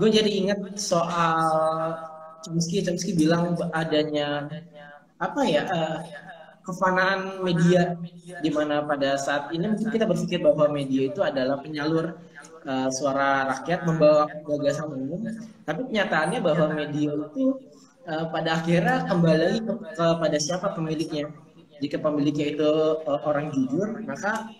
gue 0.00 0.08
jadi 0.08 0.30
ingat 0.30 0.60
soal 0.80 1.38
Chomsky. 2.44 2.80
Chomsky 2.80 3.12
bilang 3.12 3.56
adanya 3.76 4.48
apa 5.16 5.40
ya 5.44 5.62
e, 5.68 5.80
kefanaan 6.66 7.46
media 7.46 7.94
di 8.42 8.50
mana 8.50 8.82
pada 8.82 9.14
saat 9.14 9.54
ini 9.54 9.70
mungkin 9.70 9.88
kita 9.94 10.04
berpikir 10.04 10.42
bahwa 10.42 10.66
media 10.74 11.06
itu 11.06 11.22
adalah 11.22 11.62
penyalur 11.62 12.18
uh, 12.66 12.90
suara 12.90 13.54
rakyat 13.54 13.86
membawa 13.86 14.26
gagasan 14.42 14.90
umum. 14.90 15.22
Tapi 15.62 15.86
kenyataannya 15.86 16.42
bahwa 16.42 16.66
media 16.74 17.14
itu 17.14 17.62
uh, 18.10 18.26
pada 18.34 18.58
akhirnya 18.58 19.06
kembali 19.06 19.62
kepada 19.94 20.36
siapa 20.42 20.74
pemiliknya? 20.74 21.30
Jika 21.78 22.02
pemiliknya 22.02 22.58
itu 22.58 22.70
uh, 23.06 23.20
orang 23.22 23.54
jujur 23.54 24.02
maka 24.02 24.50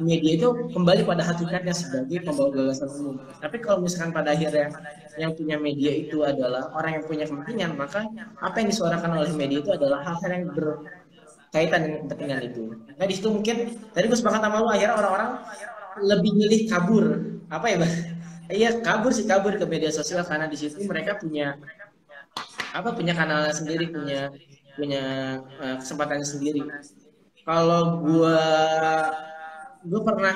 media 0.00 0.32
itu 0.36 0.48
kembali 0.72 1.04
pada 1.04 1.22
hakikatnya 1.22 1.74
sebagai 1.76 2.24
pembawa 2.24 2.48
gagasan 2.50 2.88
umum. 2.96 3.16
Tapi 3.38 3.56
kalau 3.60 3.78
misalkan 3.84 4.10
pada 4.10 4.32
akhirnya 4.32 4.72
yang 5.20 5.32
punya 5.36 5.56
media 5.60 5.92
itu 5.92 6.24
adalah 6.24 6.72
orang 6.74 7.00
yang 7.00 7.04
punya 7.04 7.24
kepentingan, 7.28 7.76
maka 7.76 8.08
apa 8.40 8.56
yang 8.60 8.68
disuarakan 8.72 9.10
oleh 9.20 9.32
media 9.36 9.58
itu 9.60 9.70
adalah 9.70 10.00
hal-hal 10.02 10.30
yang 10.32 10.44
berkaitan 10.50 11.80
dengan 11.84 11.98
kepentingan 12.08 12.40
itu. 12.48 12.62
Nah 12.96 13.04
di 13.04 13.14
situ 13.14 13.28
mungkin 13.28 13.56
tadi 13.92 14.04
gue 14.08 14.18
sepakat 14.18 14.40
sama 14.40 14.56
lu 14.64 14.68
akhirnya 14.72 14.96
orang-orang 14.96 15.30
lebih 16.00 16.32
milih 16.34 16.60
kabur 16.70 17.04
apa 17.52 17.66
ya 17.68 17.78
bang? 17.82 17.94
Iya 18.50 18.82
kabur 18.82 19.14
sih 19.14 19.30
kabur 19.30 19.54
ke 19.54 19.62
media 19.62 19.94
sosial 19.94 20.26
karena 20.26 20.50
di 20.50 20.58
situ 20.58 20.82
mereka 20.82 21.14
punya 21.22 21.54
apa 22.74 22.90
punya 22.98 23.14
kanal 23.14 23.46
sendiri 23.54 23.94
punya 23.94 24.26
punya 24.74 25.02
uh, 25.62 25.78
kesempatannya 25.78 26.26
sendiri. 26.26 26.66
Kalau 27.46 28.02
gua 28.02 28.42
gue 29.84 30.00
pernah 30.04 30.34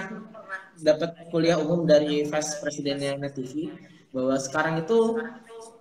dapat 0.80 1.10
kuliah 1.30 1.60
umum 1.60 1.84
dari 1.84 2.24
vice 2.24 2.52
presidennya 2.58 3.20
Net 3.20 3.36
TV 3.36 3.70
bahwa 4.14 4.38
sekarang 4.38 4.74
itu 4.80 5.18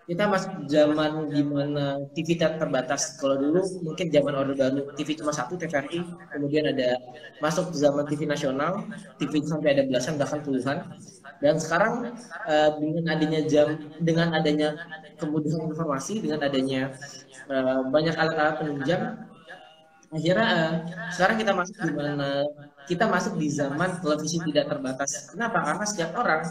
kita 0.04 0.28
masuk 0.28 0.68
zaman 0.68 1.32
di 1.32 1.42
mana 1.48 2.04
TV 2.12 2.36
terbatas. 2.36 3.16
Kalau 3.24 3.40
dulu 3.40 3.64
mungkin 3.88 4.12
zaman 4.12 4.36
Orde 4.36 4.56
Baru 4.60 4.92
TV 5.00 5.16
cuma 5.16 5.32
satu 5.32 5.56
TVRI, 5.56 6.04
kemudian 6.36 6.76
ada 6.76 7.00
masuk 7.40 7.72
zaman 7.72 8.04
TV 8.04 8.28
nasional, 8.28 8.84
TV 9.16 9.40
sampai 9.48 9.80
ada 9.80 9.88
belasan 9.88 10.20
bahkan 10.20 10.44
puluhan. 10.44 10.84
Dan 11.40 11.56
sekarang 11.56 12.12
uh, 12.48 12.70
dengan 12.84 13.16
adanya 13.16 13.42
jam, 13.48 13.80
dengan 14.04 14.36
adanya 14.36 14.76
kemudahan 15.16 15.72
informasi, 15.72 16.20
dengan 16.20 16.44
adanya 16.44 16.92
uh, 17.48 17.88
banyak 17.88 18.16
alat-alat 18.16 18.60
penunjang, 18.60 19.04
akhirnya 20.12 20.48
uh, 20.52 20.72
sekarang 21.16 21.38
kita 21.40 21.52
masuk 21.56 21.76
di 21.80 21.92
mana 21.96 22.44
kita 22.90 23.06
masuk 23.08 23.40
di 23.40 23.48
zaman 23.48 24.00
televisi 24.04 24.38
tidak 24.52 24.72
terbatas. 24.72 25.32
Kenapa? 25.32 25.64
Karena 25.64 25.86
setiap 25.88 26.12
orang 26.20 26.42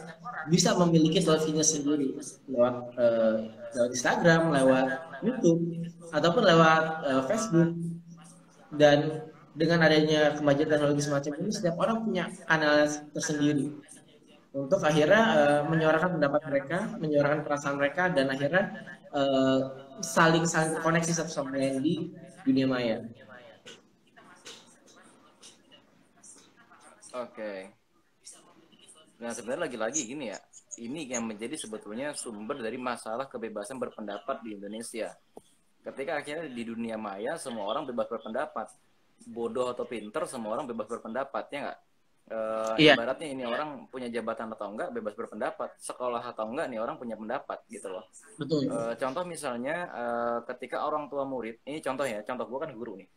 bisa 0.49 0.75
memiliki 0.75 1.21
televisinya 1.21 1.65
sendiri 1.65 2.17
lewat 2.49 2.75
uh, 2.97 3.37
lewat 3.77 3.91
Instagram, 3.93 4.41
lewat 4.53 4.87
YouTube, 5.23 5.61
ataupun 6.11 6.43
lewat 6.43 6.85
uh, 7.05 7.23
Facebook. 7.29 7.73
Dan 8.73 9.29
dengan 9.53 9.85
adanya 9.85 10.33
kemajuan 10.33 10.69
teknologi 10.73 11.03
semacam 11.05 11.33
ini, 11.45 11.51
setiap 11.53 11.77
orang 11.77 11.97
punya 12.09 12.25
kanal 12.49 12.89
tersendiri 13.13 13.69
untuk 14.53 14.81
akhirnya 14.85 15.23
uh, 15.33 15.61
menyuarakan 15.69 16.21
pendapat 16.21 16.41
mereka, 16.49 16.79
menyuarakan 17.01 17.41
perasaan 17.45 17.77
mereka, 17.81 18.13
dan 18.13 18.29
akhirnya 18.29 18.65
uh, 19.13 19.61
saling 20.05 20.45
saling 20.45 20.77
koneksi 20.81 21.13
satu 21.13 21.33
sama 21.33 21.57
lain 21.57 21.81
di 21.81 22.13
dunia 22.45 22.69
maya. 22.69 23.01
Oke. 27.13 27.69
Nah 29.21 29.31
sebenarnya 29.31 29.69
lagi-lagi 29.69 30.01
gini 30.09 30.33
ya, 30.33 30.39
ini 30.83 31.07
yang 31.07 31.29
menjadi 31.29 31.55
sebetulnya 31.55 32.17
sumber 32.17 32.59
dari 32.59 32.81
masalah 32.81 33.29
kebebasan 33.29 33.79
berpendapat 33.79 34.43
di 34.43 34.57
Indonesia. 34.59 35.15
Ketika 35.83 36.19
akhirnya 36.19 36.49
di 36.51 36.63
dunia 36.67 36.97
maya 36.99 37.39
semua 37.39 37.69
orang 37.69 37.87
bebas 37.87 38.11
berpendapat, 38.11 38.67
bodoh 39.31 39.71
atau 39.71 39.87
pinter 39.87 40.27
semua 40.27 40.59
orang 40.59 40.67
bebas 40.67 40.89
berpendapat 40.91 41.45
ya 41.53 41.59
nggak? 41.69 41.81
Uh, 42.23 42.75
iya. 42.79 42.95
Ibaratnya 42.95 43.29
ini 43.35 43.43
orang 43.43 43.91
punya 43.91 44.07
jabatan 44.07 44.55
atau 44.55 44.71
enggak 44.73 44.95
bebas 44.95 45.15
berpendapat, 45.19 45.75
sekolah 45.79 46.23
atau 46.23 46.49
enggak 46.49 46.71
nih 46.71 46.79
orang 46.79 46.97
punya 46.97 47.19
pendapat 47.19 47.67
gitu 47.67 47.91
loh. 47.91 48.07
Betul. 48.39 48.71
Uh, 48.71 48.95
contoh 48.95 49.27
misalnya 49.27 49.91
uh, 49.91 50.39
ketika 50.47 50.87
orang 50.87 51.11
tua 51.11 51.27
murid, 51.27 51.61
ini 51.67 51.83
contoh 51.83 52.07
ya, 52.07 52.23
contoh 52.23 52.47
gue 52.47 52.59
kan 52.63 52.71
guru 52.73 52.95
nih 52.99 53.11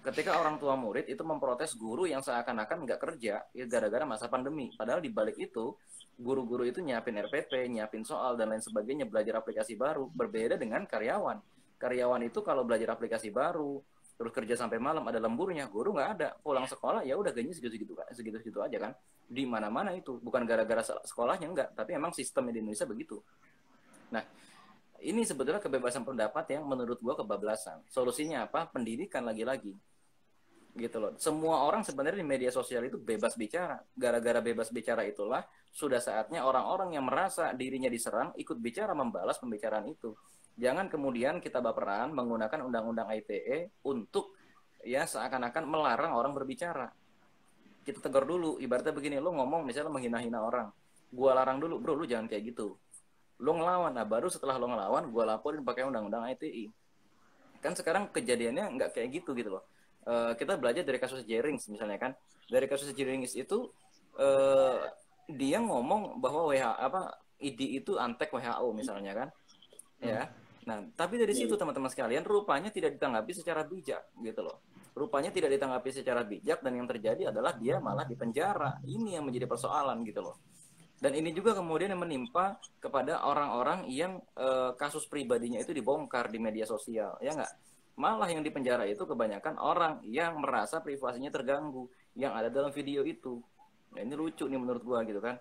ketika 0.00 0.40
orang 0.40 0.56
tua 0.56 0.80
murid 0.80 1.04
itu 1.12 1.20
memprotes 1.20 1.76
guru 1.76 2.08
yang 2.08 2.24
seakan-akan 2.24 2.88
nggak 2.88 3.00
kerja 3.00 3.44
ya 3.52 3.64
gara-gara 3.68 4.08
masa 4.08 4.32
pandemi. 4.32 4.72
Padahal 4.72 5.04
di 5.04 5.12
balik 5.12 5.36
itu 5.36 5.76
guru-guru 6.16 6.64
itu 6.64 6.80
nyiapin 6.80 7.20
RPP, 7.20 7.68
nyiapin 7.68 8.04
soal 8.04 8.36
dan 8.40 8.48
lain 8.48 8.64
sebagainya, 8.64 9.04
belajar 9.04 9.44
aplikasi 9.44 9.76
baru. 9.76 10.08
Berbeda 10.08 10.56
dengan 10.56 10.88
karyawan. 10.88 11.40
Karyawan 11.76 12.22
itu 12.24 12.40
kalau 12.40 12.64
belajar 12.64 12.96
aplikasi 12.96 13.28
baru, 13.32 13.80
terus 14.16 14.32
kerja 14.32 14.56
sampai 14.56 14.80
malam 14.80 15.04
ada 15.04 15.20
lemburnya, 15.20 15.68
guru 15.68 15.92
nggak 15.92 16.10
ada. 16.16 16.28
Pulang 16.40 16.64
sekolah 16.64 17.04
ya 17.04 17.16
udah 17.20 17.32
gajinya 17.32 17.56
segitu-segitu 17.56 17.92
segitu-segitu 18.16 18.58
aja 18.64 18.76
kan. 18.80 18.92
Di 19.28 19.44
mana-mana 19.44 19.92
itu 19.92 20.16
bukan 20.16 20.48
gara-gara 20.48 20.80
sekolahnya 20.80 21.46
enggak, 21.48 21.68
tapi 21.76 21.92
emang 21.92 22.16
sistem 22.16 22.48
di 22.48 22.60
Indonesia 22.60 22.88
begitu. 22.88 23.20
Nah, 24.10 24.24
ini 25.00 25.24
sebetulnya 25.24 25.60
kebebasan 25.60 26.04
pendapat 26.04 26.56
yang 26.56 26.64
menurut 26.68 27.00
gua 27.00 27.16
kebablasan. 27.16 27.84
Solusinya 27.88 28.44
apa? 28.44 28.68
Pendidikan 28.68 29.24
lagi-lagi 29.24 29.72
gitu 30.76 31.02
loh. 31.02 31.12
Semua 31.18 31.66
orang 31.66 31.82
sebenarnya 31.82 32.22
di 32.22 32.28
media 32.28 32.50
sosial 32.54 32.86
itu 32.86 32.98
bebas 33.00 33.34
bicara. 33.34 33.80
Gara-gara 33.94 34.38
bebas 34.38 34.70
bicara 34.70 35.02
itulah 35.02 35.42
sudah 35.70 35.98
saatnya 35.98 36.46
orang-orang 36.46 36.94
yang 36.94 37.06
merasa 37.06 37.50
dirinya 37.54 37.90
diserang 37.90 38.34
ikut 38.38 38.58
bicara 38.58 38.94
membalas 38.94 39.38
pembicaraan 39.42 39.86
itu. 39.90 40.14
Jangan 40.60 40.92
kemudian 40.92 41.38
kita 41.40 41.58
baperan 41.62 42.12
menggunakan 42.12 42.60
undang-undang 42.66 43.08
ITE 43.10 43.82
untuk 43.86 44.36
ya 44.84 45.06
seakan-akan 45.06 45.64
melarang 45.66 46.12
orang 46.14 46.36
berbicara. 46.36 46.90
Kita 47.80 47.98
tegur 48.04 48.28
dulu, 48.28 48.60
ibaratnya 48.60 48.92
begini, 48.92 49.16
lo 49.16 49.32
ngomong 49.32 49.64
misalnya 49.64 49.88
menghina-hina 49.88 50.38
orang. 50.44 50.68
Gua 51.10 51.32
larang 51.32 51.58
dulu, 51.58 51.80
bro, 51.80 51.96
lu 51.96 52.04
jangan 52.04 52.28
kayak 52.28 52.52
gitu. 52.52 52.76
Lo 53.40 53.56
ngelawan, 53.56 53.96
nah 53.96 54.04
baru 54.04 54.28
setelah 54.28 54.60
lo 54.60 54.68
ngelawan, 54.68 55.08
gua 55.08 55.24
laporin 55.32 55.64
pakai 55.64 55.88
undang-undang 55.88 56.28
ITE. 56.28 56.68
Kan 57.64 57.72
sekarang 57.72 58.12
kejadiannya 58.12 58.76
nggak 58.76 59.00
kayak 59.00 59.16
gitu 59.16 59.32
gitu 59.32 59.56
loh 59.56 59.64
uh, 60.06 60.32
kita 60.36 60.56
belajar 60.56 60.86
dari 60.86 60.98
kasus 61.00 61.26
Jerings 61.26 61.68
misalnya 61.68 61.98
kan. 62.00 62.12
Dari 62.46 62.66
kasus 62.66 62.92
Jerings 62.94 63.34
itu 63.36 63.68
uh, 64.16 64.80
dia 65.30 65.58
ngomong 65.62 66.18
bahwa 66.18 66.50
WHO 66.50 66.72
apa 66.76 67.00
ID 67.40 67.80
itu 67.82 67.96
antek 67.96 68.30
WHO 68.32 68.68
misalnya 68.76 69.12
kan. 69.16 69.28
Hmm. 70.00 70.08
ya 70.16 70.22
nah 70.60 70.80
tapi 70.92 71.16
dari 71.16 71.32
situ 71.32 71.56
teman-teman 71.56 71.88
sekalian 71.88 72.20
rupanya 72.20 72.68
tidak 72.68 72.96
ditanggapi 72.96 73.32
secara 73.32 73.64
bijak 73.64 74.12
gitu 74.20 74.44
loh. 74.44 74.60
Rupanya 74.92 75.32
tidak 75.32 75.56
ditanggapi 75.56 75.88
secara 75.88 76.20
bijak 76.20 76.60
dan 76.60 76.76
yang 76.76 76.84
terjadi 76.84 77.32
adalah 77.32 77.56
dia 77.56 77.80
malah 77.80 78.04
dipenjara 78.04 78.76
ini 78.84 79.16
yang 79.16 79.24
menjadi 79.24 79.48
persoalan 79.48 80.04
gitu 80.04 80.20
loh. 80.20 80.36
Dan 81.00 81.16
ini 81.16 81.32
juga 81.32 81.56
kemudian 81.56 81.96
yang 81.96 82.04
menimpa 82.04 82.60
kepada 82.76 83.24
orang-orang 83.24 83.88
yang 83.88 84.20
uh, 84.36 84.76
kasus 84.76 85.08
pribadinya 85.08 85.56
itu 85.56 85.72
dibongkar 85.72 86.28
di 86.28 86.36
media 86.36 86.68
sosial 86.68 87.16
ya 87.24 87.32
nggak 87.32 87.52
Malah 88.00 88.32
yang 88.32 88.40
di 88.40 88.48
penjara 88.48 88.88
itu 88.88 89.04
kebanyakan 89.04 89.60
orang 89.60 90.00
yang 90.08 90.40
merasa 90.40 90.80
privasinya 90.80 91.28
terganggu 91.28 91.84
yang 92.16 92.32
ada 92.32 92.48
dalam 92.48 92.72
video 92.72 93.04
itu. 93.04 93.44
Nah, 93.92 94.00
ini 94.00 94.16
lucu 94.16 94.48
nih 94.48 94.56
menurut 94.56 94.80
gua 94.80 95.04
gitu 95.04 95.20
kan. 95.20 95.36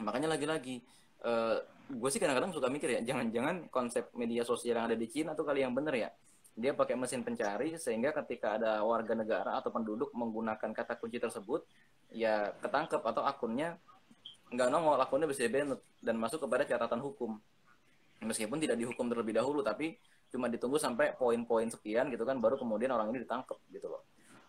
Makanya 0.00 0.32
lagi-lagi 0.32 0.80
uh, 1.28 1.60
eh, 1.60 1.92
gue 1.92 2.08
sih 2.08 2.16
kadang-kadang 2.16 2.56
suka 2.56 2.72
mikir 2.72 2.88
ya, 2.96 3.00
jangan-jangan 3.04 3.68
konsep 3.68 4.08
media 4.16 4.40
sosial 4.40 4.80
yang 4.80 4.88
ada 4.88 4.96
di 4.96 5.04
Cina 5.12 5.36
tuh 5.36 5.44
kali 5.44 5.60
yang 5.60 5.76
bener 5.76 5.92
ya. 5.92 6.10
Dia 6.56 6.72
pakai 6.72 6.96
mesin 6.96 7.20
pencari 7.20 7.76
sehingga 7.76 8.16
ketika 8.24 8.56
ada 8.56 8.80
warga 8.80 9.12
negara 9.12 9.60
atau 9.60 9.68
penduduk 9.68 10.14
menggunakan 10.16 10.72
kata 10.72 10.96
kunci 10.96 11.20
tersebut, 11.20 11.66
ya 12.14 12.54
ketangkep 12.64 13.04
atau 13.04 13.26
akunnya 13.26 13.76
nggak 14.54 14.68
nongol, 14.72 14.96
akunnya 14.96 15.28
bisa 15.28 15.44
dan 16.00 16.16
masuk 16.16 16.48
kepada 16.48 16.64
catatan 16.64 17.02
hukum. 17.04 17.36
Meskipun 18.24 18.56
tidak 18.62 18.80
dihukum 18.80 19.10
terlebih 19.10 19.36
dahulu, 19.36 19.60
tapi 19.60 19.98
cuma 20.34 20.50
ditunggu 20.50 20.82
sampai 20.82 21.14
poin-poin 21.14 21.70
sekian 21.70 22.10
gitu 22.10 22.26
kan 22.26 22.42
baru 22.42 22.58
kemudian 22.58 22.90
orang 22.90 23.14
ini 23.14 23.22
ditangkap 23.22 23.54
gitu 23.70 23.86
loh. 23.86 24.02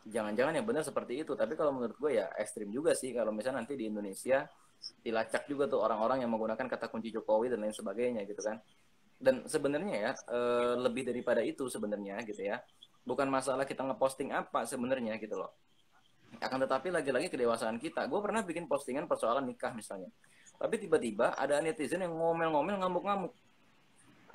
Jangan-jangan 0.10 0.58
yang 0.58 0.66
benar 0.66 0.82
seperti 0.82 1.22
itu 1.22 1.38
tapi 1.38 1.54
kalau 1.54 1.78
menurut 1.78 1.94
gue 2.02 2.18
ya 2.18 2.34
ekstrim 2.42 2.74
juga 2.74 2.98
sih 2.98 3.14
kalau 3.14 3.30
misalnya 3.30 3.62
nanti 3.62 3.78
di 3.78 3.86
Indonesia 3.86 4.50
dilacak 5.06 5.46
juga 5.46 5.70
tuh 5.70 5.86
orang-orang 5.86 6.26
yang 6.26 6.34
menggunakan 6.34 6.66
kata 6.66 6.90
kunci 6.90 7.14
Jokowi 7.14 7.54
dan 7.54 7.62
lain 7.62 7.74
sebagainya 7.78 8.26
gitu 8.26 8.42
kan. 8.42 8.58
Dan 9.16 9.46
sebenarnya 9.46 9.96
ya 10.10 10.12
e, 10.26 10.40
lebih 10.82 11.06
daripada 11.06 11.46
itu 11.46 11.70
sebenarnya 11.70 12.26
gitu 12.26 12.42
ya 12.42 12.58
bukan 13.06 13.30
masalah 13.30 13.64
kita 13.70 13.86
ngeposting 13.86 14.34
apa 14.34 14.66
sebenarnya 14.66 15.22
gitu 15.22 15.38
loh. 15.38 15.54
Akan 16.42 16.58
tetapi 16.58 16.90
lagi-lagi 16.90 17.30
kedewasaan 17.30 17.78
kita. 17.78 18.10
Gue 18.10 18.20
pernah 18.20 18.42
bikin 18.42 18.66
postingan 18.66 19.06
persoalan 19.06 19.46
nikah 19.46 19.72
misalnya. 19.78 20.10
Tapi 20.58 20.76
tiba-tiba 20.82 21.38
ada 21.38 21.62
netizen 21.62 22.04
yang 22.04 22.18
ngomel-ngomel 22.18 22.82
ngamuk-ngamuk 22.82 23.32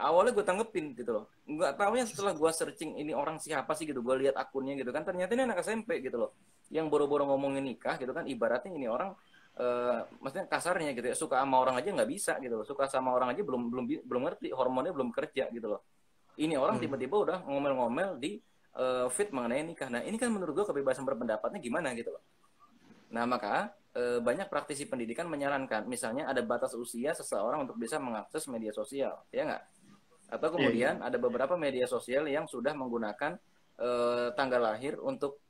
awalnya 0.01 0.33
gue 0.33 0.45
tanggepin 0.45 0.97
gitu 0.97 1.11
loh. 1.13 1.25
Nggak 1.45 1.77
tahunya 1.77 2.05
setelah 2.09 2.33
gue 2.33 2.51
searching 2.51 2.97
ini 2.97 3.13
orang 3.13 3.37
siapa 3.37 3.77
sih 3.77 3.85
gitu 3.85 4.01
gue 4.01 4.15
lihat 4.27 4.37
akunnya 4.41 4.75
gitu 4.75 4.91
kan 4.91 5.05
ternyata 5.05 5.37
ini 5.37 5.45
anak 5.47 5.61
SMP 5.61 6.01
gitu 6.01 6.17
loh. 6.17 6.31
Yang 6.73 6.87
boro-boro 6.89 7.29
ngomongin 7.29 7.63
nikah 7.63 8.01
gitu 8.01 8.11
kan 8.11 8.25
ibaratnya 8.25 8.73
ini 8.73 8.89
orang 8.89 9.13
uh, 9.61 10.07
maksudnya 10.19 10.47
kasarnya 10.49 10.97
gitu 10.97 11.07
ya 11.13 11.17
suka 11.17 11.39
sama 11.43 11.61
orang 11.61 11.77
aja 11.79 11.93
nggak 11.93 12.11
bisa 12.11 12.33
gitu 12.41 12.61
loh. 12.61 12.67
Suka 12.67 12.89
sama 12.89 13.13
orang 13.13 13.37
aja 13.37 13.45
belum 13.45 13.69
belum 13.69 13.85
belum 14.09 14.23
ngerti 14.27 14.49
hormonnya 14.57 14.93
belum 14.97 15.13
kerja 15.13 15.53
gitu 15.53 15.67
loh. 15.77 15.81
Ini 16.41 16.57
orang 16.57 16.81
hmm. 16.81 16.85
tiba-tiba 16.89 17.17
udah 17.21 17.39
ngomel-ngomel 17.45 18.17
di 18.17 18.41
uh, 18.81 19.07
fit 19.13 19.29
mengenai 19.31 19.63
nikah. 19.63 19.93
Nah 19.93 20.01
ini 20.01 20.17
kan 20.17 20.33
menurut 20.33 20.57
gue 20.57 20.67
kebebasan 20.67 21.05
berpendapatnya 21.05 21.61
gimana 21.61 21.93
gitu 21.93 22.17
loh. 22.17 22.25
Nah 23.11 23.27
maka 23.27 23.75
uh, 23.97 24.19
banyak 24.23 24.47
praktisi 24.47 24.87
pendidikan 24.87 25.27
menyarankan 25.27 25.87
misalnya 25.87 26.31
ada 26.31 26.43
batas 26.45 26.75
usia 26.79 27.15
seseorang 27.15 27.67
untuk 27.67 27.79
bisa 27.79 27.99
mengakses 27.99 28.47
media 28.47 28.71
sosial 28.71 29.27
ya 29.35 29.47
nggak 29.47 29.63
atau 30.31 30.49
iya, 30.49 30.55
kemudian 30.55 30.95
yeah. 31.03 31.07
ada 31.11 31.19
beberapa 31.19 31.59
media 31.59 31.85
sosial 31.91 32.31
yang 32.31 32.47
sudah 32.47 32.73
menggunakan 32.73 33.37
uh, 33.83 34.31
tanggal 34.39 34.63
lahir 34.63 34.97
untuk 35.03 35.43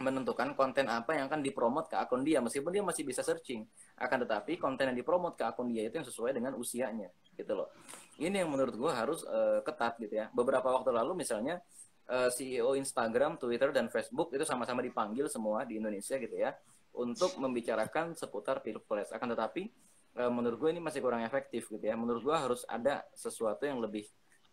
menentukan 0.00 0.56
konten 0.56 0.88
apa 0.88 1.12
yang 1.12 1.28
akan 1.28 1.44
dipromot 1.44 1.84
ke 1.84 1.96
akun 1.96 2.24
dia 2.24 2.40
meskipun 2.40 2.72
dia 2.72 2.80
masih 2.80 3.04
bisa 3.04 3.20
searching. 3.20 3.68
Akan 4.00 4.24
tetapi 4.24 4.56
konten 4.56 4.88
yang 4.92 4.96
dipromot 4.96 5.36
ke 5.36 5.44
akun 5.44 5.68
dia 5.68 5.88
itu 5.88 6.00
yang 6.00 6.08
sesuai 6.08 6.32
dengan 6.32 6.56
usianya 6.56 7.12
gitu 7.36 7.52
loh. 7.52 7.68
Ini 8.16 8.44
yang 8.44 8.52
menurut 8.52 8.72
gue 8.76 8.92
harus 8.92 9.24
uh, 9.28 9.60
ketat 9.60 10.00
gitu 10.00 10.16
ya. 10.16 10.32
Beberapa 10.32 10.72
waktu 10.72 10.88
lalu 10.92 11.20
misalnya 11.20 11.60
uh, 12.08 12.26
eh, 12.26 12.30
CEO 12.32 12.74
Instagram 12.74 13.36
Twitter 13.36 13.70
dan 13.70 13.92
Facebook 13.92 14.32
itu 14.32 14.42
sama-sama 14.42 14.80
dipanggil 14.80 15.28
semua 15.28 15.68
di 15.68 15.78
Indonesia 15.78 16.18
gitu 16.18 16.36
ya 16.36 16.52
untuk 16.96 17.38
membicarakan 17.38 18.18
seputar 18.18 18.64
pilpres 18.64 19.14
akan 19.14 19.38
tetapi 19.38 19.70
menurut 20.16 20.58
gue 20.58 20.70
ini 20.74 20.82
masih 20.82 21.00
kurang 21.00 21.22
efektif 21.22 21.70
gitu 21.70 21.82
ya. 21.82 21.94
Menurut 21.94 22.22
gue 22.24 22.36
harus 22.36 22.66
ada 22.66 23.06
sesuatu 23.14 23.62
yang 23.62 23.78
lebih 23.78 24.06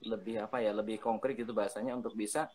lebih 0.06 0.46
apa 0.46 0.62
ya 0.62 0.70
lebih 0.78 1.02
konkret 1.02 1.34
gitu 1.34 1.58
bahasanya 1.58 1.98
untuk 1.98 2.14
bisa 2.14 2.46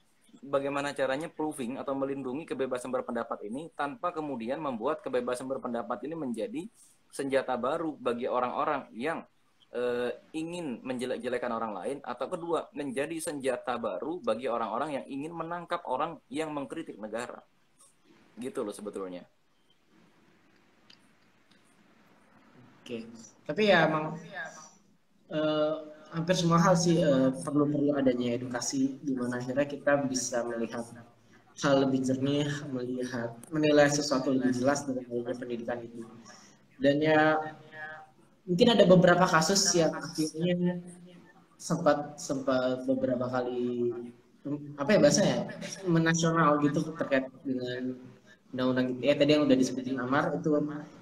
bagaimana 0.41 0.95
caranya 0.95 1.27
proving 1.27 1.77
atau 1.77 1.93
melindungi 1.99 2.47
kebebasan 2.47 2.95
berpendapat 2.95 3.43
ini 3.51 3.69
tanpa 3.75 4.15
kemudian 4.15 4.63
membuat 4.63 5.03
kebebasan 5.03 5.51
berpendapat 5.51 6.07
ini 6.07 6.15
menjadi 6.15 6.63
senjata 7.11 7.59
baru 7.59 7.99
bagi 7.99 8.31
orang-orang 8.31 8.89
yang 8.95 9.27
uh, 9.75 10.11
ingin 10.33 10.81
menjelek-jelekan 10.81 11.53
orang 11.53 11.73
lain 11.77 11.99
atau 12.01 12.31
kedua 12.31 12.71
menjadi 12.73 13.19
senjata 13.21 13.77
baru 13.77 14.23
bagi 14.23 14.49
orang-orang 14.49 15.03
yang 15.03 15.05
ingin 15.11 15.33
menangkap 15.35 15.85
orang 15.85 16.17
yang 16.33 16.55
mengkritik 16.55 16.97
negara. 16.97 17.43
Gitu 18.39 18.65
loh 18.65 18.73
sebetulnya 18.73 19.29
oke 22.83 22.99
tapi 23.47 23.63
ya 23.71 23.87
emang 23.87 24.19
uh, 25.31 25.75
hampir 26.13 26.35
semua 26.37 26.61
hal 26.61 26.77
sih 26.77 27.01
uh, 27.01 27.33
perlu 27.41 27.65
perlu 27.71 27.97
adanya 27.97 28.37
edukasi 28.37 29.01
di 29.01 29.17
mana 29.17 29.41
akhirnya 29.41 29.65
kita 29.65 30.05
bisa 30.05 30.45
melihat 30.45 30.85
hal 31.61 31.75
lebih 31.85 32.01
jernih, 32.01 32.49
melihat 32.73 33.37
menilai 33.53 33.89
sesuatu 33.93 34.33
lebih 34.33 34.57
jelas 34.57 34.89
dari 34.89 35.05
adanya 35.05 35.37
pendidikan 35.37 35.79
itu. 35.85 36.01
Dan 36.81 37.01
ya 37.05 37.37
mungkin 38.49 38.69
ada 38.73 38.85
beberapa 38.89 39.25
kasus 39.29 39.61
yang 39.77 39.93
akhirnya 39.93 40.81
sempat 41.61 42.19
sempat 42.19 42.83
beberapa 42.89 43.29
kali 43.31 43.95
apa 44.75 44.91
ya 44.91 44.99
bahasanya 44.99 45.39
menasional 45.87 46.59
gitu 46.59 46.91
terkait 46.99 47.31
dengan 47.47 47.95
undang-undang 48.53 49.01
ITE 49.01 49.15
tadi 49.17 49.31
yang 49.33 49.45
udah 49.49 49.57
disebutin 49.57 49.97
Amar 49.97 50.37
itu 50.37 50.53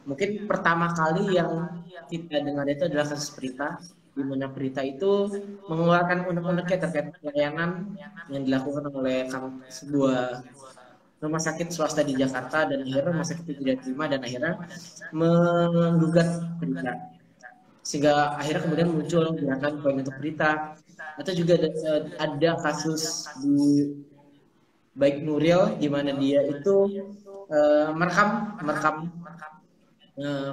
mungkin 0.07 0.29
pertama 0.47 0.95
kali 0.95 1.35
yang 1.35 1.83
kita 2.07 2.47
dengar 2.47 2.67
itu 2.71 2.87
adalah 2.87 3.07
kasus 3.11 3.35
Prita 3.35 3.83
di 4.15 4.23
mana 4.27 4.51
berita 4.51 4.83
itu 4.83 5.31
mengeluarkan 5.67 6.31
undang-undangnya 6.31 6.79
terkait 6.83 7.15
pelayanan 7.19 7.95
yang 8.31 8.43
dilakukan 8.47 8.87
oleh 8.91 9.27
sebuah 9.71 10.47
rumah 11.21 11.43
sakit 11.43 11.69
swasta 11.69 12.01
di 12.01 12.17
Jakarta 12.17 12.65
dan 12.65 12.81
akhirnya 12.81 13.13
rumah 13.13 13.27
sakit 13.29 13.45
itu 13.45 13.61
tidak 13.61 13.85
terima 13.85 14.05
dan 14.09 14.21
akhirnya 14.25 14.55
menggugat 15.13 16.29
berita. 16.57 16.93
Sehingga 17.85 18.41
akhirnya 18.41 18.63
kemudian 18.65 18.89
muncul 18.89 19.25
gerakan 19.37 19.73
poin 19.85 19.97
untuk 20.01 20.17
berita. 20.17 20.75
Atau 21.21 21.33
juga 21.37 21.61
ada, 21.61 21.71
ada 22.21 22.51
kasus 22.65 23.29
di 23.41 23.89
baik 24.97 25.23
Nuril 25.23 25.77
di 25.77 25.89
mana 25.93 26.17
dia 26.17 26.41
itu 26.45 26.89
uh, 27.51 27.91
merekam 27.93 28.57
merekam 28.63 28.97
uh, 30.17 30.53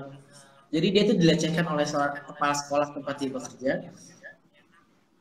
jadi 0.68 0.88
dia 0.92 1.02
itu 1.08 1.14
dilecehkan 1.16 1.66
oleh 1.72 1.88
seorang 1.88 2.20
kepala 2.28 2.54
sekolah 2.56 2.88
tempat 2.92 3.16
dia 3.16 3.30
bekerja. 3.32 3.72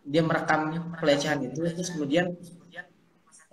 Dia 0.07 0.23
merekam 0.23 0.91
pelecehan 0.99 1.39
itu, 1.43 1.67
terus 1.67 1.91
kemudian 1.95 2.35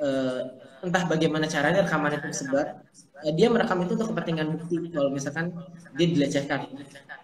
uh, 0.01 0.41
entah 0.81 1.03
bagaimana 1.05 1.45
caranya 1.45 1.85
rekaman 1.85 2.17
itu 2.17 2.25
tersebar. 2.29 2.81
Dia 3.23 3.47
merekam 3.47 3.79
itu 3.85 3.95
untuk 3.95 4.11
kepentingan 4.11 4.57
bukti 4.57 4.91
kalau 4.91 5.09
misalkan 5.13 5.53
dia 5.97 6.07
dilecehkan. 6.09 6.67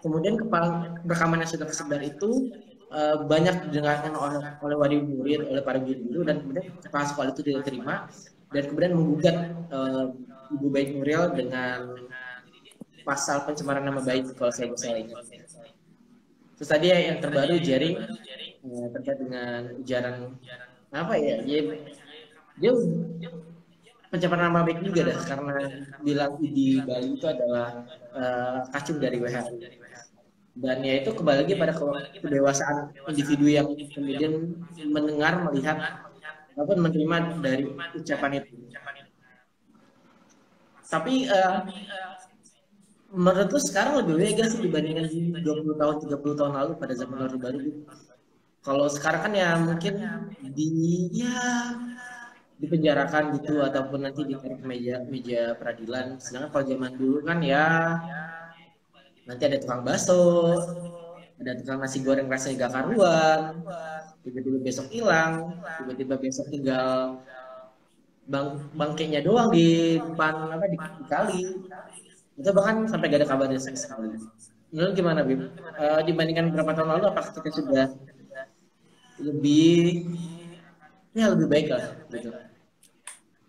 Kemudian 0.00 0.38
kepala 0.38 0.96
rekaman 1.04 1.44
yang 1.44 1.50
sudah 1.50 1.66
tersebar 1.68 2.00
itu 2.00 2.54
uh, 2.94 3.26
banyak 3.26 3.68
didengarkan 3.68 4.14
oleh 4.16 4.42
oleh 4.64 4.76
wali 4.78 4.96
murid, 5.02 5.50
oleh 5.50 5.62
para 5.66 5.82
guru 5.82 6.24
dan 6.24 6.40
kemudian 6.40 6.66
kepala 6.78 7.04
sekolah 7.04 7.28
itu 7.36 7.42
tidak 7.44 7.68
terima 7.68 8.08
dan 8.50 8.62
kemudian 8.66 8.92
menggugat 8.96 9.36
uh, 9.70 10.08
Ibu 10.50 10.66
Baik 10.70 10.88
Nuril 10.98 11.22
dengan 11.34 11.94
pasal 13.06 13.46
pencemaran 13.48 13.86
nama 13.86 14.02
baik 14.02 14.34
kalau 14.34 14.52
saya 14.52 14.70
bisa 14.70 14.92
ingat. 14.92 15.22
Terus 16.58 16.68
tadi 16.68 16.92
yang 16.92 17.18
terbaru 17.22 17.56
jaring 17.56 17.96
ya, 18.60 18.84
terkait 18.92 19.18
dengan 19.18 19.60
ujaran 19.80 20.16
apa 20.90 21.14
ya 21.16 21.38
dia 21.46 21.60
dia 22.58 22.72
pencemaran 24.10 24.50
nama 24.50 24.66
baik 24.66 24.82
juga 24.82 25.06
dah 25.06 25.18
karena 25.22 25.54
bilang 26.02 26.34
di 26.42 26.82
Bali 26.82 27.14
itu 27.14 27.26
adalah 27.30 27.86
uh, 28.10 28.66
kacung 28.74 28.98
dari 28.98 29.22
WHO 29.22 29.54
dan 30.58 30.82
ya 30.82 31.00
itu 31.00 31.14
kembali 31.14 31.46
lagi 31.46 31.54
pada 31.54 31.72
kedewasaan 32.18 32.90
individu 33.06 33.46
yang 33.46 33.70
kemudian 33.94 34.58
mendengar 34.90 35.46
melihat 35.46 35.78
ataupun 36.58 36.90
menerima 36.90 37.16
dari 37.38 37.64
ucapan 37.94 38.42
itu 38.42 38.52
tapi 40.90 41.30
uh, 41.30 41.62
menurut 43.14 43.48
lu 43.50 43.60
sekarang 43.62 44.02
lebih 44.02 44.38
gak 44.38 44.50
sih 44.50 44.60
dibandingkan 44.66 45.06
20 45.38 45.80
tahun 45.80 45.96
30 46.10 46.38
tahun 46.38 46.52
lalu 46.54 46.72
pada 46.78 46.94
zaman 46.98 47.18
Orde 47.26 47.38
Baru 47.38 47.58
gitu? 47.62 47.80
Kalau 48.60 48.86
sekarang 48.92 49.20
kan 49.24 49.32
ya 49.32 49.56
mungkin 49.56 49.94
di 50.52 50.68
ya 51.16 51.72
dipenjarakan 52.60 53.40
gitu 53.40 53.64
ataupun 53.64 54.04
nanti 54.04 54.20
ke 54.28 54.36
meja 54.68 55.00
meja 55.08 55.56
peradilan. 55.56 56.20
Sedangkan 56.20 56.50
kalau 56.52 56.64
zaman 56.68 56.92
dulu 56.92 57.18
kan 57.24 57.38
ya 57.40 57.66
nanti 59.24 59.42
ada 59.48 59.56
tukang 59.56 59.80
bakso, 59.80 60.60
ada 61.40 61.56
tukang 61.56 61.80
nasi 61.80 62.04
goreng 62.04 62.28
rasanya 62.28 62.68
gak 62.68 62.72
karuan, 62.76 63.40
tiba-tiba 64.20 64.58
besok 64.60 64.86
hilang, 64.92 65.56
tiba-tiba 65.80 66.14
besok 66.20 66.46
tinggal 66.52 67.24
bang 68.30 68.48
bangkainya 68.78 69.20
doang 69.26 69.50
di 69.50 69.98
depan 69.98 70.54
apa 70.54 70.66
di, 70.70 70.78
kali. 71.10 71.40
Itu 72.38 72.50
bahkan 72.54 72.86
sampai 72.86 73.10
gak 73.10 73.26
ada 73.26 73.28
kabarnya 73.28 73.58
sama 73.58 73.76
sekali. 73.76 74.16
Menurut 74.70 74.92
gimana 74.94 75.20
Bim? 75.26 75.50
Uh, 75.74 76.00
dibandingkan 76.06 76.54
beberapa 76.54 76.78
tahun 76.78 76.88
lalu 76.94 77.04
apakah 77.10 77.30
kita 77.42 77.50
sudah 77.50 77.86
lebih 79.20 80.06
ya 81.12 81.26
lebih 81.34 81.46
baik 81.50 81.66
lah 81.74 81.84
gitu. 82.14 82.30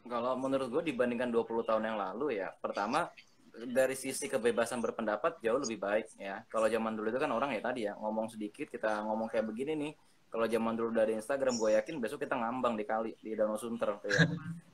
Kalau 0.09 0.33
menurut 0.35 0.67
gue 0.67 0.91
dibandingkan 0.91 1.31
20 1.31 1.69
tahun 1.69 1.83
yang 1.87 1.97
lalu 2.01 2.41
ya 2.41 2.51
pertama 2.59 3.07
dari 3.51 3.95
sisi 3.95 4.27
kebebasan 4.27 4.81
berpendapat 4.81 5.39
jauh 5.39 5.61
lebih 5.61 5.77
baik 5.77 6.09
ya. 6.17 6.41
Kalau 6.49 6.67
zaman 6.67 6.97
dulu 6.97 7.07
itu 7.13 7.21
kan 7.21 7.31
orang 7.31 7.53
ya 7.53 7.61
tadi 7.61 7.87
ya 7.87 7.93
ngomong 7.95 8.33
sedikit 8.33 8.67
kita 8.67 9.05
ngomong 9.05 9.29
kayak 9.29 9.45
begini 9.45 9.77
nih. 9.77 9.93
Kalau 10.31 10.47
zaman 10.47 10.73
dulu 10.73 10.89
dari 10.95 11.13
Instagram 11.15 11.59
gue 11.59 11.75
yakin 11.75 11.99
besok 12.01 12.23
kita 12.23 12.39
ngambang 12.39 12.79
di 12.79 12.83
kali 12.87 13.11
di 13.21 13.37
Danau 13.37 13.59
Sunter 13.61 13.99
ya. 14.09 14.25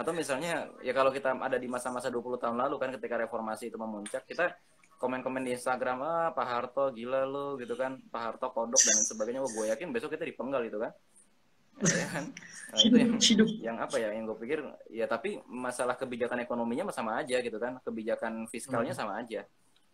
atau 0.00 0.12
misalnya 0.16 0.68
ya 0.80 0.92
kalau 0.96 1.12
kita 1.12 1.36
ada 1.38 1.60
di 1.60 1.68
masa-masa 1.68 2.08
20 2.08 2.40
tahun 2.40 2.56
lalu 2.56 2.76
kan 2.80 2.90
ketika 2.96 3.20
reformasi 3.20 3.68
itu 3.68 3.76
memuncak 3.76 4.24
kita 4.26 4.56
komen-komen 4.98 5.44
di 5.44 5.52
Instagram 5.52 5.98
ah 6.00 6.28
Pak 6.32 6.46
Harto 6.46 6.88
gila 6.94 7.28
lo 7.28 7.60
gitu 7.60 7.76
kan. 7.76 7.98
Pak 8.08 8.22
Harto 8.24 8.46
kodok 8.54 8.80
dan 8.80 9.04
sebagainya. 9.04 9.44
Wah, 9.44 9.52
gue 9.52 9.66
yakin 9.74 9.92
besok 9.92 10.14
kita 10.14 10.24
dipenggal 10.24 10.64
gitu 10.64 10.80
kan. 10.80 10.92
Ya 11.84 12.06
kan? 12.06 12.24
Nah, 12.70 12.80
itu 12.86 12.96
yang, 12.96 13.12
yang 13.60 13.76
apa 13.82 13.98
ya 13.98 14.14
yang 14.14 14.30
gue 14.30 14.38
pikir 14.38 14.62
ya 14.94 15.10
tapi 15.10 15.42
masalah 15.50 15.98
kebijakan 15.98 16.46
ekonominya 16.46 16.88
sama 16.94 17.20
aja 17.20 17.42
gitu 17.42 17.58
kan. 17.60 17.76
Kebijakan 17.84 18.48
fiskalnya 18.48 18.94
hmm. 18.94 19.00
sama 19.04 19.20
aja 19.20 19.44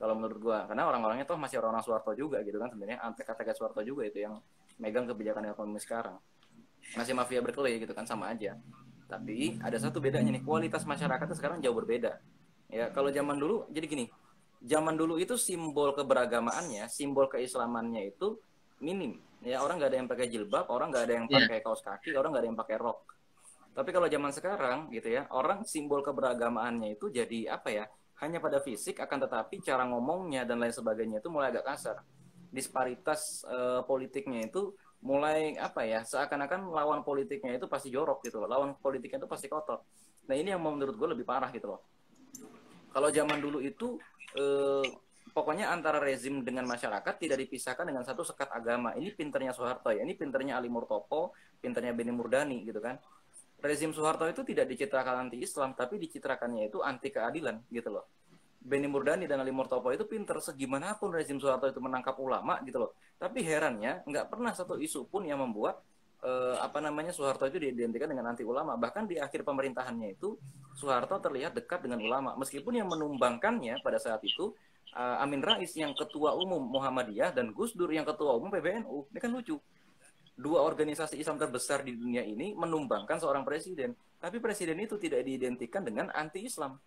kalau 0.01 0.17
menurut 0.17 0.39
gue 0.41 0.59
karena 0.65 0.89
orang-orangnya 0.89 1.29
tuh 1.29 1.37
masih 1.37 1.61
orang-orang 1.61 1.85
Soeharto 1.85 2.13
juga 2.15 2.39
gitu 2.47 2.61
kan 2.61 2.71
sebenarnya. 2.71 3.03
Antek-antek 3.03 3.57
Soeharto 3.57 3.83
juga 3.83 4.07
itu 4.07 4.23
yang 4.23 4.39
megang 4.79 5.11
kebijakan 5.11 5.51
ekonomi 5.51 5.81
sekarang. 5.83 6.17
Masih 6.95 7.13
mafia 7.13 7.43
berkelit 7.43 7.83
gitu 7.83 7.93
kan 7.93 8.09
sama 8.09 8.33
aja 8.33 8.57
tapi 9.11 9.59
ada 9.59 9.75
satu 9.83 9.99
bedanya 9.99 10.31
nih, 10.31 10.47
kualitas 10.47 10.87
masyarakatnya 10.87 11.35
sekarang 11.35 11.59
jauh 11.59 11.75
berbeda. 11.75 12.23
Ya, 12.71 12.87
kalau 12.95 13.11
zaman 13.11 13.35
dulu 13.35 13.67
jadi 13.75 13.91
gini, 13.91 14.07
zaman 14.63 14.95
dulu 14.95 15.19
itu 15.19 15.35
simbol 15.35 15.91
keberagamaannya, 15.99 16.87
simbol 16.87 17.27
keislamannya 17.27 18.15
itu 18.15 18.39
minim. 18.79 19.19
Ya, 19.43 19.59
orang 19.65 19.83
nggak 19.83 19.91
ada 19.91 19.99
yang 19.99 20.09
pakai 20.09 20.27
jilbab, 20.31 20.71
orang 20.71 20.95
nggak 20.95 21.05
ada 21.11 21.15
yang 21.19 21.27
iya. 21.27 21.37
pakai 21.43 21.59
yeah. 21.59 21.65
kaos 21.67 21.83
kaki, 21.83 22.11
orang 22.15 22.31
nggak 22.31 22.43
ada 22.47 22.49
yang 22.55 22.61
pakai 22.61 22.77
rok. 22.79 23.01
Tapi 23.71 23.91
kalau 23.91 24.07
zaman 24.07 24.31
sekarang 24.31 24.79
gitu 24.95 25.09
ya, 25.11 25.27
orang 25.33 25.65
simbol 25.67 26.05
keberagamaannya 26.05 26.95
itu 26.95 27.11
jadi 27.11 27.57
apa 27.57 27.69
ya? 27.73 27.85
Hanya 28.21 28.37
pada 28.37 28.61
fisik 28.61 29.01
akan 29.01 29.25
tetapi 29.25 29.65
cara 29.65 29.89
ngomongnya 29.89 30.45
dan 30.45 30.61
lain 30.61 30.77
sebagainya 30.77 31.25
itu 31.25 31.33
mulai 31.33 31.49
agak 31.51 31.65
kasar. 31.73 32.05
Disparitas 32.53 33.41
uh, 33.49 33.81
politiknya 33.89 34.45
itu 34.45 34.77
mulai 35.01 35.57
apa 35.57 35.81
ya 35.89 36.05
seakan-akan 36.05 36.69
lawan 36.69 37.01
politiknya 37.01 37.57
itu 37.57 37.67
pasti 37.67 37.89
jorok 37.89 38.21
gitu 38.25 38.41
loh. 38.41 38.49
Lawan 38.49 38.77
politiknya 38.77 39.25
itu 39.25 39.31
pasti 39.31 39.49
kotor. 39.49 39.81
Nah 40.29 40.37
ini 40.37 40.53
yang 40.53 40.61
menurut 40.61 40.95
gue 40.95 41.09
lebih 41.17 41.25
parah 41.25 41.49
gitu 41.51 41.73
loh. 41.73 41.81
Kalau 42.91 43.09
zaman 43.09 43.41
dulu 43.41 43.65
itu 43.65 43.97
eh, 44.37 44.87
pokoknya 45.33 45.73
antara 45.73 46.03
rezim 46.03 46.45
dengan 46.45 46.69
masyarakat 46.69 47.17
tidak 47.17 47.39
dipisahkan 47.49 47.89
dengan 47.89 48.05
satu 48.05 48.23
sekat 48.23 48.53
agama. 48.53 48.93
Ini 48.95 49.17
pinternya 49.17 49.57
Soeharto 49.57 49.89
ya. 49.91 50.05
Ini 50.05 50.15
pinternya 50.15 50.61
Ali 50.61 50.69
Murtopo 50.69 51.33
pinternya 51.61 51.97
Beni 51.97 52.13
Murdani 52.13 52.65
gitu 52.69 52.81
kan. 52.81 53.01
Rezim 53.61 53.93
Soeharto 53.93 54.25
itu 54.29 54.45
tidak 54.45 54.73
dicitrakan 54.73 55.29
anti 55.29 55.41
Islam 55.41 55.77
tapi 55.77 56.01
dicitrakannya 56.01 56.73
itu 56.73 56.81
anti 56.81 57.13
keadilan 57.13 57.61
gitu 57.69 57.93
loh 57.93 58.20
Benny 58.61 58.87
Murdani 58.87 59.25
dan 59.25 59.41
Ali 59.41 59.51
Murtopo 59.51 59.89
itu 59.89 60.05
pinter 60.05 60.37
segimanapun 60.39 61.17
rezim 61.17 61.41
Soeharto 61.41 61.67
itu 61.73 61.81
menangkap 61.81 62.15
ulama 62.21 62.61
gitu 62.63 62.87
loh 62.87 62.91
tapi 63.17 63.41
herannya 63.41 64.05
nggak 64.05 64.29
pernah 64.29 64.53
satu 64.53 64.77
isu 64.77 65.09
pun 65.09 65.25
yang 65.25 65.41
membuat 65.41 65.81
eh, 66.21 66.57
apa 66.61 66.85
namanya 66.85 67.11
Soeharto 67.11 67.49
itu 67.49 67.57
diidentikan 67.57 68.13
dengan 68.13 68.31
anti 68.31 68.45
ulama 68.45 68.77
bahkan 68.77 69.09
di 69.09 69.17
akhir 69.17 69.49
pemerintahannya 69.49 70.13
itu 70.13 70.37
Soeharto 70.77 71.17
terlihat 71.25 71.57
dekat 71.57 71.89
dengan 71.89 72.05
ulama 72.05 72.37
meskipun 72.37 72.77
yang 72.77 72.89
menumbangkannya 72.93 73.81
pada 73.81 73.97
saat 73.97 74.21
itu 74.23 74.53
uh, 74.95 75.23
Amin 75.23 75.43
Rais 75.43 75.71
yang 75.75 75.95
ketua 75.95 76.35
umum 76.35 76.63
Muhammadiyah 76.71 77.35
dan 77.35 77.55
Gus 77.55 77.75
Dur 77.75 77.91
yang 77.91 78.07
ketua 78.07 78.35
umum 78.35 78.51
PBNU. 78.51 79.11
Ini 79.11 79.19
kan 79.21 79.31
lucu. 79.31 79.57
Dua 80.41 80.65
organisasi 80.65 81.21
Islam 81.21 81.37
terbesar 81.37 81.85
di 81.85 81.93
dunia 81.93 82.25
ini 82.25 82.57
menumbangkan 82.57 83.21
seorang 83.21 83.45
presiden, 83.45 83.93
tapi 84.17 84.41
presiden 84.41 84.81
itu 84.81 84.97
tidak 84.97 85.21
diidentikan 85.21 85.85
dengan 85.85 86.09
anti-Islam. 86.09 86.81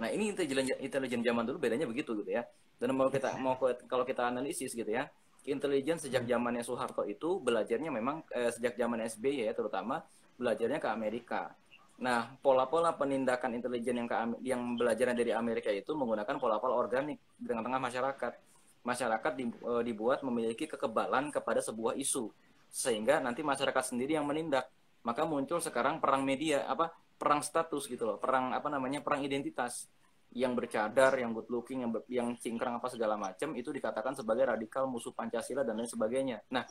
Nah, 0.00 0.08
ini 0.08 0.32
intelijen 0.32 0.64
intelijen 0.80 1.20
zaman 1.20 1.44
dulu 1.44 1.60
bedanya 1.60 1.84
begitu 1.84 2.16
gitu 2.24 2.30
ya. 2.32 2.48
Dan 2.80 2.96
mau 2.96 3.12
kita 3.12 3.36
mau 3.36 3.60
kalau 3.84 4.08
kita 4.08 4.24
analisis 4.32 4.72
gitu 4.72 4.88
ya, 4.88 5.12
intelijen 5.44 6.00
sejak 6.00 6.24
zamannya 6.24 6.64
Soeharto 6.64 7.04
itu 7.04 7.36
belajarnya 7.44 7.92
memang 7.92 8.24
eh, 8.32 8.48
sejak 8.48 8.80
zaman 8.80 9.04
SBY 9.04 9.48
ya 9.48 9.52
terutama 9.52 10.00
belajarnya 10.40 10.80
ke 10.80 10.88
Amerika. 10.88 11.52
Nah, 12.00 12.32
pola-pola 12.40 12.96
penindakan 12.96 13.60
intelijen 13.60 14.00
yang 14.00 14.08
ke, 14.08 14.16
yang 14.40 14.60
belajar 14.80 15.12
dari 15.12 15.36
Amerika 15.36 15.68
itu 15.68 15.92
menggunakan 15.92 16.40
pola-pola 16.40 16.72
organik 16.80 17.20
di 17.36 17.44
tengah-tengah 17.44 17.76
masyarakat. 17.76 18.32
Masyarakat 18.80 19.32
e, 19.36 19.72
dibuat 19.84 20.24
memiliki 20.24 20.64
kekebalan 20.64 21.28
kepada 21.28 21.60
sebuah 21.60 22.00
isu 22.00 22.32
sehingga 22.72 23.20
nanti 23.20 23.44
masyarakat 23.44 23.92
sendiri 23.92 24.16
yang 24.16 24.24
menindak. 24.24 24.72
Maka 25.04 25.28
muncul 25.28 25.60
sekarang 25.60 26.00
perang 26.00 26.24
media 26.24 26.64
apa 26.64 26.88
perang 27.20 27.44
status 27.44 27.84
gitu 27.84 28.08
loh, 28.08 28.16
perang 28.16 28.56
apa 28.56 28.72
namanya? 28.72 29.04
perang 29.04 29.20
identitas 29.20 29.92
yang 30.32 30.56
bercadar, 30.56 31.12
yang 31.20 31.36
good 31.36 31.52
looking, 31.52 31.84
yang 31.84 31.92
yang 32.08 32.28
cingkrang 32.40 32.80
apa 32.80 32.88
segala 32.88 33.20
macam 33.20 33.52
itu 33.52 33.68
dikatakan 33.68 34.16
sebagai 34.16 34.48
radikal 34.48 34.88
musuh 34.88 35.12
Pancasila 35.12 35.60
dan 35.60 35.76
lain 35.76 35.90
sebagainya. 35.90 36.40
Nah, 36.54 36.64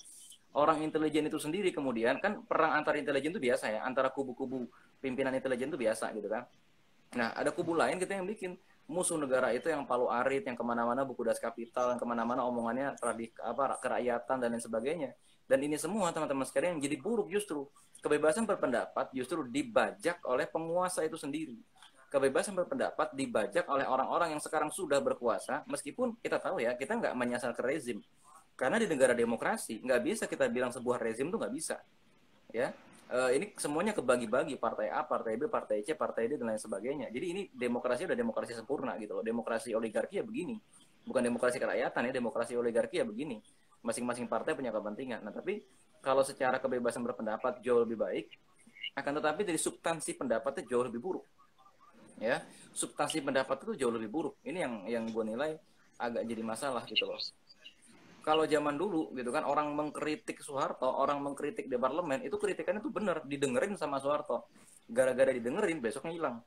orang 0.58 0.82
intelijen 0.82 1.30
itu 1.30 1.38
sendiri 1.38 1.70
kemudian 1.70 2.18
kan 2.18 2.42
perang 2.50 2.74
antar 2.82 2.98
intelijen 2.98 3.30
itu 3.30 3.42
biasa 3.44 3.70
ya, 3.70 3.80
antara 3.86 4.10
kubu-kubu 4.10 4.66
pimpinan 4.98 5.38
intelijen 5.38 5.70
itu 5.70 5.78
biasa 5.78 6.10
gitu 6.18 6.26
kan. 6.32 6.50
Nah, 7.14 7.36
ada 7.38 7.54
kubu 7.54 7.78
lain 7.78 8.02
kita 8.02 8.18
yang 8.18 8.26
bikin 8.26 8.58
musuh 8.90 9.22
negara 9.22 9.54
itu 9.54 9.70
yang 9.70 9.86
palu 9.86 10.10
arit, 10.10 10.42
yang 10.50 10.58
ke 10.58 10.66
mana-mana 10.66 11.06
buku 11.06 11.22
das 11.22 11.38
kapital, 11.38 11.94
yang 11.94 12.02
ke 12.02 12.08
mana-mana 12.10 12.42
omongannya 12.50 12.98
radik, 12.98 13.38
apa 13.38 13.78
kerakyatan 13.78 14.42
dan 14.42 14.50
lain 14.50 14.64
sebagainya. 14.66 15.14
Dan 15.46 15.62
ini 15.62 15.78
semua 15.78 16.10
teman-teman 16.10 16.46
sekalian 16.46 16.82
jadi 16.82 16.98
buruk 16.98 17.30
justru 17.30 17.70
kebebasan 18.02 18.50
berpendapat 18.50 19.14
justru 19.14 19.46
dibajak 19.46 20.26
oleh 20.26 20.50
penguasa 20.50 21.06
itu 21.06 21.22
sendiri. 21.22 21.62
Kebebasan 22.10 22.58
berpendapat 22.58 23.14
dibajak 23.14 23.70
oleh 23.70 23.86
orang-orang 23.86 24.34
yang 24.34 24.42
sekarang 24.42 24.74
sudah 24.74 24.98
berkuasa, 24.98 25.62
meskipun 25.70 26.18
kita 26.18 26.42
tahu 26.42 26.58
ya 26.58 26.74
kita 26.74 26.98
nggak 26.98 27.14
menyasar 27.14 27.54
ke 27.54 27.62
rezim, 27.62 28.02
karena 28.58 28.82
di 28.82 28.90
negara 28.90 29.14
demokrasi 29.14 29.86
nggak 29.86 30.02
bisa 30.02 30.24
kita 30.26 30.50
bilang 30.50 30.74
sebuah 30.74 30.98
rezim 30.98 31.30
tuh 31.30 31.38
nggak 31.38 31.54
bisa, 31.54 31.78
ya 32.50 32.74
uh, 33.10 33.30
ini 33.34 33.54
semuanya 33.58 33.94
kebagi-bagi 33.98 34.56
partai 34.62 34.94
A, 34.94 35.02
partai 35.06 35.36
B, 35.36 35.50
partai 35.50 35.82
C, 35.82 35.98
partai 35.98 36.30
D 36.30 36.38
dan 36.38 36.54
lain 36.54 36.62
sebagainya. 36.62 37.08
Jadi 37.10 37.26
ini 37.26 37.42
demokrasi 37.50 38.06
udah 38.06 38.18
demokrasi 38.18 38.54
sempurna 38.54 38.96
gitu 39.02 39.18
loh. 39.18 39.24
Demokrasi 39.26 39.74
oligarki 39.74 40.22
ya 40.22 40.26
begini. 40.26 40.56
Bukan 41.04 41.22
demokrasi 41.26 41.58
kerakyatan 41.58 42.02
ya, 42.10 42.12
demokrasi 42.14 42.54
oligarki 42.56 43.02
ya 43.02 43.06
begini. 43.06 43.42
Masing-masing 43.82 44.30
partai 44.30 44.54
punya 44.54 44.70
kepentingan. 44.70 45.26
Nah, 45.26 45.34
tapi 45.34 45.66
kalau 46.00 46.22
secara 46.22 46.62
kebebasan 46.62 47.02
berpendapat 47.04 47.60
jauh 47.66 47.82
lebih 47.82 47.98
baik, 48.00 48.30
akan 48.96 49.22
tetapi 49.22 49.42
dari 49.48 49.60
substansi 49.60 50.16
pendapatnya 50.16 50.68
jauh 50.68 50.86
lebih 50.86 51.00
buruk. 51.02 51.26
Ya, 52.20 52.44
substansi 52.76 53.24
pendapat 53.24 53.64
itu 53.64 53.86
jauh 53.86 53.94
lebih 53.96 54.12
buruk. 54.12 54.36
Ini 54.44 54.68
yang 54.68 54.74
yang 54.92 55.04
gue 55.08 55.24
nilai 55.24 55.56
agak 56.00 56.24
jadi 56.28 56.44
masalah 56.44 56.84
gitu 56.88 57.08
loh 57.08 57.20
kalau 58.30 58.46
zaman 58.46 58.78
dulu 58.78 59.10
gitu 59.18 59.34
kan 59.34 59.42
orang 59.42 59.74
mengkritik 59.74 60.38
Soeharto, 60.46 60.86
orang 60.86 61.18
mengkritik 61.26 61.66
di 61.66 61.78
parlemen 61.82 62.22
itu 62.22 62.38
kritikannya 62.38 62.78
itu 62.78 62.94
benar, 62.94 63.26
didengerin 63.26 63.74
sama 63.74 63.98
Soeharto. 63.98 64.54
Gara-gara 64.86 65.34
didengerin 65.34 65.82
besoknya 65.82 66.14
hilang. 66.14 66.38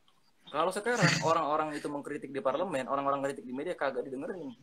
Kalau 0.46 0.70
sekarang 0.70 1.02
orang-orang 1.30 1.74
itu 1.74 1.90
mengkritik 1.90 2.30
di 2.30 2.38
parlemen, 2.38 2.86
orang-orang 2.86 3.26
kritik 3.26 3.42
di 3.42 3.50
media 3.50 3.74
kagak 3.74 4.06
didengerin. 4.06 4.54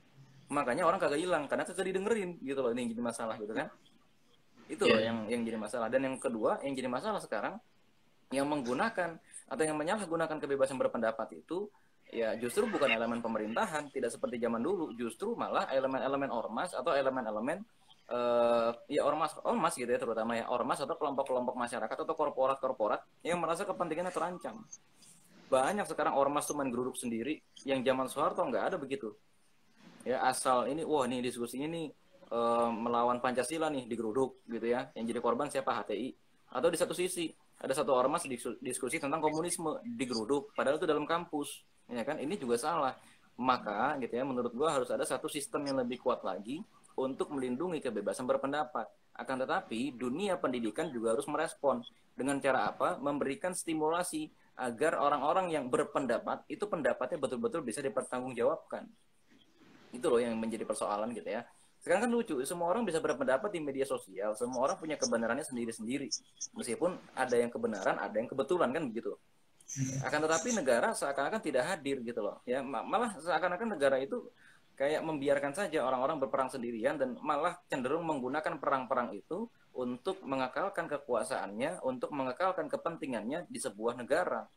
Makanya 0.48 0.88
orang 0.88 0.96
kagak 0.96 1.20
hilang 1.20 1.44
karena 1.52 1.68
kagak 1.68 1.92
didengerin 1.92 2.40
gitu 2.40 2.64
loh. 2.64 2.72
Ini 2.72 2.88
yang 2.88 2.90
jadi 2.96 3.04
masalah 3.04 3.36
gitu 3.36 3.52
kan. 3.52 3.68
Itu 4.72 4.84
yeah. 4.88 4.96
loh 4.96 5.00
iya. 5.04 5.08
yang 5.12 5.18
yang 5.28 5.42
jadi 5.44 5.58
masalah. 5.60 5.88
Dan 5.92 6.02
yang 6.08 6.16
kedua 6.24 6.64
yang 6.64 6.72
jadi 6.72 6.88
masalah 6.88 7.20
sekarang 7.20 7.60
yang 8.32 8.48
menggunakan 8.48 9.20
atau 9.50 9.64
yang 9.68 9.76
menyalahgunakan 9.76 10.40
kebebasan 10.40 10.80
berpendapat 10.80 11.36
itu 11.36 11.68
ya 12.10 12.34
justru 12.42 12.66
bukan 12.66 12.90
elemen 12.90 13.22
pemerintahan, 13.22 13.94
tidak 13.94 14.10
seperti 14.14 14.42
zaman 14.42 14.62
dulu, 14.66 14.94
justru 14.98 15.38
malah 15.38 15.70
elemen-elemen 15.70 16.34
ormas 16.34 16.74
atau 16.74 16.94
elemen-elemen 16.94 17.62
uh, 18.10 18.72
ya 18.90 19.06
ormas 19.06 19.38
ormas 19.46 19.74
gitu 19.78 19.90
ya 19.90 20.02
terutama 20.02 20.36
ya 20.36 20.50
ormas 20.50 20.82
atau 20.82 20.98
kelompok-kelompok 20.98 21.56
masyarakat 21.56 21.98
atau 21.98 22.16
korporat-korporat 22.18 23.02
yang 23.22 23.38
merasa 23.40 23.64
kepentingannya 23.64 24.14
terancam. 24.14 24.66
Banyak 25.50 25.86
sekarang 25.90 26.14
ormas 26.14 26.46
tuh 26.46 26.58
geruduk 26.58 26.94
sendiri, 26.94 27.42
yang 27.66 27.82
zaman 27.82 28.06
Soeharto 28.06 28.46
nggak 28.46 28.74
ada 28.74 28.78
begitu. 28.78 29.18
Ya 30.06 30.22
asal 30.26 30.70
ini, 30.70 30.86
wah 30.86 31.10
ini 31.10 31.26
diskusinya 31.26 31.66
nih 31.74 31.90
uh, 32.30 32.70
melawan 32.70 33.18
Pancasila 33.18 33.70
nih 33.74 33.90
digeruduk 33.90 34.46
gitu 34.46 34.68
ya, 34.70 34.94
yang 34.94 35.06
jadi 35.10 35.18
korban 35.22 35.50
siapa 35.50 35.74
HTI. 35.74 36.14
Atau 36.54 36.70
di 36.70 36.78
satu 36.78 36.94
sisi 36.94 37.34
ada 37.60 37.74
satu 37.74 37.98
ormas 37.98 38.24
diskusi 38.62 39.02
tentang 39.02 39.20
komunisme 39.20 39.82
digeruduk, 39.84 40.54
padahal 40.54 40.78
itu 40.78 40.86
dalam 40.86 41.04
kampus 41.10 41.66
ya 41.90 42.04
kan? 42.06 42.18
Ini 42.22 42.38
juga 42.38 42.56
salah. 42.56 42.94
Maka 43.40 43.96
gitu 44.04 44.20
ya 44.20 44.28
menurut 44.28 44.52
gua 44.52 44.76
harus 44.76 44.92
ada 44.92 45.08
satu 45.08 45.32
sistem 45.32 45.64
yang 45.64 45.78
lebih 45.80 46.00
kuat 46.04 46.22
lagi 46.28 46.60
untuk 47.00 47.32
melindungi 47.32 47.80
kebebasan 47.80 48.28
berpendapat. 48.28 48.86
Akan 49.16 49.40
tetapi 49.40 49.96
dunia 49.96 50.36
pendidikan 50.40 50.92
juga 50.92 51.16
harus 51.16 51.28
merespon. 51.28 51.84
Dengan 52.16 52.40
cara 52.44 52.68
apa? 52.72 53.00
Memberikan 53.00 53.56
stimulasi 53.56 54.28
agar 54.60 55.00
orang-orang 55.00 55.56
yang 55.56 55.72
berpendapat 55.72 56.44
itu 56.52 56.68
pendapatnya 56.68 57.16
betul-betul 57.16 57.64
bisa 57.64 57.80
dipertanggungjawabkan. 57.80 58.84
Itu 59.96 60.12
loh 60.12 60.20
yang 60.20 60.36
menjadi 60.36 60.68
persoalan 60.68 61.16
gitu 61.16 61.32
ya. 61.32 61.48
Sekarang 61.80 62.08
kan 62.08 62.12
lucu 62.12 62.36
semua 62.44 62.68
orang 62.76 62.84
bisa 62.84 63.00
berpendapat 63.00 63.56
di 63.56 63.64
media 63.64 63.88
sosial. 63.88 64.36
Semua 64.36 64.68
orang 64.68 64.76
punya 64.76 65.00
kebenarannya 65.00 65.48
sendiri-sendiri. 65.48 66.12
Meskipun 66.60 66.92
ada 67.16 67.36
yang 67.40 67.48
kebenaran 67.48 67.96
ada 67.96 68.16
yang 68.20 68.28
kebetulan 68.28 68.76
kan 68.76 68.84
begitu 68.92 69.16
akan 69.78 70.20
tetapi 70.26 70.50
negara 70.58 70.98
seakan-akan 70.98 71.42
tidak 71.46 71.64
hadir 71.70 72.02
gitu 72.02 72.26
loh. 72.26 72.42
Ya 72.44 72.66
malah 72.66 73.14
seakan-akan 73.22 73.78
negara 73.78 74.02
itu 74.02 74.26
kayak 74.74 75.04
membiarkan 75.04 75.52
saja 75.54 75.84
orang-orang 75.84 76.24
berperang 76.24 76.50
sendirian 76.50 76.96
dan 76.96 77.20
malah 77.20 77.60
cenderung 77.68 78.08
menggunakan 78.08 78.58
perang-perang 78.58 79.12
itu 79.14 79.46
untuk 79.76 80.24
mengekalkan 80.26 80.90
kekuasaannya, 80.90 81.86
untuk 81.86 82.10
mengekalkan 82.16 82.72
kepentingannya 82.72 83.46
di 83.46 83.60
sebuah 83.60 84.00
negara. 84.00 84.48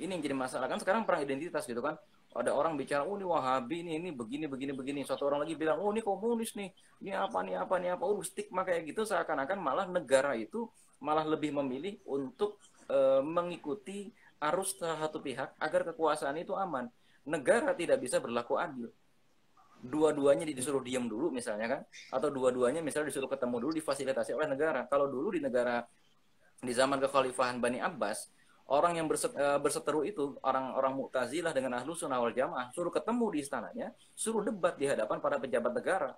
Ini 0.00 0.16
yang 0.16 0.22
jadi 0.22 0.36
masalah 0.36 0.68
kan 0.70 0.78
sekarang 0.78 1.02
perang 1.04 1.24
identitas 1.24 1.66
gitu 1.66 1.82
kan. 1.82 1.98
Ada 2.30 2.54
orang 2.54 2.78
bicara, 2.78 3.02
oh 3.02 3.18
ini 3.18 3.26
Wahabi, 3.26 3.82
ini 3.82 3.98
ini 3.98 4.08
begini 4.14 4.46
begini 4.46 4.70
begini. 4.70 5.00
Suatu 5.02 5.26
orang 5.26 5.42
lagi 5.42 5.58
bilang, 5.58 5.82
oh 5.82 5.90
ini 5.90 5.98
komunis 5.98 6.54
nih, 6.54 6.70
ini 7.02 7.10
apa 7.10 7.42
nih 7.42 7.58
apa 7.58 7.74
nih 7.82 7.98
apa. 7.98 8.06
Oh 8.06 8.22
stigma 8.22 8.62
kayak 8.62 8.86
gitu 8.86 9.02
seakan-akan 9.02 9.58
malah 9.58 9.90
negara 9.90 10.38
itu 10.38 10.70
malah 11.02 11.26
lebih 11.26 11.50
memilih 11.58 11.98
untuk 12.06 12.60
uh, 12.90 13.22
mengikuti 13.22 14.10
arus 14.42 14.74
salah 14.74 14.98
satu 15.06 15.22
pihak 15.22 15.54
agar 15.62 15.80
kekuasaan 15.94 16.34
itu 16.42 16.58
aman. 16.58 16.90
Negara 17.28 17.70
tidak 17.78 18.02
bisa 18.02 18.18
berlaku 18.18 18.58
adil. 18.58 18.90
Dua-duanya 19.80 20.44
disuruh 20.44 20.84
diam 20.84 21.08
dulu 21.08 21.32
misalnya 21.32 21.66
kan, 21.68 21.80
atau 22.12 22.28
dua-duanya 22.28 22.84
misalnya 22.84 23.08
disuruh 23.08 23.30
ketemu 23.30 23.56
dulu 23.64 23.72
difasilitasi 23.80 24.36
oleh 24.36 24.48
negara. 24.50 24.84
Kalau 24.90 25.08
dulu 25.08 25.32
di 25.32 25.40
negara 25.40 25.80
di 26.60 26.72
zaman 26.76 27.00
kekhalifahan 27.00 27.56
Bani 27.56 27.80
Abbas, 27.80 28.28
orang 28.68 29.00
yang 29.00 29.08
uh, 29.08 29.56
berseteru 29.56 30.04
itu 30.04 30.36
orang-orang 30.44 30.92
Mu'tazilah 31.00 31.56
dengan 31.56 31.80
Ahlu 31.80 31.96
Sunnah 31.96 32.20
wal 32.20 32.36
Jamaah 32.36 32.68
suruh 32.76 32.92
ketemu 32.92 33.24
di 33.32 33.38
istananya, 33.40 33.88
suruh 34.12 34.44
debat 34.44 34.76
di 34.76 34.84
hadapan 34.84 35.16
para 35.20 35.40
pejabat 35.40 35.72
negara. 35.72 36.12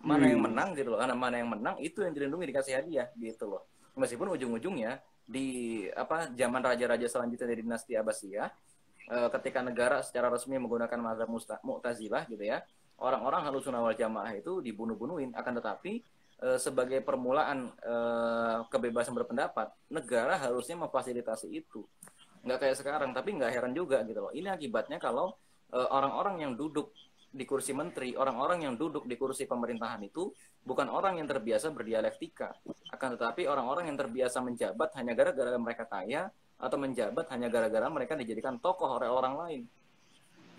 Mana 0.00 0.24
hmm. 0.24 0.32
yang 0.32 0.40
menang 0.40 0.68
gitu 0.76 0.96
loh, 0.96 1.00
mana 1.00 1.36
yang 1.36 1.50
menang 1.52 1.76
itu 1.80 2.00
yang 2.00 2.12
dilindungi 2.16 2.48
dikasih 2.52 2.72
hadiah 2.80 3.08
gitu 3.20 3.48
loh. 3.48 3.68
Meskipun 3.96 4.32
ujung-ujungnya 4.32 4.96
di 5.30 5.86
apa 5.94 6.34
zaman 6.34 6.58
raja-raja 6.58 7.06
selanjutnya 7.06 7.54
dari 7.54 7.62
dinasti 7.62 7.94
Abbasiyah 7.94 8.50
e, 9.06 9.16
ketika 9.38 9.62
negara 9.62 10.02
secara 10.02 10.26
resmi 10.26 10.58
menggunakan 10.58 10.98
mazhab 10.98 11.30
Mu'tazilah 11.62 12.26
gitu 12.26 12.42
ya 12.42 12.66
orang-orang 12.98 13.46
halus 13.46 13.70
wal 13.70 13.94
jamaah 13.94 14.34
itu 14.34 14.58
dibunuh-bunuhin. 14.58 15.30
Akan 15.38 15.54
tetapi 15.54 16.02
e, 16.42 16.48
sebagai 16.58 16.98
permulaan 17.06 17.70
e, 17.78 17.94
kebebasan 18.74 19.14
berpendapat 19.14 19.70
negara 19.86 20.34
harusnya 20.34 20.74
memfasilitasi 20.82 21.46
itu. 21.54 21.86
Nggak 22.42 22.66
kayak 22.66 22.76
sekarang 22.82 23.14
tapi 23.14 23.38
nggak 23.38 23.54
heran 23.54 23.70
juga 23.70 24.02
gitu 24.02 24.18
loh. 24.26 24.32
Ini 24.34 24.50
akibatnya 24.50 24.98
kalau 24.98 25.38
orang-orang 25.70 26.42
yang 26.42 26.52
duduk 26.58 26.90
di 27.30 27.46
kursi 27.46 27.70
menteri, 27.70 28.18
orang-orang 28.18 28.66
yang 28.66 28.74
duduk 28.74 29.06
di 29.06 29.14
kursi 29.14 29.46
pemerintahan 29.46 30.02
itu 30.02 30.34
bukan 30.66 30.90
orang 30.90 31.22
yang 31.22 31.30
terbiasa 31.30 31.70
berdialektika, 31.70 32.50
akan 32.90 33.08
tetapi 33.14 33.46
orang-orang 33.46 33.86
yang 33.86 33.98
terbiasa 33.98 34.42
menjabat 34.42 34.90
hanya 34.98 35.14
gara-gara 35.14 35.54
mereka 35.54 35.86
kaya 35.86 36.26
atau 36.58 36.76
menjabat 36.76 37.30
hanya 37.30 37.46
gara-gara 37.46 37.86
mereka 37.86 38.18
dijadikan 38.18 38.58
tokoh 38.58 38.98
oleh 38.98 39.06
orang 39.06 39.34
lain. 39.38 39.62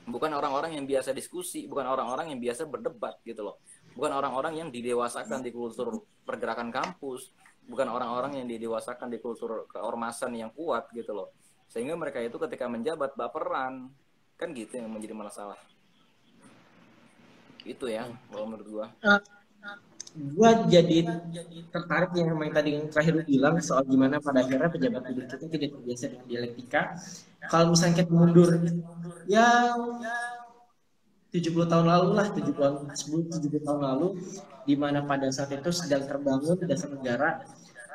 Bukan 0.08 0.32
orang-orang 0.34 0.80
yang 0.80 0.88
biasa 0.88 1.12
diskusi, 1.12 1.68
bukan 1.68 1.86
orang-orang 1.86 2.34
yang 2.34 2.40
biasa 2.42 2.66
berdebat 2.66 3.20
gitu 3.22 3.46
loh. 3.46 3.62
Bukan 3.94 4.10
orang-orang 4.10 4.58
yang 4.58 4.70
didewasakan 4.72 5.44
di 5.44 5.52
kultur 5.54 6.08
pergerakan 6.26 6.72
kampus, 6.74 7.30
bukan 7.68 7.92
orang-orang 7.92 8.42
yang 8.42 8.48
didewasakan 8.50 9.12
di 9.12 9.20
kultur 9.22 9.68
keormasan 9.70 10.34
yang 10.34 10.50
kuat 10.56 10.90
gitu 10.96 11.14
loh. 11.14 11.36
Sehingga 11.70 11.94
mereka 12.00 12.24
itu 12.24 12.40
ketika 12.42 12.66
menjabat 12.66 13.14
baperan, 13.14 13.94
kan 14.40 14.50
gitu 14.58 14.82
yang 14.82 14.90
menjadi 14.90 15.14
masalah 15.14 15.60
itu 17.66 17.86
ya 17.90 18.08
kalau 18.30 18.46
menurut 18.50 18.68
gua. 18.68 18.88
Gua 20.12 20.68
jadi 20.68 21.08
tertarik 21.72 22.12
yang 22.20 22.36
yang 22.36 22.52
tadi 22.52 22.70
yang 22.76 22.86
terakhir 22.92 23.24
bilang 23.24 23.56
soal 23.64 23.88
gimana 23.88 24.20
pada 24.20 24.44
akhirnya 24.44 24.68
pejabat 24.68 25.02
publik 25.08 25.28
kita 25.32 25.46
tidak 25.48 25.70
terbiasa 25.80 26.06
dengan 26.12 26.28
dialektika. 26.28 26.82
Kalau 27.48 27.66
misalnya 27.72 27.96
kita 28.04 28.12
mundur 28.12 28.50
ya 29.32 29.72
70 31.32 31.72
tahun 31.72 31.86
lalu 31.88 32.10
lah 32.12 32.28
70 32.36 32.92
70 32.92 33.64
tahun 33.64 33.80
lalu 33.80 34.08
di 34.68 34.76
mana 34.76 35.00
pada 35.08 35.32
saat 35.32 35.56
itu 35.56 35.72
sedang 35.72 36.04
terbangun 36.04 36.60
dasar 36.68 36.92
negara 36.92 37.40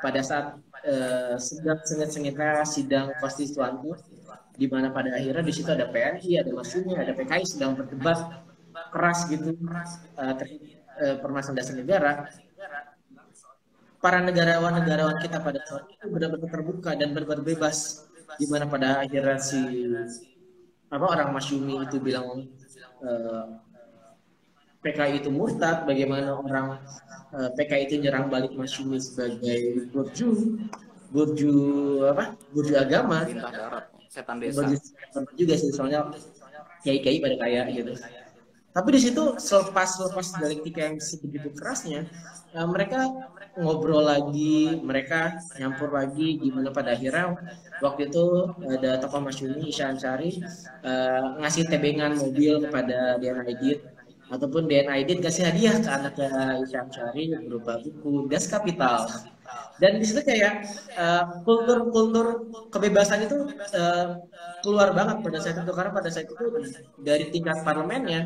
pada 0.01 0.21
saat 0.25 0.57
eh, 0.85 1.37
sedang 1.37 1.79
sengit-sengitnya 1.85 2.65
sidang 2.65 3.13
konstituante 3.21 3.93
di 4.57 4.65
mana 4.65 4.89
pada 4.89 5.13
akhirnya 5.13 5.45
di 5.45 5.53
situ 5.53 5.69
ada 5.69 5.85
PNI, 5.85 6.41
ada 6.41 6.49
Masyumi, 6.49 6.97
ada 6.97 7.13
PKI 7.13 7.45
sedang 7.45 7.77
berdebat 7.77 8.17
keras 8.97 9.29
gitu 9.29 9.53
uh, 9.53 10.33
terkait 10.33 10.81
uh, 10.97 11.21
permasalahan 11.21 11.61
dasar 11.61 11.77
negara 11.77 12.25
para 14.01 14.25
negarawan-negarawan 14.25 15.21
kita 15.21 15.37
pada 15.37 15.61
saat 15.69 15.85
itu 15.93 16.05
benar-benar 16.09 16.49
terbuka 16.49 16.97
dan 16.97 17.13
benar-benar 17.13 17.45
bebas 17.45 18.09
di 18.41 18.49
mana 18.49 18.65
pada 18.65 19.05
akhirnya 19.05 19.37
si 19.37 19.61
apa 20.89 21.05
orang 21.05 21.29
Masyumi 21.35 21.85
itu 21.85 21.97
bilang 22.01 22.49
uh, 23.05 23.45
PKI 24.87 25.19
itu 25.19 25.29
murtad, 25.33 25.83
bagaimana 25.83 26.37
orang 26.37 26.79
uh, 27.35 27.49
PKI 27.59 27.91
itu 27.91 27.95
nyerang 27.99 28.31
balik 28.31 28.55
Masyumi 28.55 29.01
sebagai 29.03 29.89
burju, 29.91 30.63
burju 31.11 31.53
apa? 32.07 32.39
Burju 32.55 32.73
agama. 32.79 33.27
setan 34.07 34.39
desa. 34.39 34.63
juga 35.35 35.53
sih 35.59 35.69
soalnya 35.75 36.07
kiai-kiai 36.81 37.19
pada 37.19 37.35
kaya 37.35 37.67
gitu. 37.75 37.93
Tapi 38.77 38.93
di 38.93 39.01
situ 39.01 39.41
selepas 39.41 39.89
selepas 39.89 40.37
dialektika 40.37 40.85
yang 40.85 41.01
sebegitu 41.01 41.49
kerasnya, 41.57 42.05
uh, 42.53 42.69
mereka 42.69 43.09
ngobrol 43.57 44.05
lagi, 44.05 44.77
mereka 44.85 45.41
nyampur 45.57 45.89
lagi 45.89 46.37
gimana 46.37 46.69
pada 46.69 46.93
akhirnya 46.93 47.41
waktu 47.81 48.13
itu 48.13 48.53
ada 48.69 49.01
tokoh 49.01 49.25
Masyumi 49.25 49.73
Isya 49.73 49.97
Ansari 49.97 50.37
uh, 50.85 51.41
ngasih 51.41 51.65
tebengan 51.65 52.21
mobil 52.21 52.69
kepada 52.69 53.17
Dian 53.17 53.41
Aidit 53.41 53.81
ataupun 54.29 54.69
Dian 54.69 54.93
Aidit 54.93 55.25
kasih 55.25 55.49
hadiah 55.49 55.81
ke 55.81 55.89
anaknya 55.89 56.61
Isya 56.61 56.85
Ansari 56.85 57.33
berupa 57.33 57.81
buku 57.81 58.29
Das 58.29 58.45
Kapital 58.45 59.09
dan 59.77 60.01
di 60.01 60.05
situ 60.09 60.21
kayak 60.25 60.65
uh, 60.97 61.23
kultur 61.45 61.93
kultur 61.93 62.49
kebebasan 62.73 63.29
itu 63.29 63.37
uh, 63.77 64.17
keluar 64.65 64.89
banget 64.91 65.21
pada 65.21 65.37
saat 65.37 65.57
itu. 65.61 65.71
Karena 65.73 65.91
pada 65.93 66.09
saat 66.09 66.25
itu 66.25 66.45
dari 67.01 67.29
tingkat 67.29 67.61
parlemennya 67.61 68.21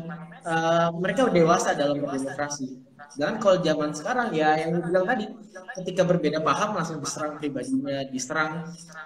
uh, 0.48 0.88
mereka 0.96 1.28
dewasa 1.28 1.76
dalam 1.76 2.00
berdemokrasi. 2.00 2.80
Dan 3.20 3.36
kalau 3.36 3.60
zaman 3.60 3.92
sekarang 3.92 4.32
ya 4.32 4.56
yang 4.56 4.80
dibilang 4.80 5.04
tadi 5.04 5.28
ketika 5.76 6.02
berbeda 6.08 6.40
paham 6.40 6.80
langsung 6.80 7.04
diserang 7.04 7.36
pribadinya 7.36 8.08
diserang 8.08 8.52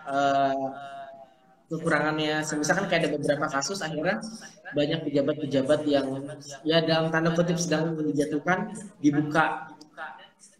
uh, 0.06 0.70
kekurangannya. 1.66 2.46
Misalkan 2.46 2.86
kayak 2.86 3.00
ada 3.02 3.10
beberapa 3.18 3.46
kasus 3.50 3.82
akhirnya 3.82 4.22
banyak 4.70 5.02
pejabat-pejabat 5.02 5.80
yang 5.90 6.06
ya 6.62 6.78
dalam 6.86 7.10
tanda 7.10 7.34
kutip 7.34 7.58
sedang 7.58 7.98
menjatuhkan 7.98 8.70
dibuka 9.02 9.74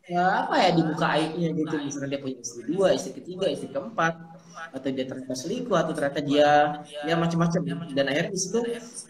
ya 0.07 0.46
apa 0.46 0.54
ya 0.62 0.70
dibuka 0.74 1.07
aibnya 1.18 1.50
gitu. 1.54 1.74
Misalnya 1.82 2.09
dia 2.16 2.20
punya 2.22 2.36
istri 2.38 2.62
dua 2.70 2.88
istri 2.94 3.12
ketiga 3.18 3.46
istri 3.50 3.68
keempat 3.70 4.14
atau 4.72 4.88
dia 4.90 5.04
ternyata 5.07 5.34
selingkuh 5.34 5.76
atau 5.76 5.92
ternyata 5.94 6.20
dia 6.22 6.50
ya 7.04 7.14
macam-macam. 7.18 7.61
Dan 7.90 8.04
akhirnya 8.11 8.32
di 8.32 8.40
situ 8.40 8.61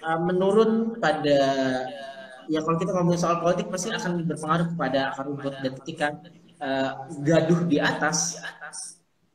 uh, 0.02 0.18
menurun 0.24 0.96
pada 1.00 1.40
ya 2.46 2.60
kalau 2.62 2.76
kita 2.80 2.90
ngomongin 2.96 3.20
soal 3.20 3.42
politik 3.42 3.68
pasti 3.68 3.92
akan 3.92 4.24
berpengaruh 4.24 4.66
kepada 4.74 5.12
akar 5.12 5.24
rumput. 5.28 5.54
Dan 5.60 5.72
ketika 5.84 6.06
uh, 6.64 6.90
gaduh 7.22 7.60
di 7.68 7.78
atas 7.78 8.40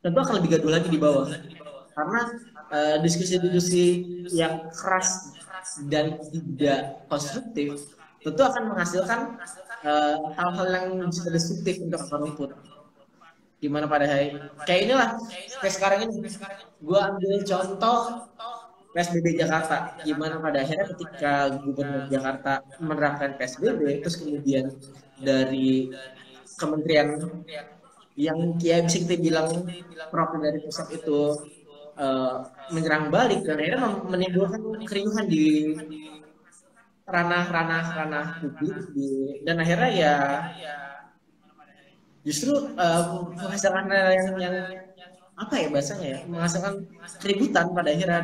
tentu 0.02 0.18
akan 0.18 0.42
lebih 0.42 0.58
gaduh 0.58 0.70
lagi 0.74 0.88
di 0.90 0.98
bawah. 0.98 1.30
Karena 1.92 2.20
uh, 2.72 2.96
diskusi-diskusi 3.04 3.84
yang 4.34 4.66
keras 4.72 5.30
dan 5.86 6.18
tidak 6.26 7.06
konstruktif 7.06 7.94
tentu 8.22 8.42
akan 8.42 8.62
menghasilkan 8.74 9.38
hal-hal 9.82 10.66
uh, 10.66 10.72
yang 10.72 10.86
bisa 11.10 11.26
destruktif 11.30 11.82
untuk 11.82 12.06
rumput 12.10 12.50
gimana 13.62 13.86
pada 13.86 14.10
hari 14.10 14.34
kayak 14.66 14.80
inilah 14.90 15.10
kayak 15.62 15.74
sekarang 15.74 15.98
ini. 16.10 16.26
Gue 16.82 16.98
ambil 16.98 17.46
contoh 17.46 18.26
PSBB 18.90 19.38
Jakarta. 19.38 19.94
Gimana 20.02 20.42
pada 20.42 20.66
akhirnya 20.66 20.86
ketika 20.90 21.34
gubernur 21.62 22.10
Jakarta 22.10 22.66
menerapkan 22.82 23.38
PSBB 23.38 24.02
terus 24.02 24.18
kemudian 24.18 24.66
dari 25.22 25.94
kementerian 26.58 27.22
yang 28.18 28.58
ya 28.60 28.82
bisa 28.84 28.98
kita 29.06 29.16
bilang 29.16 29.48
proper 30.12 30.42
dari 30.42 30.58
pusat 30.60 30.92
itu 30.92 31.32
uh, 31.96 32.44
menyerang 32.74 33.08
balik 33.08 33.40
dan 33.46 33.56
akhirnya 33.56 33.88
menimbulkan 34.04 34.60
keriuhan 34.84 35.24
di 35.30 35.46
ranah-ranah 37.02 37.84
ranah 37.98 38.26
publik 38.38 38.94
di 38.94 39.42
dan 39.42 39.58
akhirnya 39.58 39.90
ya 39.90 40.14
justru 42.22 42.54
uh, 42.78 43.26
menghasilkan 43.34 43.90
yang 43.90 44.28
yang 44.38 44.56
apa 45.34 45.54
ya 45.58 45.68
bahasanya 45.74 46.06
ya 46.06 46.18
menghasilkan 46.30 46.74
keributan 47.18 47.74
pada 47.74 47.90
akhirnya. 47.90 48.22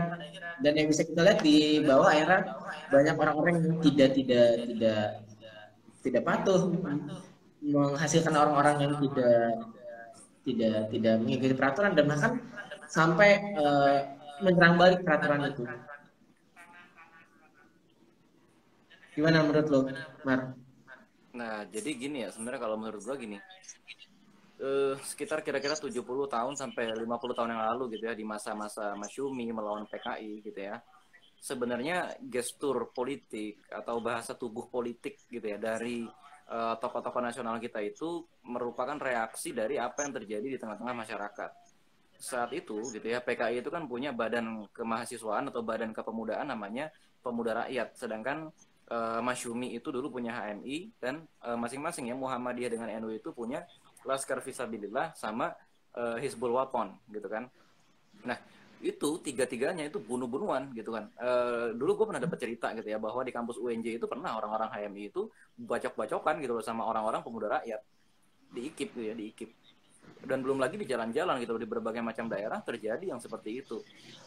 Dan 0.59 0.74
yang 0.74 0.91
bisa 0.91 1.07
kita 1.07 1.22
lihat 1.22 1.39
di 1.47 1.87
bawah 1.87 2.11
akhirnya 2.11 2.51
banyak 2.91 3.14
orang-orang 3.14 3.62
yang 3.62 3.79
tidak 3.79 4.11
tidak 4.18 4.51
tidak 4.66 5.03
tidak 6.03 6.22
patuh 6.26 6.61
menghasilkan 7.62 8.35
orang-orang 8.35 8.76
yang 8.83 8.95
tidak 8.99 9.55
tidak 10.43 10.79
tidak 10.91 11.14
mengikuti 11.22 11.55
peraturan 11.55 11.95
dan 11.95 12.11
bahkan 12.11 12.33
sampai 12.91 13.55
uh, 13.55 14.18
menyerang 14.43 14.74
balik 14.83 15.07
peraturan 15.07 15.47
itu 15.47 15.62
Gimana 19.19 19.43
menurut 19.43 19.66
lo, 19.66 19.81
Mar? 20.23 20.55
Nah, 21.35 21.66
jadi 21.66 21.91
gini 21.99 22.23
ya, 22.23 22.31
sebenarnya 22.31 22.62
kalau 22.62 22.79
menurut 22.79 23.03
gua 23.03 23.19
gini. 23.19 23.35
Uh, 24.59 24.95
sekitar 25.03 25.43
kira-kira 25.43 25.75
70 25.75 25.91
tahun 26.07 26.55
sampai 26.55 26.95
50 26.95 27.07
tahun 27.35 27.51
yang 27.51 27.62
lalu 27.75 27.99
gitu 27.99 28.11
ya 28.11 28.14
di 28.14 28.23
masa-masa 28.23 28.95
Masyumi 28.95 29.51
melawan 29.51 29.91
PKI 29.91 30.47
gitu 30.47 30.61
ya. 30.62 30.79
Sebenarnya 31.35 32.14
gestur 32.23 32.95
politik 32.95 33.59
atau 33.71 33.99
bahasa 33.99 34.39
tubuh 34.39 34.71
politik 34.71 35.19
gitu 35.27 35.47
ya 35.51 35.59
dari 35.59 36.07
uh, 36.51 36.79
tokoh-tokoh 36.79 37.23
nasional 37.23 37.59
kita 37.59 37.83
itu 37.83 38.23
merupakan 38.47 38.99
reaksi 39.03 39.51
dari 39.51 39.83
apa 39.83 40.07
yang 40.07 40.14
terjadi 40.14 40.47
di 40.47 40.59
tengah-tengah 40.62 40.95
masyarakat. 40.95 41.51
Saat 42.19 42.55
itu 42.55 42.83
gitu 42.95 43.07
ya 43.07 43.19
PKI 43.19 43.66
itu 43.66 43.71
kan 43.71 43.87
punya 43.91 44.14
badan 44.14 44.66
kemahasiswaan 44.71 45.51
atau 45.51 45.62
badan 45.66 45.91
kepemudaan 45.91 46.51
namanya 46.51 46.91
Pemuda 47.23 47.66
Rakyat. 47.66 47.95
Sedangkan 47.95 48.51
uh, 48.91 49.20
Masyumi 49.20 49.76
itu 49.76 49.89
dulu 49.93 50.20
punya 50.20 50.32
HMI 50.34 50.93
dan 51.01 51.24
uh, 51.45 51.57
masing-masing 51.57 52.09
ya 52.09 52.16
Muhammadiyah 52.16 52.72
dengan 52.72 52.89
NU 53.05 53.14
itu 53.14 53.30
punya 53.32 53.64
Laskar 54.05 54.41
Fisabilillah 54.41 55.12
sama 55.16 55.53
uh, 55.97 56.16
Hizbul 56.16 56.55
Wapon 56.57 56.97
gitu 57.12 57.28
kan. 57.28 57.49
Nah, 58.24 58.39
itu 58.78 59.18
tiga-tiganya 59.22 59.91
itu 59.91 59.99
bunuh-bunuhan 59.99 60.70
gitu 60.72 60.95
kan. 60.95 61.11
Uh, 61.18 61.74
dulu 61.74 62.03
gue 62.03 62.07
pernah 62.14 62.22
dapat 62.22 62.39
cerita 62.39 62.70
gitu 62.78 62.89
ya 62.89 62.99
bahwa 63.03 63.26
di 63.26 63.34
kampus 63.34 63.59
UNJ 63.59 63.99
itu 63.99 64.07
pernah 64.07 64.39
orang-orang 64.39 64.70
HMI 64.70 65.03
itu 65.11 65.26
bacok-bacokan 65.59 66.39
gitu 66.39 66.53
loh 66.55 66.64
sama 66.64 66.86
orang-orang 66.86 67.20
pemuda 67.26 67.59
rakyat 67.59 67.80
di 68.49 68.61
IKIP 68.72 68.91
gitu 68.97 69.03
ya, 69.05 69.14
di 69.18 69.24
IKIP 69.34 69.51
dan 70.29 70.45
belum 70.45 70.61
lagi 70.61 70.76
di 70.76 70.85
jalan-jalan 70.85 71.41
gitu 71.41 71.57
di 71.57 71.64
berbagai 71.64 72.05
macam 72.05 72.29
daerah 72.29 72.61
terjadi 72.61 73.16
yang 73.16 73.18
seperti 73.18 73.64
itu. 73.64 73.81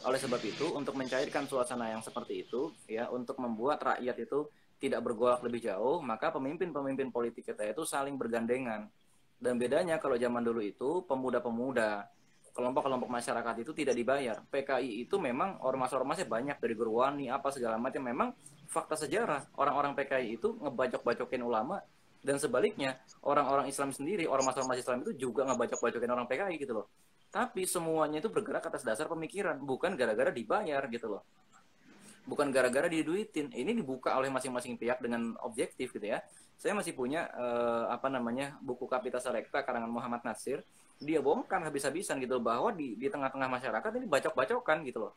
Oleh 0.04 0.18
sebab 0.18 0.42
itu 0.42 0.74
untuk 0.74 0.98
mencairkan 0.98 1.46
suasana 1.46 1.94
yang 1.94 2.02
seperti 2.02 2.44
itu 2.50 2.74
ya 2.90 3.08
untuk 3.14 3.38
membuat 3.38 3.86
rakyat 3.86 4.18
itu 4.18 4.50
tidak 4.82 5.06
bergolak 5.06 5.46
lebih 5.46 5.62
jauh, 5.62 6.02
maka 6.02 6.34
pemimpin-pemimpin 6.34 7.14
politik 7.14 7.54
kita 7.54 7.70
itu 7.70 7.86
saling 7.86 8.18
bergandengan. 8.18 8.90
Dan 9.38 9.62
bedanya 9.62 10.02
kalau 10.02 10.18
zaman 10.18 10.42
dulu 10.42 10.62
itu 10.66 11.06
pemuda-pemuda, 11.06 12.10
kelompok-kelompok 12.58 13.10
masyarakat 13.10 13.56
itu 13.62 13.72
tidak 13.78 13.94
dibayar. 13.94 14.42
PKI 14.50 15.06
itu 15.06 15.22
memang 15.22 15.62
ormas-ormasnya 15.62 16.26
banyak 16.26 16.58
dari 16.58 16.74
Gerwani 16.74 17.30
apa 17.30 17.54
segala 17.54 17.78
macam 17.78 18.02
memang 18.02 18.34
fakta 18.66 18.98
sejarah 18.98 19.54
orang-orang 19.60 19.94
PKI 19.94 20.40
itu 20.40 20.58
ngebacok-bacokin 20.58 21.44
ulama 21.46 21.78
dan 22.22 22.38
sebaliknya 22.38 23.02
orang-orang 23.26 23.66
Islam 23.66 23.90
sendiri 23.90 24.30
orang 24.30 24.46
masyarakat 24.46 24.78
Islam 24.78 25.02
itu 25.02 25.30
juga 25.30 25.42
ngebacok-bacokin 25.50 26.12
orang 26.14 26.30
PKI 26.30 26.56
gitu 26.62 26.74
loh. 26.78 26.88
Tapi 27.32 27.64
semuanya 27.66 28.22
itu 28.22 28.30
bergerak 28.30 28.68
atas 28.68 28.84
dasar 28.86 29.08
pemikiran 29.08 29.58
bukan 29.58 29.98
gara-gara 29.98 30.30
dibayar 30.30 30.84
gitu 30.92 31.18
loh. 31.18 31.24
Bukan 32.28 32.54
gara-gara 32.54 32.86
diduitin. 32.86 33.50
Ini 33.50 33.72
dibuka 33.74 34.14
oleh 34.14 34.30
masing-masing 34.30 34.78
pihak 34.78 35.02
dengan 35.02 35.34
objektif 35.42 35.90
gitu 35.96 36.06
ya. 36.06 36.22
Saya 36.60 36.78
masih 36.78 36.94
punya 36.94 37.26
uh, 37.34 37.90
apa 37.90 38.06
namanya 38.12 38.54
buku 38.62 38.86
Kapita 38.86 39.18
Selekta 39.18 39.66
karangan 39.66 39.90
Muhammad 39.90 40.22
Nasir. 40.22 40.62
Dia 41.02 41.18
bongkar 41.18 41.66
habis-habisan 41.66 42.22
gitu 42.22 42.38
loh, 42.38 42.46
bahwa 42.46 42.70
di 42.70 42.94
di 42.94 43.10
tengah-tengah 43.10 43.50
masyarakat 43.50 43.92
ini 43.98 44.06
bacok-bacokan 44.06 44.86
gitu 44.86 45.10
loh. 45.10 45.14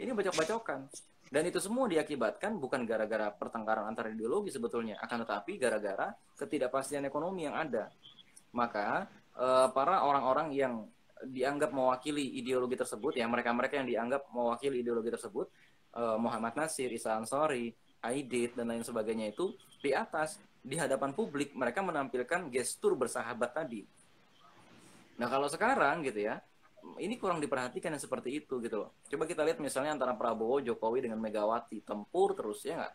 Ini 0.00 0.16
bacok-bacokan 0.16 0.88
dan 1.28 1.42
itu 1.44 1.60
semua 1.60 1.84
diakibatkan 1.88 2.56
bukan 2.56 2.88
gara-gara 2.88 3.28
pertengkaran 3.28 3.84
antar 3.84 4.08
ideologi 4.08 4.48
sebetulnya, 4.48 4.96
akan 5.04 5.28
tetapi 5.28 5.60
gara-gara 5.60 6.16
ketidakpastian 6.40 7.04
ekonomi 7.04 7.44
yang 7.44 7.56
ada. 7.56 7.92
Maka 8.56 9.04
eh, 9.36 9.68
para 9.76 10.04
orang-orang 10.08 10.48
yang 10.56 10.74
dianggap 11.20 11.74
mewakili 11.74 12.40
ideologi 12.40 12.78
tersebut, 12.78 13.18
ya 13.20 13.28
mereka-mereka 13.28 13.76
yang 13.82 13.88
dianggap 13.88 14.30
mewakili 14.32 14.80
ideologi 14.80 15.12
tersebut, 15.12 15.46
eh, 16.00 16.16
Muhammad 16.16 16.56
Nasir, 16.56 16.88
Isa 16.88 17.12
Ansori, 17.12 17.76
Aidit 18.00 18.56
dan 18.56 18.70
lain 18.72 18.86
sebagainya 18.86 19.34
itu 19.34 19.52
di 19.82 19.90
atas 19.90 20.38
di 20.62 20.78
hadapan 20.78 21.12
publik 21.12 21.52
mereka 21.52 21.84
menampilkan 21.84 22.48
gestur 22.48 22.94
bersahabat 22.94 23.52
tadi. 23.52 23.82
Nah 25.18 25.26
kalau 25.26 25.50
sekarang 25.50 26.06
gitu 26.06 26.30
ya, 26.30 26.38
ini 26.96 27.20
kurang 27.20 27.38
diperhatikan 27.44 27.92
yang 27.92 28.00
seperti 28.00 28.40
itu 28.40 28.56
gitu 28.64 28.76
loh. 28.80 28.90
Coba 29.04 29.28
kita 29.28 29.44
lihat 29.44 29.60
misalnya 29.60 29.92
antara 29.92 30.16
Prabowo, 30.16 30.64
Jokowi 30.64 31.04
dengan 31.04 31.20
Megawati 31.20 31.84
tempur 31.84 32.32
terus 32.32 32.64
ya 32.64 32.80
nggak? 32.80 32.94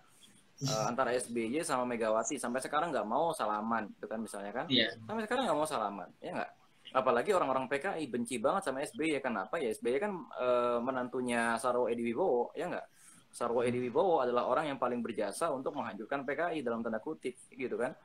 Uh, 0.64 0.86
antara 0.86 1.12
SBY 1.18 1.66
sama 1.66 1.84
Megawati 1.86 2.38
sampai 2.38 2.62
sekarang 2.62 2.94
nggak 2.94 3.08
mau 3.10 3.34
salaman, 3.34 3.90
itu 3.94 4.06
kan 4.06 4.22
misalnya 4.22 4.54
kan? 4.54 4.66
Yeah. 4.70 4.94
Sampai 5.06 5.26
sekarang 5.26 5.50
nggak 5.50 5.58
mau 5.58 5.68
salaman, 5.68 6.10
ya 6.22 6.32
nggak? 6.34 6.52
Apalagi 6.94 7.34
orang-orang 7.34 7.66
PKI 7.66 8.06
benci 8.06 8.38
banget 8.38 8.70
sama 8.70 8.86
SBY 8.86 9.18
kenapa 9.18 9.58
ya? 9.58 9.74
SBY 9.74 9.98
kan 9.98 10.14
uh, 10.38 10.78
menantunya 10.78 11.58
Sarwo 11.58 11.90
Edi 11.90 12.06
Wibowo, 12.06 12.54
ya 12.54 12.70
nggak? 12.70 12.86
Sarwo 13.34 13.66
Edi 13.66 13.82
Wibowo 13.82 14.22
adalah 14.22 14.46
orang 14.46 14.70
yang 14.70 14.78
paling 14.78 15.02
berjasa 15.02 15.50
untuk 15.50 15.74
menghancurkan 15.74 16.22
PKI 16.22 16.62
dalam 16.62 16.86
tanda 16.86 17.02
kutip, 17.02 17.34
gitu 17.50 17.74
kan? 17.76 17.98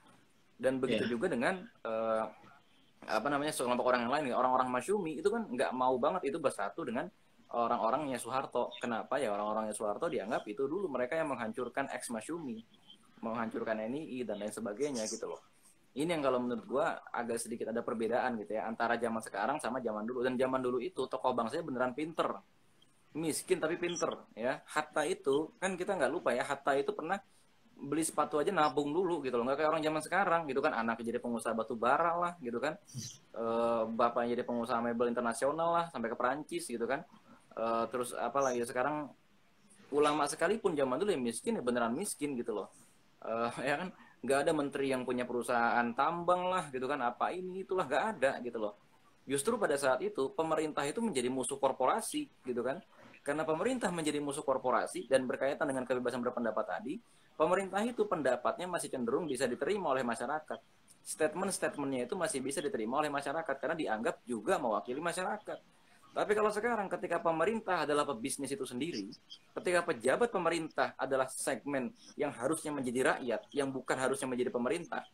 Dan 0.56 0.80
begitu 0.80 1.04
yeah. 1.04 1.12
juga 1.12 1.26
dengan 1.28 1.62
uh, 1.84 2.32
apa 3.06 3.26
namanya 3.30 3.54
sekelompok 3.54 3.86
orang 3.94 4.08
yang 4.08 4.12
lain 4.12 4.24
orang-orang 4.34 4.68
Masyumi 4.72 5.22
itu 5.22 5.28
kan 5.30 5.46
nggak 5.46 5.70
mau 5.76 5.94
banget 5.96 6.34
itu 6.34 6.38
bersatu 6.42 6.82
dengan 6.82 7.06
orang-orangnya 7.54 8.20
Soeharto. 8.20 8.74
Kenapa 8.76 9.16
ya 9.16 9.32
orang-orangnya 9.32 9.72
Soeharto 9.72 10.10
dianggap 10.10 10.44
itu 10.50 10.68
dulu 10.68 10.90
mereka 10.90 11.16
yang 11.16 11.32
menghancurkan 11.32 11.88
ex 11.94 12.12
Masyumi 12.12 12.60
menghancurkan 13.18 13.82
NII 13.82 14.22
dan 14.22 14.38
lain 14.38 14.54
sebagainya 14.54 15.02
gitu 15.10 15.26
loh. 15.26 15.42
Ini 15.98 16.14
yang 16.14 16.22
kalau 16.22 16.38
menurut 16.38 16.64
gua 16.68 17.02
agak 17.10 17.42
sedikit 17.42 17.74
ada 17.74 17.82
perbedaan 17.82 18.38
gitu 18.38 18.54
ya 18.54 18.70
antara 18.70 18.94
zaman 19.00 19.18
sekarang 19.18 19.56
sama 19.58 19.82
zaman 19.82 20.06
dulu. 20.06 20.22
Dan 20.22 20.38
zaman 20.38 20.62
dulu 20.62 20.78
itu 20.78 21.10
tokoh 21.10 21.34
bangsanya 21.34 21.64
beneran 21.66 21.92
pinter. 21.96 22.38
Miskin 23.18 23.58
tapi 23.58 23.74
pinter 23.80 24.14
ya. 24.38 24.62
Hatta 24.68 25.02
itu 25.08 25.56
kan 25.58 25.74
kita 25.74 25.98
nggak 25.98 26.12
lupa 26.12 26.30
ya 26.36 26.46
Hatta 26.46 26.78
itu 26.78 26.94
pernah 26.94 27.18
beli 27.78 28.02
sepatu 28.02 28.42
aja 28.42 28.50
nabung 28.50 28.90
dulu 28.90 29.22
gitu 29.22 29.38
loh. 29.38 29.46
Nggak 29.46 29.62
kayak 29.62 29.70
orang 29.70 29.82
zaman 29.86 30.02
sekarang 30.02 30.40
gitu 30.50 30.58
kan. 30.58 30.74
Anaknya 30.74 31.14
jadi 31.14 31.20
pengusaha 31.22 31.54
batu 31.54 31.78
bara 31.78 32.18
lah 32.18 32.32
gitu 32.42 32.58
kan. 32.58 32.74
E, 33.30 33.44
bapaknya 33.94 34.34
jadi 34.38 34.44
pengusaha 34.44 34.82
mebel 34.82 35.06
internasional 35.06 35.70
lah 35.70 35.86
sampai 35.94 36.10
ke 36.10 36.16
Perancis 36.18 36.66
gitu 36.66 36.84
kan. 36.84 37.06
E, 37.54 37.64
terus 37.94 38.10
apa 38.18 38.42
lagi? 38.42 38.66
Sekarang 38.66 39.14
ulama 39.94 40.26
sekalipun 40.26 40.74
zaman 40.74 40.98
dulu 40.98 41.14
yang 41.14 41.24
miskin 41.24 41.56
ya 41.56 41.62
beneran 41.62 41.94
miskin 41.94 42.34
gitu 42.34 42.58
loh. 42.58 42.68
E, 43.22 43.32
ya 43.70 43.78
kan? 43.78 43.88
Nggak 44.18 44.38
ada 44.42 44.52
menteri 44.52 44.90
yang 44.90 45.06
punya 45.06 45.22
perusahaan 45.22 45.86
tambang 45.94 46.50
lah 46.50 46.66
gitu 46.74 46.90
kan. 46.90 46.98
Apa 46.98 47.30
ini 47.30 47.62
itulah 47.62 47.86
nggak 47.86 48.04
ada 48.18 48.42
gitu 48.42 48.58
loh. 48.58 48.74
Justru 49.28 49.60
pada 49.60 49.76
saat 49.78 50.02
itu 50.02 50.34
pemerintah 50.34 50.82
itu 50.88 50.98
menjadi 50.98 51.28
musuh 51.30 51.60
korporasi 51.60 52.26
gitu 52.48 52.64
kan 52.64 52.80
karena 53.22 53.42
pemerintah 53.44 53.90
menjadi 53.92 54.22
musuh 54.22 54.42
korporasi 54.42 55.06
dan 55.10 55.24
berkaitan 55.28 55.68
dengan 55.68 55.84
kebebasan 55.84 56.22
berpendapat 56.24 56.64
tadi 56.64 56.98
pemerintah 57.38 57.80
itu 57.86 58.02
pendapatnya 58.04 58.66
masih 58.66 58.90
cenderung 58.90 59.30
bisa 59.30 59.46
diterima 59.46 59.94
oleh 59.94 60.02
masyarakat. 60.02 60.58
Statement-statementnya 61.08 62.10
itu 62.10 62.18
masih 62.18 62.42
bisa 62.42 62.58
diterima 62.60 63.00
oleh 63.00 63.08
masyarakat 63.08 63.54
karena 63.56 63.76
dianggap 63.78 64.20
juga 64.26 64.58
mewakili 64.58 64.98
masyarakat. 65.00 65.58
Tapi 66.18 66.32
kalau 66.34 66.50
sekarang 66.50 66.90
ketika 66.90 67.22
pemerintah 67.22 67.86
adalah 67.86 68.02
pebisnis 68.02 68.50
itu 68.50 68.66
sendiri, 68.66 69.06
ketika 69.54 69.86
pejabat 69.86 70.34
pemerintah 70.34 70.98
adalah 70.98 71.30
segmen 71.30 71.94
yang 72.18 72.34
harusnya 72.34 72.74
menjadi 72.74 73.14
rakyat, 73.14 73.40
yang 73.54 73.70
bukan 73.70 73.94
harusnya 73.94 74.26
menjadi 74.26 74.50
pemerintah, 74.50 75.06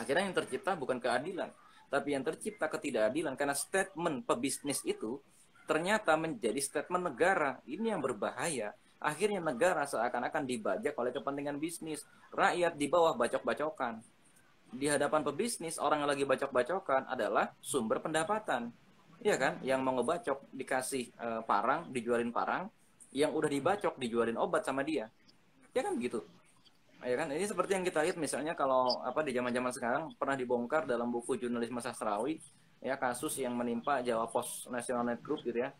akhirnya 0.00 0.24
yang 0.32 0.36
tercipta 0.38 0.72
bukan 0.80 0.96
keadilan, 0.96 1.52
tapi 1.92 2.16
yang 2.16 2.24
tercipta 2.24 2.72
ketidakadilan 2.72 3.36
karena 3.36 3.52
statement 3.52 4.24
pebisnis 4.24 4.80
itu 4.88 5.20
ternyata 5.64 6.16
menjadi 6.16 6.60
statement 6.60 7.12
negara. 7.12 7.60
Ini 7.68 7.96
yang 7.96 8.00
berbahaya 8.04 8.72
Akhirnya 9.04 9.36
negara 9.36 9.84
seakan-akan 9.84 10.48
dibajak 10.48 10.96
oleh 10.96 11.12
kepentingan 11.12 11.60
bisnis. 11.60 12.08
Rakyat 12.32 12.80
di 12.80 12.88
bawah 12.88 13.12
bacok-bacokan. 13.20 14.00
Di 14.72 14.88
hadapan 14.88 15.20
pebisnis, 15.20 15.76
orang 15.76 16.02
yang 16.02 16.10
lagi 16.10 16.24
bacok-bacokan 16.24 17.12
adalah 17.12 17.52
sumber 17.60 18.00
pendapatan. 18.00 18.72
Iya 19.20 19.36
kan? 19.36 19.60
Yang 19.60 19.80
mau 19.84 20.00
ngebacok 20.00 20.48
dikasih 20.56 21.12
e, 21.20 21.28
parang, 21.44 21.92
dijualin 21.92 22.32
parang. 22.32 22.72
Yang 23.12 23.30
udah 23.36 23.50
dibacok, 23.52 23.94
dijualin 24.00 24.40
obat 24.40 24.64
sama 24.64 24.80
dia. 24.80 25.12
Ya 25.76 25.84
kan 25.84 26.00
begitu? 26.00 26.24
Ya 27.04 27.14
kan? 27.20 27.28
Ini 27.28 27.44
seperti 27.44 27.76
yang 27.76 27.84
kita 27.84 28.00
lihat 28.08 28.16
misalnya 28.16 28.56
kalau 28.56 29.04
apa 29.04 29.20
di 29.20 29.36
zaman-zaman 29.36 29.68
sekarang 29.68 30.02
pernah 30.16 30.32
dibongkar 30.32 30.88
dalam 30.88 31.12
buku 31.12 31.36
jurnalisme 31.36 31.78
sastrawi 31.84 32.40
ya 32.84 33.00
kasus 33.00 33.40
yang 33.40 33.56
menimpa 33.56 34.04
Jawa 34.04 34.28
Pos 34.28 34.68
National 34.68 35.08
Net 35.08 35.24
Group 35.24 35.40
gitu 35.40 35.64
ya. 35.64 35.72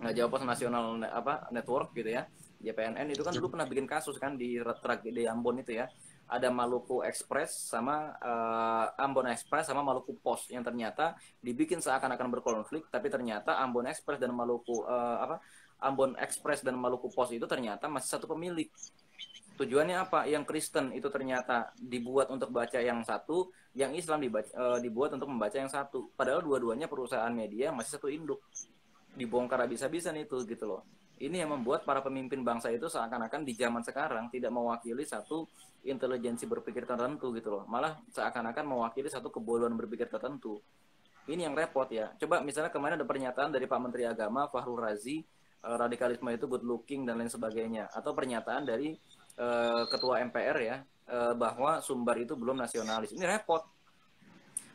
Nggak 0.00 0.14
Jawa 0.16 0.28
Pos 0.32 0.42
Nasional 0.48 0.84
apa 1.04 1.52
network 1.52 1.92
gitu 1.92 2.16
ya 2.16 2.24
JPNN 2.62 3.10
itu 3.10 3.26
kan 3.26 3.34
dulu 3.34 3.58
pernah 3.58 3.66
bikin 3.66 3.90
kasus 3.90 4.16
kan 4.22 4.38
di 4.38 4.56
tragedi 4.62 5.26
Ambon 5.26 5.58
itu 5.58 5.74
ya. 5.82 5.90
Ada 6.32 6.48
Maluku 6.48 7.04
Express 7.04 7.68
sama 7.68 8.14
uh, 8.16 8.86
Ambon 8.96 9.28
Express 9.28 9.68
sama 9.68 9.84
Maluku 9.84 10.16
Post 10.16 10.48
yang 10.48 10.64
ternyata 10.64 11.18
dibikin 11.42 11.82
seakan-akan 11.82 12.30
berkonflik 12.38 12.88
tapi 12.88 13.12
ternyata 13.12 13.60
Ambon 13.60 13.84
Express 13.90 14.22
dan 14.22 14.32
Maluku 14.32 14.86
uh, 14.86 15.18
apa 15.20 15.42
Ambon 15.82 16.16
Express 16.16 16.62
dan 16.64 16.78
Maluku 16.78 17.10
Post 17.12 17.36
itu 17.36 17.44
ternyata 17.44 17.90
masih 17.90 18.16
satu 18.16 18.30
pemilik 18.30 18.70
tujuannya 19.62 19.96
apa 19.96 20.26
yang 20.26 20.42
Kristen 20.42 20.90
itu 20.90 21.06
ternyata 21.08 21.70
dibuat 21.78 22.28
untuk 22.34 22.50
baca 22.50 22.82
yang 22.82 23.06
satu 23.06 23.54
yang 23.78 23.94
Islam 23.94 24.26
dibaca, 24.26 24.50
uh, 24.58 24.78
dibuat 24.82 25.14
untuk 25.14 25.30
membaca 25.30 25.56
yang 25.56 25.70
satu 25.70 26.10
padahal 26.18 26.42
dua-duanya 26.42 26.90
perusahaan 26.90 27.30
media 27.30 27.70
masih 27.70 27.96
satu 27.96 28.10
induk 28.10 28.42
dibongkar 29.14 29.64
habis-habisan 29.64 30.18
itu 30.18 30.42
gitu 30.44 30.66
loh 30.66 30.82
ini 31.22 31.38
yang 31.38 31.54
membuat 31.54 31.86
para 31.86 32.02
pemimpin 32.02 32.42
bangsa 32.42 32.74
itu 32.74 32.90
seakan-akan 32.90 33.46
di 33.46 33.54
zaman 33.54 33.86
sekarang 33.86 34.26
tidak 34.26 34.50
mewakili 34.50 35.06
satu 35.06 35.46
intelijensi 35.86 36.50
berpikir 36.50 36.82
tertentu 36.82 37.30
gitu 37.30 37.54
loh. 37.54 37.64
Malah 37.70 38.02
seakan-akan 38.10 38.66
mewakili 38.66 39.06
satu 39.06 39.30
kebodohan 39.30 39.74
berpikir 39.78 40.10
tertentu. 40.10 40.58
Ini 41.30 41.46
yang 41.46 41.54
repot 41.54 41.86
ya. 41.94 42.10
Coba 42.18 42.42
misalnya 42.42 42.74
kemarin 42.74 42.98
ada 42.98 43.06
pernyataan 43.06 43.54
dari 43.54 43.70
Pak 43.70 43.78
Menteri 43.78 44.02
Agama 44.10 44.50
Fahrul 44.50 44.82
Razi, 44.82 45.22
uh, 45.62 45.78
radikalisme 45.78 46.26
itu 46.34 46.50
good 46.50 46.66
looking 46.66 47.06
dan 47.06 47.22
lain 47.22 47.30
sebagainya. 47.30 47.86
Atau 47.94 48.18
pernyataan 48.18 48.66
dari 48.66 48.98
uh, 49.38 49.84
Ketua 49.88 50.20
MPR 50.24 50.56
ya, 50.60 50.76
uh, 51.08 51.34
bahwa 51.36 51.80
Sumbar 51.80 52.18
itu 52.20 52.34
belum 52.34 52.58
nasionalis. 52.60 53.12
Ini 53.14 53.24
repot. 53.24 53.64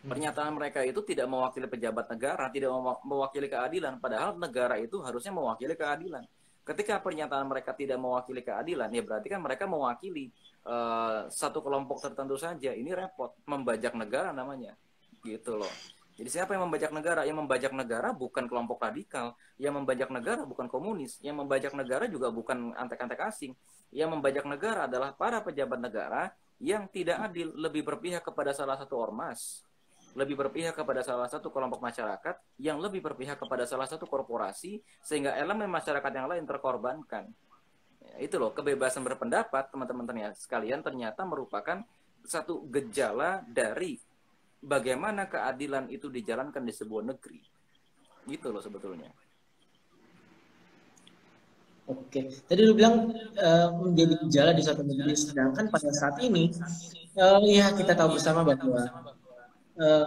Pernyataan 0.07 0.55
mereka 0.55 0.79
itu 0.87 1.03
tidak 1.03 1.27
mewakili 1.27 1.67
pejabat 1.67 2.07
negara, 2.07 2.47
tidak 2.47 2.71
mewakili 3.03 3.51
keadilan. 3.51 3.99
Padahal 3.99 4.39
negara 4.39 4.79
itu 4.79 5.03
harusnya 5.03 5.35
mewakili 5.35 5.75
keadilan. 5.75 6.23
Ketika 6.63 6.99
pernyataan 6.99 7.47
mereka 7.47 7.71
tidak 7.71 7.95
mewakili 7.95 8.43
keadilan 8.43 8.91
ya 8.91 8.99
berarti 8.99 9.27
kan 9.31 9.39
mereka 9.39 9.63
mewakili 9.67 10.31
uh, 10.67 11.27
satu 11.27 11.59
kelompok 11.59 12.03
tertentu 12.03 12.35
saja. 12.39 12.71
Ini 12.71 12.91
repot 12.91 13.35
membajak 13.47 13.95
negara 13.99 14.31
namanya. 14.31 14.75
Gitu 15.23 15.59
loh. 15.59 15.71
Jadi 16.17 16.29
siapa 16.33 16.55
yang 16.55 16.67
membajak 16.67 16.91
negara? 16.91 17.21
Yang 17.23 17.37
membajak 17.45 17.71
negara 17.71 18.09
bukan 18.11 18.51
kelompok 18.51 18.83
radikal. 18.83 19.35
Yang 19.55 19.73
membajak 19.79 20.09
negara 20.11 20.41
bukan 20.43 20.67
komunis. 20.67 21.19
Yang 21.23 21.35
membajak 21.45 21.71
negara 21.71 22.05
juga 22.07 22.31
bukan 22.31 22.75
antek-antek 22.75 23.21
asing 23.27 23.55
yang 23.91 24.11
membajak 24.11 24.43
negara 24.43 24.85
adalah 24.85 25.15
para 25.15 25.39
pejabat 25.39 25.79
negara 25.79 26.31
yang 26.57 26.89
tidak 26.89 27.21
adil 27.31 27.53
lebih 27.55 27.85
berpihak 27.85 28.25
kepada 28.25 28.51
salah 28.51 28.75
satu 28.75 28.97
ormas 28.97 29.67
lebih 30.17 30.33
berpihak 30.33 30.73
kepada 30.73 31.05
salah 31.05 31.29
satu 31.29 31.53
kelompok 31.53 31.77
masyarakat 31.77 32.41
yang 32.57 32.81
lebih 32.81 33.05
berpihak 33.05 33.37
kepada 33.37 33.69
salah 33.69 33.85
satu 33.85 34.09
korporasi 34.09 34.81
sehingga 35.05 35.37
elemen 35.37 35.69
masyarakat 35.69 36.09
yang 36.09 36.25
lain 36.25 36.41
terkorbankan. 36.49 37.29
Ya, 38.01 38.25
itu 38.25 38.41
loh 38.41 38.49
kebebasan 38.49 39.05
berpendapat 39.05 39.69
teman-teman 39.69 40.33
sekalian 40.33 40.81
ternyata 40.81 41.21
merupakan 41.21 41.85
satu 42.25 42.65
gejala 42.65 43.45
dari 43.45 44.01
bagaimana 44.57 45.29
keadilan 45.29 45.93
itu 45.93 46.09
dijalankan 46.09 46.65
di 46.65 46.73
sebuah 46.73 47.13
negeri. 47.13 47.41
Gitu 48.25 48.49
loh 48.49 48.63
sebetulnya. 48.65 49.13
Oke, 51.87 52.27
tadi 52.43 52.67
lu 52.67 52.75
bilang 52.75 53.15
uh, 53.39 53.67
menjadi 53.79 54.19
gejala 54.27 54.51
di 54.51 54.59
suatu 54.59 54.83
negeri, 54.83 55.15
sedangkan 55.15 55.71
pada 55.71 55.87
saat 55.95 56.19
ini, 56.19 56.51
uh, 57.15 57.39
ya 57.47 57.71
kita 57.71 57.95
tahu 57.95 58.19
bersama 58.19 58.43
bahwa 58.43 59.07
uh, 59.79 60.05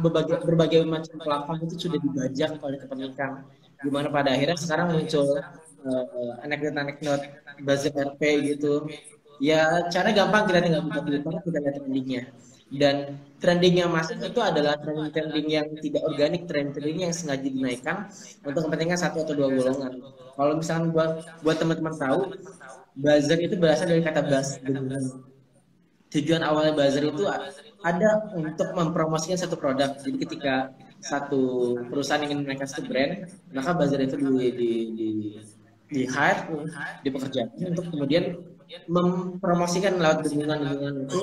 berbagai, 0.00 0.40
berbagai 0.40 0.80
macam 0.88 1.20
platform 1.20 1.68
itu 1.68 1.84
sudah 1.84 2.00
dibajak 2.00 2.56
oleh 2.64 2.80
kepemilikan, 2.80 3.44
di 3.84 3.92
mana 3.92 4.08
pada 4.08 4.32
akhirnya 4.32 4.56
sekarang 4.56 4.96
muncul 4.96 5.36
uh, 5.84 6.32
anekdot-anekdot 6.48 7.20
buzzer 7.60 7.92
RP 7.92 8.56
gitu. 8.56 8.88
Ya, 9.36 9.84
cara 9.92 10.16
gampang 10.16 10.48
kita 10.48 10.64
tinggal 10.64 10.80
buka 10.80 11.04
Twitter, 11.04 11.34
kita 11.44 11.58
lihat 11.60 11.74
trendingnya 11.76 12.22
dan 12.66 13.22
trending 13.38 13.78
yang 13.78 13.90
masuk 13.94 14.18
itu 14.18 14.40
adalah 14.42 14.74
trending-trending 14.82 15.46
yang 15.46 15.66
tidak 15.78 16.02
organik, 16.02 16.42
trending 16.50 16.98
yang 17.06 17.14
sengaja 17.14 17.46
dinaikkan 17.46 18.10
untuk 18.42 18.66
kepentingan 18.66 18.98
satu 18.98 19.22
atau 19.22 19.34
dua 19.38 19.48
golongan. 19.54 20.02
Kalau 20.34 20.52
misalnya 20.58 20.90
buat 20.90 21.10
buat 21.46 21.56
teman-teman 21.62 21.94
tahu, 21.94 22.20
buzzer 22.98 23.38
itu 23.38 23.54
berasal 23.54 23.86
dari 23.86 24.02
kata 24.02 24.26
buzz 24.26 24.58
dengan 24.58 24.98
tujuan 26.10 26.42
awalnya 26.42 26.74
buzzer 26.74 27.06
itu 27.06 27.22
ada 27.86 28.34
untuk 28.34 28.68
mempromosikan 28.74 29.38
satu 29.38 29.54
produk. 29.54 29.94
Jadi 30.02 30.16
ketika 30.26 30.74
satu 30.98 31.76
perusahaan 31.86 32.24
ingin 32.26 32.42
menaikkan 32.42 32.66
satu 32.66 32.82
brand, 32.90 33.30
maka 33.54 33.78
buzzer 33.78 34.02
itu 34.02 34.18
di 34.18 34.26
di 34.50 34.70
di, 34.90 35.08
di 35.86 36.02
hire, 36.02 36.50
dipekerjakan 37.06 37.78
untuk 37.78 37.94
kemudian 37.94 38.42
mempromosikan 38.90 40.02
lewat 40.02 40.26
dukungan-dukungan 40.26 41.06
itu 41.06 41.20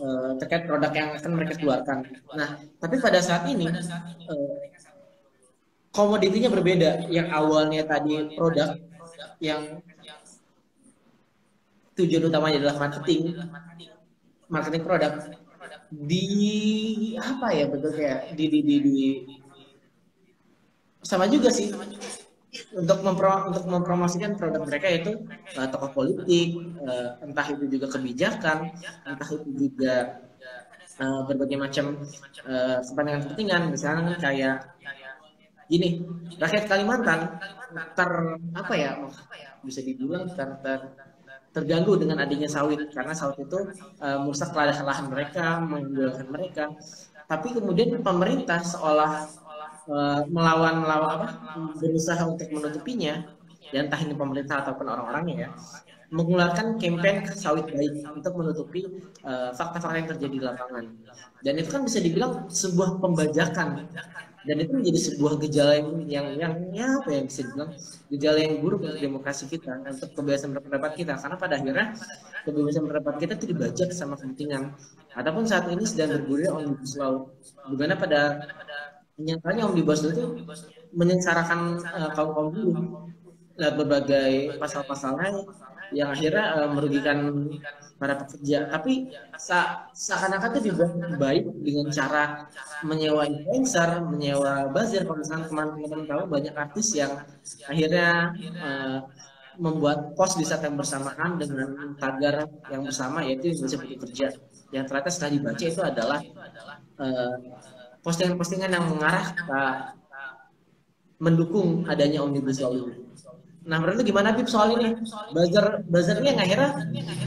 uh, 0.00 0.32
terkait 0.40 0.64
produk 0.64 0.92
yang 0.94 1.08
akan 1.18 1.30
mereka 1.36 1.54
keluarkan. 1.60 2.06
Nah, 2.32 2.56
tapi 2.80 2.96
pada 3.02 3.20
saat 3.20 3.44
ini 3.50 3.68
uh, 3.68 4.54
komoditinya 5.92 6.48
berbeda. 6.48 7.10
Yang 7.12 7.28
awalnya 7.34 7.82
tadi 7.84 8.32
produk 8.32 8.78
yang 9.42 9.82
tujuan 11.98 12.32
utamanya 12.32 12.56
adalah 12.64 12.76
marketing, 12.88 13.36
marketing. 14.48 14.82
Produk. 14.86 15.12
Di 15.92 16.24
apa 17.20 17.52
ya 17.52 17.68
betul 17.68 17.92
kayak 17.92 18.32
di 18.32 18.48
di 18.48 18.60
di, 18.64 18.76
di 18.80 18.98
sama 21.04 21.28
juga 21.28 21.52
sih 21.52 21.68
untuk 22.72 22.98
mempro 23.04 23.52
untuk 23.52 23.64
mempromosikan 23.68 24.36
produk 24.36 24.64
mereka 24.64 24.88
itu 24.88 25.12
uh, 25.56 25.68
tokoh 25.68 25.90
politik, 25.92 26.56
uh, 26.80 27.20
entah 27.20 27.46
itu 27.52 27.64
juga 27.68 27.86
kebijakan, 27.92 28.72
entah 29.04 29.28
itu 29.28 29.48
juga 29.52 30.24
uh, 31.00 31.20
berbagai 31.28 31.58
macam 31.60 32.00
uh, 32.48 32.78
kepentingan-kepentingan, 32.80 33.62
misalnya 33.68 34.14
kayak 34.16 34.56
gini, 35.68 36.04
rakyat 36.40 36.64
Kalimantan 36.68 37.40
ter 37.96 38.10
apa 38.52 38.72
ya 38.76 39.00
bisa 39.64 39.80
dibilang 39.80 40.28
ter, 40.32 40.48
ter 40.60 40.80
terganggu 41.52 42.00
dengan 42.00 42.24
adanya 42.24 42.48
sawit 42.48 42.80
karena 42.96 43.12
sawit 43.12 43.44
itu 43.44 43.60
uh, 44.00 44.18
merusak 44.24 44.56
lahan 44.56 45.06
mereka, 45.12 45.60
menggulingkan 45.60 46.28
mereka. 46.32 46.64
Tapi 47.28 47.48
kemudian 47.56 48.00
pemerintah 48.04 48.60
seolah 48.60 49.24
Eh, 49.82 50.20
melawan 50.30 50.86
melawan 50.86 51.10
apa? 51.18 51.28
Berusaha 51.74 52.22
untuk 52.30 52.46
menutupinya 52.54 53.26
dan 53.74 53.90
entah 53.90 53.98
ini 53.98 54.14
pemerintah 54.14 54.62
ataupun 54.62 54.86
orang-orangnya 54.86 55.34
ya 55.34 55.50
mengeluarkan 56.12 56.76
campaign 56.76 57.24
sawit 57.32 57.66
baik 57.72 58.04
untuk 58.04 58.36
menutupi 58.36 58.84
eh, 59.24 59.50
fakta-fakta 59.56 59.96
uh, 59.96 59.98
yang 59.98 60.08
terjadi 60.12 60.34
di 60.38 60.44
lapangan. 60.44 60.84
Dan 61.40 61.54
itu 61.58 61.68
kan 61.72 61.82
bisa 61.82 61.98
dibilang 61.98 62.46
sebuah 62.46 63.00
pembajakan. 63.02 63.90
Dan 64.42 64.56
itu 64.58 64.74
menjadi 64.74 64.98
sebuah 64.98 65.38
gejala 65.46 65.72
yang 65.78 65.90
yang 66.10 66.26
yang 66.34 66.52
ya 66.74 66.86
apa 66.98 67.10
yang 67.14 67.30
bisa 67.30 67.46
dibilang 67.46 67.70
gejala 68.10 68.38
yang 68.42 68.54
buruk 68.58 68.82
untuk 68.82 68.98
demokrasi 68.98 69.46
kita 69.46 69.82
untuk 69.86 70.10
kebebasan 70.18 70.50
berpendapat 70.50 70.92
kita. 70.98 71.14
Karena 71.14 71.36
pada 71.38 71.54
akhirnya 71.58 71.86
kebebasan 72.42 72.82
berpendapat 72.86 73.14
kita 73.22 73.32
itu 73.38 73.46
dibajak 73.54 73.88
sama 73.94 74.14
kepentingan. 74.18 74.74
Ataupun 75.14 75.46
saat 75.46 75.70
ini 75.70 75.86
sedang 75.86 76.22
bergulir 76.22 76.50
omnibus 76.50 76.98
law. 76.98 77.30
Di 77.70 77.76
mana 77.78 77.94
pada 77.94 78.20
nyatanya 79.20 79.68
omnibus 79.68 80.00
law 80.04 80.12
itu 80.12 80.24
menyengsarakan 80.96 81.80
uh, 81.84 82.10
kaum 82.16 82.30
kaum 82.32 82.48
buruh 82.52 82.78
lewat 83.60 83.74
berbagai 83.76 84.56
pasal-pasalnya 84.56 85.44
yang 85.92 86.08
akhirnya 86.08 86.44
uh, 86.56 86.68
merugikan 86.72 87.18
para 88.00 88.16
pekerja. 88.18 88.66
Tapi 88.72 89.12
seakan-akan 89.92 90.50
itu 90.56 90.72
juga 90.72 90.88
baik 91.20 91.44
dengan 91.60 91.86
cara 91.92 92.48
menyewa 92.82 93.28
influencer, 93.28 94.00
menyewa 94.08 94.72
buzzer. 94.72 95.04
Kalau 95.04 95.22
teman-teman 95.22 96.08
tahu 96.08 96.22
banyak 96.26 96.54
artis 96.56 96.96
yang 96.96 97.12
akhirnya 97.68 98.32
uh, 98.58 98.98
membuat 99.60 100.16
post 100.16 100.40
di 100.40 100.48
saat 100.48 100.64
yang 100.64 100.80
bersamaan 100.80 101.36
dengan 101.36 101.92
tagar 102.00 102.48
yang 102.72 102.88
bersama 102.88 103.20
yaitu 103.20 103.52
Indonesia 103.52 103.78
Butuh 103.78 103.98
Kerja. 104.08 104.26
Yang 104.72 104.84
ternyata 104.88 105.10
setelah 105.12 105.32
dibaca 105.36 105.64
itu 105.68 105.80
adalah 105.84 106.20
uh, 106.96 107.36
postingan-postingan 108.02 108.70
yang 108.70 108.84
mengarah 108.90 109.26
ke 109.34 109.60
mendukung 111.22 111.86
adanya 111.86 112.22
omnibus 112.22 112.58
law 112.58 112.74
ini. 112.74 112.98
Nah, 113.62 113.78
menurut 113.78 114.02
lu 114.02 114.04
gimana 114.10 114.34
Bib 114.34 114.50
soal 114.50 114.74
ini? 114.74 114.90
Buzzer 115.30 115.86
buzzer 115.86 116.18
ini 116.18 116.34
yang 116.34 116.42
akhirnya 116.42 116.70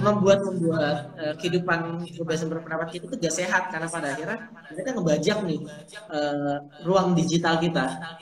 membuat 0.03 0.43
membuat 0.43 1.15
uh, 1.15 1.33
kehidupan 1.39 2.03
kebebasan 2.11 2.51
berpendapat 2.51 2.91
itu 2.99 3.07
gak 3.07 3.31
sehat 3.31 3.71
karena 3.71 3.87
pada 3.87 4.11
akhirnya 4.11 4.51
mereka 4.51 4.89
ngebajak 4.99 5.37
nih 5.47 5.59
uh, 6.11 6.59
ruang 6.83 7.15
digital 7.15 7.55
kita. 7.63 8.19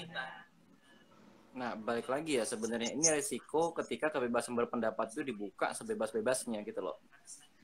Nah, 1.58 1.74
balik 1.74 2.06
lagi 2.10 2.38
ya 2.38 2.46
sebenarnya 2.46 2.94
ini 2.94 3.10
resiko 3.10 3.74
ketika 3.74 4.14
kebebasan 4.14 4.54
berpendapat 4.54 5.10
itu 5.18 5.26
dibuka 5.26 5.74
sebebas-bebasnya 5.74 6.62
gitu 6.66 6.86
loh. 6.86 7.02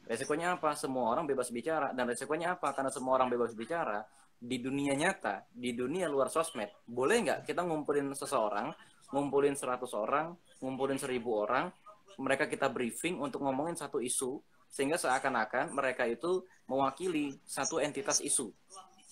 Resikonya 0.10 0.58
apa? 0.58 0.74
Semua 0.74 1.14
orang 1.14 1.30
bebas 1.30 1.54
bicara 1.54 1.94
dan 1.94 2.10
resikonya 2.10 2.58
apa? 2.58 2.74
Karena 2.74 2.90
semua 2.90 3.22
orang 3.22 3.30
bebas 3.30 3.54
bicara, 3.54 4.02
di 4.40 4.58
dunia 4.64 4.96
nyata, 4.96 5.44
di 5.52 5.76
dunia 5.76 6.08
luar 6.08 6.32
sosmed, 6.32 6.72
boleh 6.88 7.28
nggak 7.28 7.40
kita 7.44 7.60
ngumpulin 7.68 8.16
seseorang, 8.16 8.72
ngumpulin 9.12 9.54
100 9.54 9.84
orang, 9.94 10.32
ngumpulin 10.64 10.96
1000 10.96 11.20
orang, 11.28 11.68
mereka 12.20 12.48
kita 12.48 12.72
briefing 12.72 13.20
untuk 13.20 13.44
ngomongin 13.44 13.76
satu 13.76 14.00
isu, 14.00 14.40
sehingga 14.72 14.96
seakan-akan 14.96 15.76
mereka 15.76 16.08
itu 16.08 16.48
mewakili 16.72 17.36
satu 17.44 17.84
entitas 17.84 18.24
isu. 18.24 18.52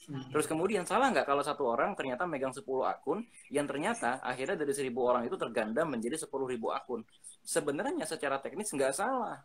Terus 0.08 0.48
kemudian 0.48 0.88
salah 0.88 1.12
nggak 1.12 1.28
kalau 1.28 1.44
satu 1.44 1.68
orang 1.68 1.92
ternyata 1.92 2.24
megang 2.24 2.56
10 2.56 2.64
akun, 2.88 3.28
yang 3.52 3.68
ternyata 3.68 4.24
akhirnya 4.24 4.56
dari 4.56 4.72
1000 4.72 4.96
orang 4.96 5.28
itu 5.28 5.36
tergandam 5.36 5.92
menjadi 5.92 6.16
10.000 6.16 6.56
akun. 6.72 7.04
Sebenarnya 7.44 8.08
secara 8.08 8.40
teknis 8.40 8.72
nggak 8.72 8.96
salah. 8.96 9.44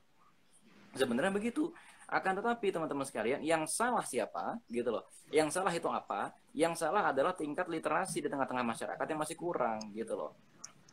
Sebenarnya 0.95 1.35
begitu. 1.35 1.75
Akan 2.13 2.37
tetapi 2.37 2.69
teman-teman 2.69 3.09
sekalian, 3.09 3.41
yang 3.41 3.65
salah 3.65 4.05
siapa? 4.05 4.61
Gitu 4.69 4.93
loh. 4.93 5.09
Yang 5.33 5.57
salah 5.57 5.73
itu 5.73 5.89
apa? 5.89 6.29
Yang 6.53 6.85
salah 6.85 7.09
adalah 7.09 7.33
tingkat 7.33 7.73
literasi 7.73 8.21
di 8.21 8.29
tengah-tengah 8.29 8.61
masyarakat 8.61 9.07
yang 9.09 9.21
masih 9.25 9.33
kurang 9.41 9.81
gitu 9.97 10.13
loh. 10.13 10.37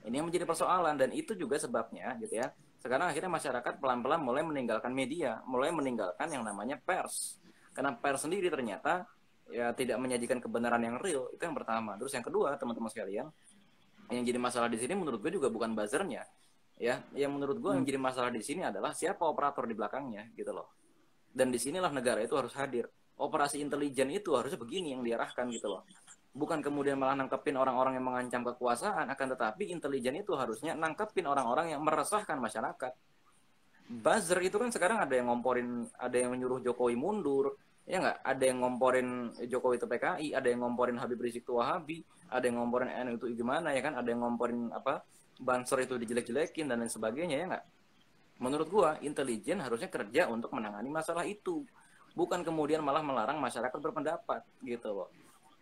Ini 0.08 0.24
yang 0.24 0.32
menjadi 0.32 0.48
persoalan 0.48 0.96
dan 0.96 1.12
itu 1.12 1.36
juga 1.36 1.60
sebabnya 1.60 2.16
gitu 2.24 2.40
ya. 2.40 2.48
Sekarang 2.80 3.12
akhirnya 3.12 3.28
masyarakat 3.36 3.84
pelan-pelan 3.84 4.24
mulai 4.24 4.48
meninggalkan 4.48 4.96
media, 4.96 5.44
mulai 5.44 5.76
meninggalkan 5.76 6.32
yang 6.32 6.48
namanya 6.48 6.80
pers. 6.80 7.36
Karena 7.76 7.92
pers 8.00 8.24
sendiri 8.24 8.48
ternyata 8.48 9.04
ya 9.52 9.76
tidak 9.76 10.00
menyajikan 10.00 10.40
kebenaran 10.40 10.80
yang 10.80 11.04
real. 11.04 11.28
Itu 11.36 11.44
yang 11.44 11.56
pertama. 11.60 12.00
Terus 12.00 12.16
yang 12.16 12.24
kedua, 12.24 12.56
teman-teman 12.56 12.88
sekalian, 12.88 13.28
yang 14.08 14.24
jadi 14.24 14.40
masalah 14.40 14.72
di 14.72 14.80
sini 14.80 14.96
menurut 14.96 15.20
gue 15.20 15.36
juga 15.36 15.52
bukan 15.52 15.76
buzzernya. 15.76 16.24
Ya, 16.80 17.04
yang 17.12 17.36
menurut 17.36 17.60
gue 17.60 17.76
hmm. 17.76 17.84
yang 17.84 17.86
jadi 17.92 18.00
masalah 18.00 18.32
di 18.32 18.40
sini 18.40 18.64
adalah 18.64 18.96
siapa 18.96 19.28
operator 19.28 19.68
di 19.68 19.76
belakangnya 19.76 20.32
gitu 20.32 20.56
loh 20.56 20.79
dan 21.34 21.54
di 21.54 21.60
sinilah 21.62 21.94
negara 21.94 22.20
itu 22.26 22.34
harus 22.34 22.54
hadir. 22.58 22.90
Operasi 23.20 23.60
intelijen 23.60 24.10
itu 24.10 24.32
harusnya 24.34 24.56
begini 24.56 24.96
yang 24.96 25.04
diarahkan 25.04 25.52
gitu 25.52 25.68
loh. 25.68 25.84
Bukan 26.32 26.64
kemudian 26.64 26.96
malah 26.96 27.20
nangkepin 27.20 27.58
orang-orang 27.60 28.00
yang 28.00 28.06
mengancam 28.06 28.48
kekuasaan 28.48 29.12
akan 29.12 29.28
tetapi 29.36 29.74
intelijen 29.76 30.16
itu 30.16 30.38
harusnya 30.40 30.72
nangkepin 30.78 31.28
orang-orang 31.28 31.76
yang 31.76 31.82
meresahkan 31.84 32.40
masyarakat. 32.40 32.94
Buzzer 33.90 34.40
itu 34.46 34.56
kan 34.62 34.70
sekarang 34.70 35.02
ada 35.02 35.18
yang 35.18 35.34
ngomporin 35.34 35.90
ada 35.98 36.14
yang 36.14 36.30
menyuruh 36.38 36.62
Jokowi 36.62 36.96
mundur 36.96 37.58
ya 37.90 37.98
nggak? 38.00 38.22
Ada 38.22 38.44
yang 38.46 38.58
ngomporin 38.62 39.08
Jokowi 39.50 39.82
itu 39.82 39.88
PKI 39.90 40.28
ada 40.38 40.48
yang 40.48 40.62
ngomporin 40.62 40.96
Habib 41.02 41.20
Rizik 41.20 41.44
itu 41.44 41.58
Wahabi 41.58 42.06
ada 42.30 42.46
yang 42.46 42.62
ngomporin 42.62 42.94
NU 43.10 43.18
itu 43.18 43.26
gimana 43.34 43.74
ya 43.74 43.82
kan? 43.82 43.98
Ada 43.98 44.14
yang 44.14 44.22
ngomporin 44.22 44.70
apa? 44.70 45.02
Banser 45.42 45.82
itu 45.84 45.98
dijelek-jelekin 45.98 46.70
dan 46.70 46.86
lain 46.86 46.92
sebagainya 46.92 47.36
ya 47.36 47.46
nggak 47.50 47.66
menurut 48.40 48.68
gua 48.72 48.90
intelijen 49.04 49.60
harusnya 49.60 49.92
kerja 49.92 50.32
untuk 50.32 50.56
menangani 50.56 50.88
masalah 50.88 51.28
itu. 51.28 51.68
Bukan 52.16 52.42
kemudian 52.42 52.82
malah 52.82 53.04
melarang 53.04 53.38
masyarakat 53.38 53.76
berpendapat 53.76 54.42
gitu 54.64 54.90
loh. 54.96 55.10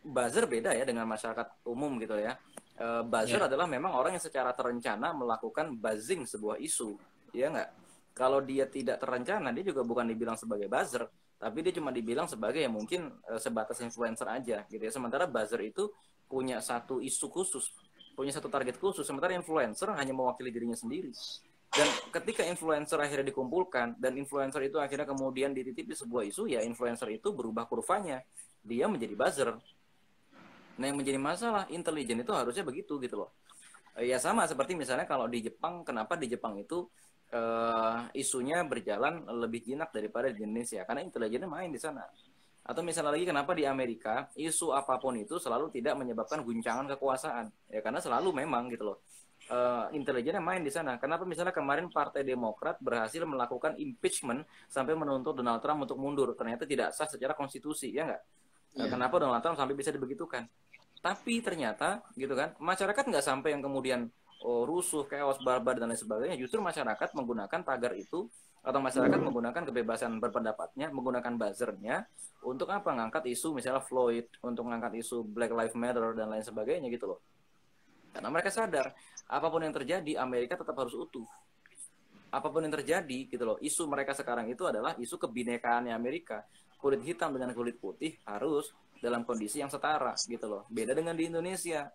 Buzzer 0.05 0.47
beda 0.47 0.71
ya 0.71 0.87
dengan 0.87 1.09
masyarakat 1.09 1.67
umum 1.67 1.99
gitu 1.99 2.15
ya. 2.15 2.37
E, 2.77 3.03
buzzer 3.03 3.41
yeah. 3.41 3.49
adalah 3.49 3.67
memang 3.67 3.91
orang 3.91 4.15
yang 4.15 4.23
secara 4.23 4.53
terencana 4.55 5.11
melakukan 5.11 5.75
buzzing 5.75 6.23
sebuah 6.23 6.61
isu 6.61 6.95
ya 7.35 7.51
nggak? 7.51 7.69
Kalau 8.15 8.39
dia 8.41 8.69
tidak 8.69 9.03
terencana 9.03 9.51
dia 9.51 9.65
juga 9.67 9.83
bukan 9.83 10.07
dibilang 10.07 10.37
sebagai 10.39 10.71
buzzer 10.71 11.03
tapi 11.37 11.61
dia 11.61 11.69
cuma 11.69 11.93
dibilang 11.93 12.25
sebagai 12.25 12.63
ya 12.63 12.71
mungkin 12.71 13.13
e, 13.25 13.41
sebatas 13.41 13.81
influencer 13.83 14.29
aja 14.29 14.63
gitu 14.69 14.81
ya. 14.81 14.93
Sementara 14.93 15.27
buzzer 15.27 15.59
itu 15.65 15.91
punya 16.29 16.61
satu 16.63 17.01
isu 17.01 17.27
khusus 17.27 17.73
punya 18.17 18.33
satu 18.33 18.49
target 18.49 18.81
khusus. 18.81 19.05
Sementara 19.05 19.35
influencer 19.37 19.93
hanya 19.93 20.13
mewakili 20.15 20.49
dirinya 20.49 20.73
sendiri 20.73 21.13
dan 21.67 21.87
ketika 22.15 22.47
influencer 22.47 22.95
akhirnya 22.97 23.27
dikumpulkan 23.27 23.99
dan 23.99 24.15
influencer 24.15 24.63
itu 24.63 24.79
akhirnya 24.79 25.03
kemudian 25.03 25.51
dititipi 25.51 25.91
sebuah 25.91 26.23
isu 26.31 26.47
ya 26.47 26.63
influencer 26.63 27.11
itu 27.11 27.35
berubah 27.35 27.67
kurvanya. 27.67 28.23
Dia 28.63 28.87
menjadi 28.87 29.13
buzzer. 29.15 29.49
Nah 30.77 30.85
yang 30.85 30.97
menjadi 30.97 31.19
masalah 31.19 31.67
intelijen 31.67 32.23
itu 32.23 32.31
harusnya 32.31 32.63
begitu 32.63 32.95
gitu 33.03 33.25
loh. 33.25 33.31
Ya 33.97 34.21
sama 34.21 34.45
seperti 34.45 34.77
misalnya 34.77 35.09
kalau 35.09 35.25
di 35.25 35.43
Jepang 35.43 35.81
kenapa 35.81 36.13
di 36.15 36.29
Jepang 36.29 36.55
itu 36.61 36.85
uh, 37.33 38.05
isunya 38.13 38.61
berjalan 38.61 39.25
lebih 39.25 39.65
jinak 39.65 39.91
daripada 39.91 40.31
di 40.31 40.45
Indonesia? 40.45 40.85
Karena 40.87 41.03
intelijennya 41.03 41.49
main 41.49 41.73
di 41.73 41.81
sana. 41.81 42.05
Atau 42.67 42.83
misalnya 42.83 43.15
lagi 43.15 43.25
kenapa 43.25 43.51
di 43.55 43.63
Amerika 43.67 44.27
isu 44.37 44.75
apa 44.75 44.99
pun 44.99 45.15
itu 45.19 45.39
selalu 45.39 45.71
tidak 45.71 45.97
menyebabkan 45.99 46.45
guncangan 46.45 46.85
kekuasaan? 46.95 47.47
Ya 47.69 47.81
karena 47.83 47.99
selalu 47.99 48.33
memang 48.33 48.71
gitu 48.71 48.93
loh 48.93 48.99
uh, 49.51 49.87
intelijennya 49.95 50.43
main 50.43 50.61
di 50.63 50.71
sana. 50.71 50.99
Kenapa 50.99 51.23
misalnya 51.23 51.55
kemarin 51.55 51.87
Partai 51.91 52.23
Demokrat 52.23 52.79
berhasil 52.79 53.23
melakukan 53.23 53.75
impeachment 53.79 54.43
sampai 54.67 54.93
menuntut 54.93 55.35
Donald 55.35 55.63
Trump 55.63 55.83
untuk 55.87 55.97
mundur? 55.99 56.35
Ternyata 56.35 56.67
tidak 56.67 56.93
sah 56.93 57.07
secara 57.07 57.33
konstitusi, 57.33 57.91
ya 57.91 58.07
nggak? 58.07 58.23
Yeah. 58.77 58.89
Kenapa 58.91 59.15
Donald 59.17 59.41
Trump 59.41 59.57
sampai 59.57 59.75
bisa 59.75 59.89
dibegitukan? 59.89 60.45
Tapi 60.99 61.39
ternyata, 61.39 62.03
gitu 62.17 62.33
kan, 62.35 62.57
masyarakat 62.59 63.03
nggak 63.07 63.25
sampai 63.25 63.55
yang 63.55 63.63
kemudian 63.63 64.11
oh, 64.43 64.67
rusuh, 64.67 65.07
chaos, 65.07 65.39
barbar 65.41 65.79
dan 65.79 65.89
lain 65.89 65.99
sebagainya. 65.99 66.37
Justru 66.37 66.59
masyarakat 66.59 67.15
menggunakan 67.15 67.61
tagar 67.63 67.93
itu 67.95 68.27
atau 68.67 68.83
masyarakat 68.83 69.19
menggunakan 69.23 69.63
kebebasan 69.63 70.19
berpendapatnya, 70.19 70.91
menggunakan 70.91 71.39
buzzernya 71.39 72.03
untuk 72.43 72.67
apa? 72.67 72.91
Ngangkat 72.91 73.23
isu 73.31 73.55
misalnya 73.55 73.79
Floyd, 73.79 74.27
untuk 74.43 74.67
ngangkat 74.67 74.99
isu 74.99 75.23
Black 75.23 75.55
Lives 75.55 75.77
Matter 75.77 76.11
dan 76.11 76.27
lain 76.27 76.43
sebagainya 76.43 76.91
gitu 76.91 77.15
loh. 77.15 77.19
Karena 78.11 78.33
mereka 78.33 78.49
sadar 78.49 78.91
apa 79.27 79.47
pun 79.51 79.59
yang 79.59 79.75
terjadi 79.75 80.23
Amerika 80.23 80.55
tetap 80.55 80.75
harus 80.79 80.95
utuh. 80.95 81.27
Apa 82.31 82.47
pun 82.51 82.63
yang 82.63 82.75
terjadi 82.75 83.27
gitu 83.27 83.43
loh, 83.43 83.57
isu 83.59 83.87
mereka 83.87 84.15
sekarang 84.15 84.51
itu 84.51 84.63
adalah 84.67 84.95
isu 84.99 85.15
kebinekaan 85.19 85.91
Amerika. 85.91 86.43
Kulit 86.77 87.03
hitam 87.03 87.33
dengan 87.35 87.51
kulit 87.51 87.79
putih 87.79 88.15
harus 88.27 88.71
dalam 88.99 89.23
kondisi 89.27 89.59
yang 89.59 89.71
setara 89.71 90.13
gitu 90.15 90.45
loh. 90.47 90.63
Beda 90.71 90.95
dengan 90.95 91.15
di 91.15 91.27
Indonesia. 91.27 91.87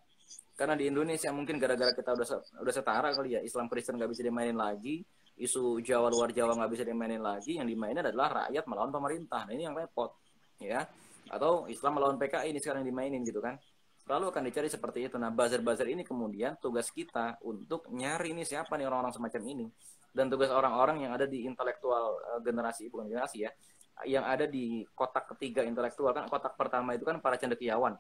Karena 0.53 0.77
di 0.77 0.89
Indonesia 0.89 1.29
mungkin 1.33 1.57
gara-gara 1.57 1.93
kita 1.93 2.13
udah 2.13 2.27
udah 2.61 2.75
setara 2.75 3.09
kali 3.13 3.37
ya, 3.37 3.41
Islam 3.41 3.69
Kristen 3.69 3.97
nggak 3.97 4.11
bisa 4.13 4.23
dimainin 4.25 4.57
lagi, 4.57 5.01
isu 5.41 5.81
Jawa 5.81 6.13
luar 6.13 6.31
Jawa 6.33 6.57
nggak 6.57 6.73
bisa 6.73 6.85
dimainin 6.85 7.25
lagi, 7.25 7.57
yang 7.57 7.69
dimainin 7.69 8.05
adalah 8.05 8.47
rakyat 8.47 8.65
melawan 8.69 8.93
pemerintah. 8.93 9.49
Nah, 9.49 9.53
ini 9.53 9.65
yang 9.65 9.77
repot, 9.77 10.13
ya. 10.61 10.85
Atau 11.33 11.67
Islam 11.73 11.97
melawan 11.97 12.17
PKI 12.21 12.53
ini 12.53 12.61
sekarang 12.61 12.85
dimainin 12.85 13.25
gitu 13.25 13.41
kan. 13.41 13.57
Selalu 14.03 14.25
akan 14.35 14.43
dicari 14.51 14.69
seperti 14.69 15.07
itu. 15.07 15.17
Nah, 15.17 15.31
buzzer-buzzer 15.31 15.87
ini 15.87 16.03
kemudian 16.03 16.59
tugas 16.59 16.91
kita 16.91 17.39
untuk 17.47 17.87
nyari 17.91 18.35
ini 18.35 18.43
siapa 18.43 18.75
nih 18.75 18.87
orang-orang 18.91 19.15
semacam 19.15 19.43
ini. 19.47 19.67
Dan 20.13 20.29
tugas 20.29 20.53
orang-orang 20.53 21.07
yang 21.09 21.13
ada 21.17 21.25
di 21.25 21.49
intelektual 21.49 22.19
uh, 22.21 22.41
generasi, 22.43 22.91
bukan 22.93 23.09
generasi 23.09 23.49
ya, 23.49 23.51
yang 24.05 24.25
ada 24.27 24.49
di 24.49 24.85
kotak 24.93 25.37
ketiga 25.37 25.63
intelektual 25.63 26.17
kan 26.17 26.25
kotak 26.27 26.57
pertama 26.57 26.97
itu 26.97 27.05
kan 27.05 27.21
para 27.21 27.37
cendekiawan 27.37 27.95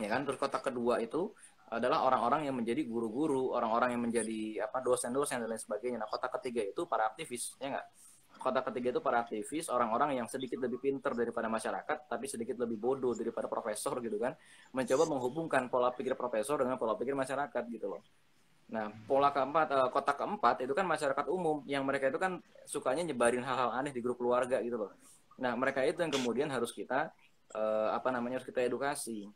ya 0.00 0.08
kan 0.08 0.24
terus 0.24 0.40
kotak 0.40 0.64
kedua 0.66 0.98
itu 1.04 1.32
adalah 1.66 2.06
orang-orang 2.06 2.46
yang 2.46 2.54
menjadi 2.54 2.86
guru-guru, 2.86 3.50
orang-orang 3.50 3.98
yang 3.98 4.02
menjadi 4.06 4.70
apa 4.70 4.78
dosen-dosen 4.86 5.42
dan 5.42 5.50
lain 5.50 5.58
sebagainya. 5.58 5.98
Nah, 5.98 6.06
kotak 6.06 6.38
ketiga 6.38 6.62
itu 6.62 6.86
para 6.86 7.10
aktivis, 7.10 7.58
ya 7.58 7.74
enggak? 7.74 7.86
Kotak 8.36 8.70
ketiga 8.70 8.96
itu 8.96 9.00
para 9.02 9.24
aktivis, 9.24 9.66
orang-orang 9.72 10.20
yang 10.20 10.28
sedikit 10.30 10.60
lebih 10.62 10.78
pinter 10.78 11.12
daripada 11.16 11.50
masyarakat, 11.50 12.06
tapi 12.06 12.24
sedikit 12.30 12.60
lebih 12.60 12.78
bodoh 12.78 13.16
daripada 13.16 13.50
profesor 13.50 13.98
gitu 14.04 14.16
kan, 14.20 14.36
mencoba 14.76 15.04
menghubungkan 15.08 15.66
pola 15.66 15.90
pikir 15.90 16.14
profesor 16.14 16.62
dengan 16.62 16.76
pola 16.76 16.94
pikir 16.94 17.16
masyarakat 17.16 17.62
gitu 17.72 17.86
loh. 17.96 18.02
Nah, 18.66 18.90
pola 19.06 19.30
keempat, 19.30 19.68
uh, 19.72 19.88
kotak 19.90 20.18
keempat 20.18 20.66
itu 20.66 20.74
kan 20.74 20.86
masyarakat 20.86 21.26
umum, 21.30 21.62
yang 21.66 21.86
mereka 21.86 22.10
itu 22.10 22.18
kan 22.18 22.42
sukanya 22.66 23.06
nyebarin 23.06 23.42
hal-hal 23.42 23.74
aneh 23.74 23.94
di 23.94 24.02
grup 24.02 24.18
keluarga 24.18 24.58
gitu 24.62 24.76
loh. 24.76 24.92
Nah, 25.38 25.54
mereka 25.54 25.86
itu 25.86 26.02
yang 26.02 26.10
kemudian 26.10 26.48
harus 26.50 26.74
kita 26.74 27.14
uh, 27.54 27.94
apa 27.94 28.08
namanya 28.10 28.42
harus 28.42 28.48
kita 28.48 28.64
edukasi 28.64 29.28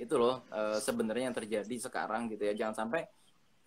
itu 0.00 0.14
loh 0.16 0.48
e, 0.48 0.80
sebenarnya 0.80 1.28
yang 1.28 1.36
terjadi 1.36 1.76
sekarang 1.76 2.32
gitu 2.32 2.48
ya 2.48 2.56
jangan 2.56 2.86
sampai 2.86 3.04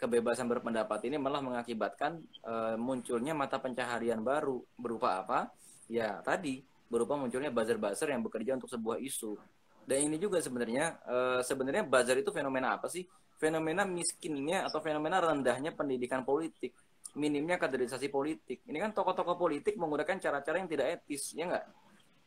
kebebasan 0.04 0.52
berpendapat 0.52 1.08
ini 1.08 1.16
malah 1.16 1.40
mengakibatkan 1.40 2.20
e, 2.44 2.54
munculnya 2.76 3.32
mata 3.32 3.58
pencaharian 3.64 4.20
baru. 4.20 4.60
Berupa 4.76 5.24
apa? 5.24 5.48
Ya 5.88 6.20
tadi 6.20 6.60
berupa 6.92 7.16
munculnya 7.16 7.50
buzzer-buzzer 7.50 8.12
yang 8.12 8.20
bekerja 8.20 8.60
untuk 8.60 8.68
sebuah 8.68 9.00
isu. 9.00 9.40
Dan 9.88 10.12
ini 10.12 10.20
juga 10.20 10.44
sebenarnya 10.44 11.00
e, 11.08 11.18
sebenarnya 11.48 11.88
buzzer 11.88 12.20
itu 12.20 12.36
fenomena 12.36 12.76
apa 12.76 12.92
sih? 12.92 13.08
Fenomena 13.40 13.88
miskinnya 13.88 14.68
atau 14.68 14.84
fenomena 14.84 15.24
rendahnya 15.24 15.72
pendidikan 15.72 16.28
politik. 16.28 16.76
Minimnya 17.16 17.56
kaderisasi 17.56 18.12
politik. 18.12 18.68
Ini 18.68 18.78
kan 18.84 18.92
tokoh-tokoh 18.92 19.40
politik 19.40 19.80
menggunakan 19.80 20.20
cara-cara 20.20 20.60
yang 20.60 20.68
tidak 20.68 21.00
etis 21.00 21.32
ya 21.38 21.48
enggak 21.48 21.66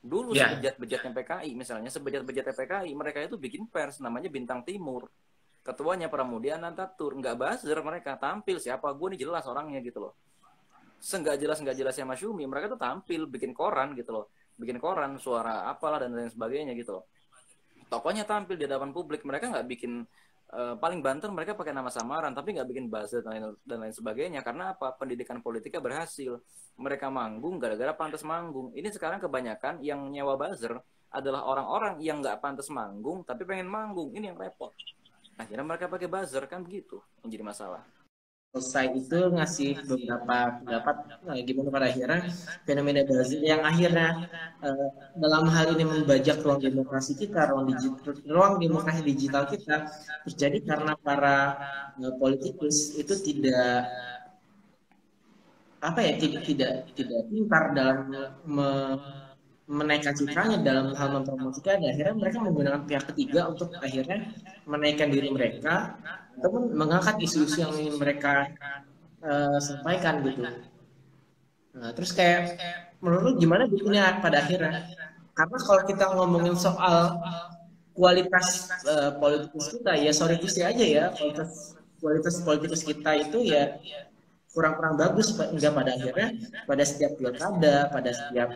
Dulu 0.07 0.39
yeah. 0.39 0.55
sebejat-bejatnya 0.55 1.11
PKI 1.11 1.51
misalnya, 1.59 1.91
sebejat-bejatnya 1.91 2.55
PKI, 2.55 2.91
mereka 2.95 3.19
itu 3.27 3.35
bikin 3.35 3.67
pers 3.67 3.99
namanya 3.99 4.31
Bintang 4.31 4.63
Timur. 4.63 5.11
Ketuanya 5.67 6.07
Pramudia 6.07 6.63
Anantatur, 6.63 7.19
nggak 7.19 7.35
buzzer 7.35 7.79
mereka 7.83 8.15
tampil. 8.15 8.63
Siapa 8.63 8.87
gue 8.95 9.19
nih 9.19 9.27
jelas 9.27 9.43
orangnya 9.51 9.83
gitu 9.83 9.99
loh. 9.99 10.15
Senggak 11.03 11.43
jelas 11.43 11.59
nggak 11.59 11.75
jelasnya 11.75 12.07
Mas 12.07 12.23
Yumi, 12.23 12.47
mereka 12.47 12.71
tuh 12.71 12.79
tampil 12.79 13.27
bikin 13.27 13.51
koran 13.51 13.99
gitu 13.99 14.15
loh, 14.15 14.31
bikin 14.55 14.79
koran 14.79 15.19
suara 15.19 15.67
apalah 15.67 15.99
dan 16.07 16.15
lain 16.15 16.31
sebagainya 16.31 16.73
gitu 16.79 17.03
loh. 17.03 17.05
Tokonya 17.91 18.23
tampil 18.23 18.55
di 18.55 18.65
hadapan 18.65 18.95
publik, 18.95 19.27
mereka 19.27 19.51
nggak 19.51 19.67
bikin 19.67 20.07
Uh, 20.47 20.79
paling 20.79 21.03
banter 21.03 21.27
mereka 21.27 21.59
pakai 21.59 21.75
nama 21.75 21.91
samaran 21.91 22.31
tapi 22.31 22.55
nggak 22.55 22.71
bikin 22.71 22.87
buzzer 22.87 23.19
dan 23.19 23.35
lain, 23.35 23.45
dan 23.67 23.83
lain 23.83 23.91
sebagainya. 23.91 24.47
Karena 24.47 24.79
apa? 24.79 24.95
Pendidikan 24.95 25.43
politiknya 25.43 25.83
berhasil. 25.83 26.39
Mereka 26.79 27.11
manggung 27.11 27.59
gara-gara 27.59 27.91
pantas 27.99 28.23
manggung. 28.23 28.71
Ini 28.71 28.87
sekarang 28.95 29.19
kebanyakan 29.19 29.83
yang 29.83 30.07
nyewa 30.07 30.39
buzzer 30.39 30.79
adalah 31.11 31.51
orang-orang 31.51 31.99
yang 31.99 32.23
nggak 32.23 32.39
pantas 32.39 32.71
manggung 32.71 33.27
tapi 33.27 33.43
pengen 33.43 33.67
manggung. 33.67 34.15
Ini 34.15 34.31
yang 34.31 34.39
repot 34.39 34.71
akhirnya 35.37 35.65
mereka 35.65 35.87
pakai 35.87 36.09
buzzer 36.09 36.45
kan 36.49 36.65
begitu 36.65 37.01
yang 37.23 37.29
jadi 37.33 37.45
masalah. 37.45 37.85
Selesai 38.57 38.87
itu 38.97 39.21
ngasih 39.37 39.85
beberapa 39.85 40.65
pendapat 40.65 40.97
nah, 41.29 41.37
gimana 41.45 41.69
pada 41.69 41.87
akhirnya 41.93 42.25
fenomena 42.65 43.05
Brazil 43.05 43.45
yang 43.45 43.61
akhirnya 43.61 44.33
uh, 44.65 44.89
dalam 45.21 45.45
hal 45.53 45.77
ini 45.77 45.85
membajak 45.85 46.41
ruang 46.41 46.65
demokrasi 46.65 47.21
kita, 47.21 47.53
ruang 47.53 47.69
digital, 47.69 48.17
ruang 48.25 48.57
demokrasi 48.57 49.05
digital 49.05 49.45
kita 49.45 49.93
terjadi 50.25 50.59
karena 50.73 50.97
para 50.97 51.37
uh, 52.01 52.17
politikus 52.17 52.97
itu 52.97 53.13
tidak 53.29 53.85
apa 55.85 56.01
ya 56.01 56.13
tidak 56.17 56.43
tidak 56.49 56.73
tidak 56.97 57.21
pintar 57.29 57.65
dalam 57.77 58.09
menaikkan 59.67 60.15
citranya 60.15 60.63
dalam 60.63 60.95
hal 60.95 61.09
mempromosikan 61.11 61.83
dan 61.83 61.91
akhirnya 61.91 62.15
mereka 62.15 62.39
menggunakan 62.39 62.83
pihak 62.87 63.05
ketiga 63.15 63.51
untuk 63.51 63.75
akhirnya 63.83 64.31
menaikkan 64.63 65.11
diri 65.11 65.29
mereka 65.35 65.99
ataupun 66.39 66.71
mengangkat 66.79 67.19
isu-isu 67.19 67.67
yang 67.67 67.75
ingin 67.75 67.99
mereka 67.99 68.47
uh, 69.27 69.59
sampaikan 69.59 70.23
gitu. 70.23 70.47
Nah, 71.77 71.91
terus 71.93 72.15
kayak 72.15 72.57
menurut 73.03 73.43
gimana 73.43 73.67
bukunya 73.67 74.23
pada 74.23 74.47
akhirnya? 74.47 74.87
Karena 75.37 75.59
kalau 75.61 75.83
kita 75.85 76.05
ngomongin 76.15 76.57
soal 76.57 77.19
kualitas 77.97 78.71
uh, 78.87 79.17
politikus 79.19 79.73
kita 79.73 79.97
ya 79.97 80.13
sorry 80.13 80.37
to 80.37 80.47
aja 80.53 80.85
ya 80.85 81.05
kualitas 81.17 81.81
kualitas 81.97 82.35
politikus 82.45 82.85
kita 82.85 83.11
itu 83.17 83.41
ya 83.41 83.81
kurang-kurang 84.53 85.01
bagus 85.01 85.33
enggak 85.33 85.73
pada 85.73 85.97
akhirnya 85.97 86.29
pada 86.69 86.85
setiap 86.85 87.17
pilkada 87.17 87.89
pada 87.89 88.11
setiap 88.13 88.53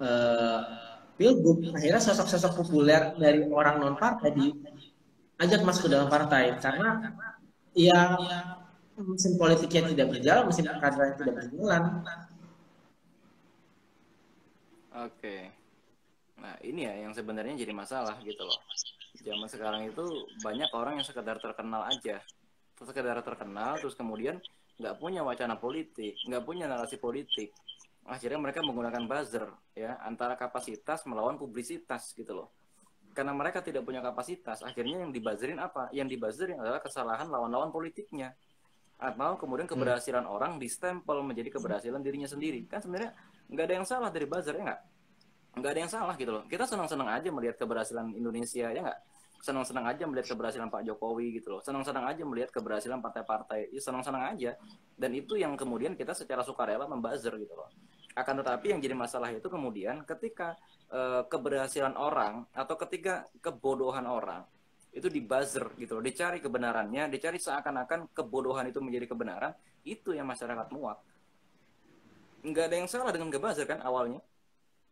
uh, 0.00 0.60
pilgub 1.16 1.72
akhirnya 1.72 2.02
sosok-sosok 2.02 2.52
populer 2.64 3.16
dari 3.16 3.44
orang 3.48 3.80
non 3.80 3.96
partai 3.96 4.30
di 4.36 4.52
ajak 5.40 5.60
masuk 5.64 5.88
ke 5.88 5.90
dalam 5.92 6.08
partai 6.08 6.56
karena 6.60 7.12
ya 7.76 8.16
mesin 8.96 9.36
politiknya 9.36 9.92
tidak 9.92 10.08
berjalan, 10.16 10.44
mesin 10.48 10.64
kadernya 10.64 11.14
tidak 11.20 11.34
berjalan. 11.36 11.82
Oke. 14.96 15.52
Nah, 16.40 16.56
ini 16.64 16.88
ya 16.88 16.94
yang 17.04 17.12
sebenarnya 17.12 17.52
jadi 17.60 17.72
masalah 17.76 18.16
gitu 18.24 18.40
loh. 18.40 18.60
Zaman 19.20 19.48
sekarang 19.48 19.82
itu 19.92 20.04
banyak 20.40 20.68
orang 20.72 21.00
yang 21.00 21.06
sekedar 21.06 21.36
terkenal 21.36 21.84
aja. 21.84 22.20
Sekedar 22.80 23.20
terkenal 23.20 23.76
terus 23.80 23.96
kemudian 23.96 24.40
nggak 24.76 24.96
punya 25.00 25.24
wacana 25.24 25.56
politik, 25.56 26.16
nggak 26.24 26.44
punya 26.44 26.64
narasi 26.68 26.96
politik. 26.96 27.52
Akhirnya 28.06 28.38
mereka 28.38 28.62
menggunakan 28.62 29.02
buzzer 29.10 29.50
ya 29.74 29.98
antara 30.06 30.38
kapasitas 30.38 31.02
melawan 31.10 31.34
publisitas 31.34 32.14
gitu 32.14 32.38
loh. 32.38 32.48
Karena 33.10 33.34
mereka 33.34 33.58
tidak 33.58 33.82
punya 33.82 33.98
kapasitas 33.98 34.62
akhirnya 34.62 35.02
yang 35.02 35.10
dibazirin 35.10 35.58
apa? 35.58 35.90
Yang 35.90 36.14
dibazirin 36.14 36.62
adalah 36.62 36.78
kesalahan 36.78 37.26
lawan-lawan 37.26 37.74
politiknya. 37.74 38.30
Atau 38.96 39.42
kemudian 39.42 39.66
keberhasilan 39.66 40.22
hmm. 40.22 40.36
orang 40.38 40.52
distempel 40.62 41.18
menjadi 41.26 41.58
keberhasilan 41.58 41.98
dirinya 41.98 42.30
sendiri. 42.30 42.62
Kan 42.70 42.78
sebenarnya 42.78 43.10
nggak 43.50 43.64
ada 43.66 43.74
yang 43.74 43.86
salah 43.88 44.08
dari 44.14 44.26
buzzer 44.30 44.54
ya 44.54 44.62
nggak? 44.70 44.80
Nggak 45.58 45.70
ada 45.72 45.80
yang 45.82 45.92
salah 45.92 46.14
gitu 46.14 46.30
loh. 46.30 46.44
Kita 46.46 46.64
senang-senang 46.68 47.08
aja 47.10 47.28
melihat 47.34 47.56
keberhasilan 47.58 48.06
Indonesia 48.14 48.70
ya 48.70 48.80
nggak? 48.86 49.00
Senang-senang 49.42 49.84
aja 49.90 50.02
melihat 50.06 50.26
keberhasilan 50.30 50.70
Pak 50.70 50.82
Jokowi 50.86 51.42
gitu 51.42 51.58
loh. 51.58 51.60
Senang-senang 51.64 52.06
aja 52.06 52.22
melihat 52.22 52.54
keberhasilan 52.54 53.02
partai-partai 53.02 53.74
ya, 53.74 53.80
senang-senang 53.82 54.30
aja. 54.30 54.54
Dan 54.94 55.10
itu 55.16 55.34
yang 55.34 55.58
kemudian 55.58 55.98
kita 55.98 56.14
secara 56.14 56.46
sukarela 56.46 56.86
membazir 56.86 57.34
gitu 57.34 57.56
loh 57.56 57.68
akan 58.16 58.34
tetapi 58.40 58.72
yang 58.72 58.80
jadi 58.80 58.96
masalah 58.96 59.28
itu 59.28 59.44
kemudian 59.52 60.00
ketika 60.08 60.56
uh, 60.88 61.28
keberhasilan 61.28 61.92
orang 62.00 62.48
atau 62.56 62.74
ketika 62.80 63.28
kebodohan 63.44 64.08
orang 64.08 64.40
itu 64.96 65.12
dibuzzer 65.12 65.68
gitu 65.76 66.00
loh 66.00 66.04
dicari 66.04 66.40
kebenarannya 66.40 67.12
dicari 67.12 67.36
seakan-akan 67.36 68.08
kebodohan 68.16 68.72
itu 68.72 68.80
menjadi 68.80 69.12
kebenaran 69.12 69.52
itu 69.84 70.16
yang 70.16 70.24
masyarakat 70.24 70.72
muak. 70.72 70.98
Nggak 72.40 72.64
ada 72.72 72.76
yang 72.80 72.88
salah 72.88 73.12
dengan 73.12 73.28
ngebuzzer 73.28 73.68
kan 73.68 73.84
awalnya? 73.84 74.24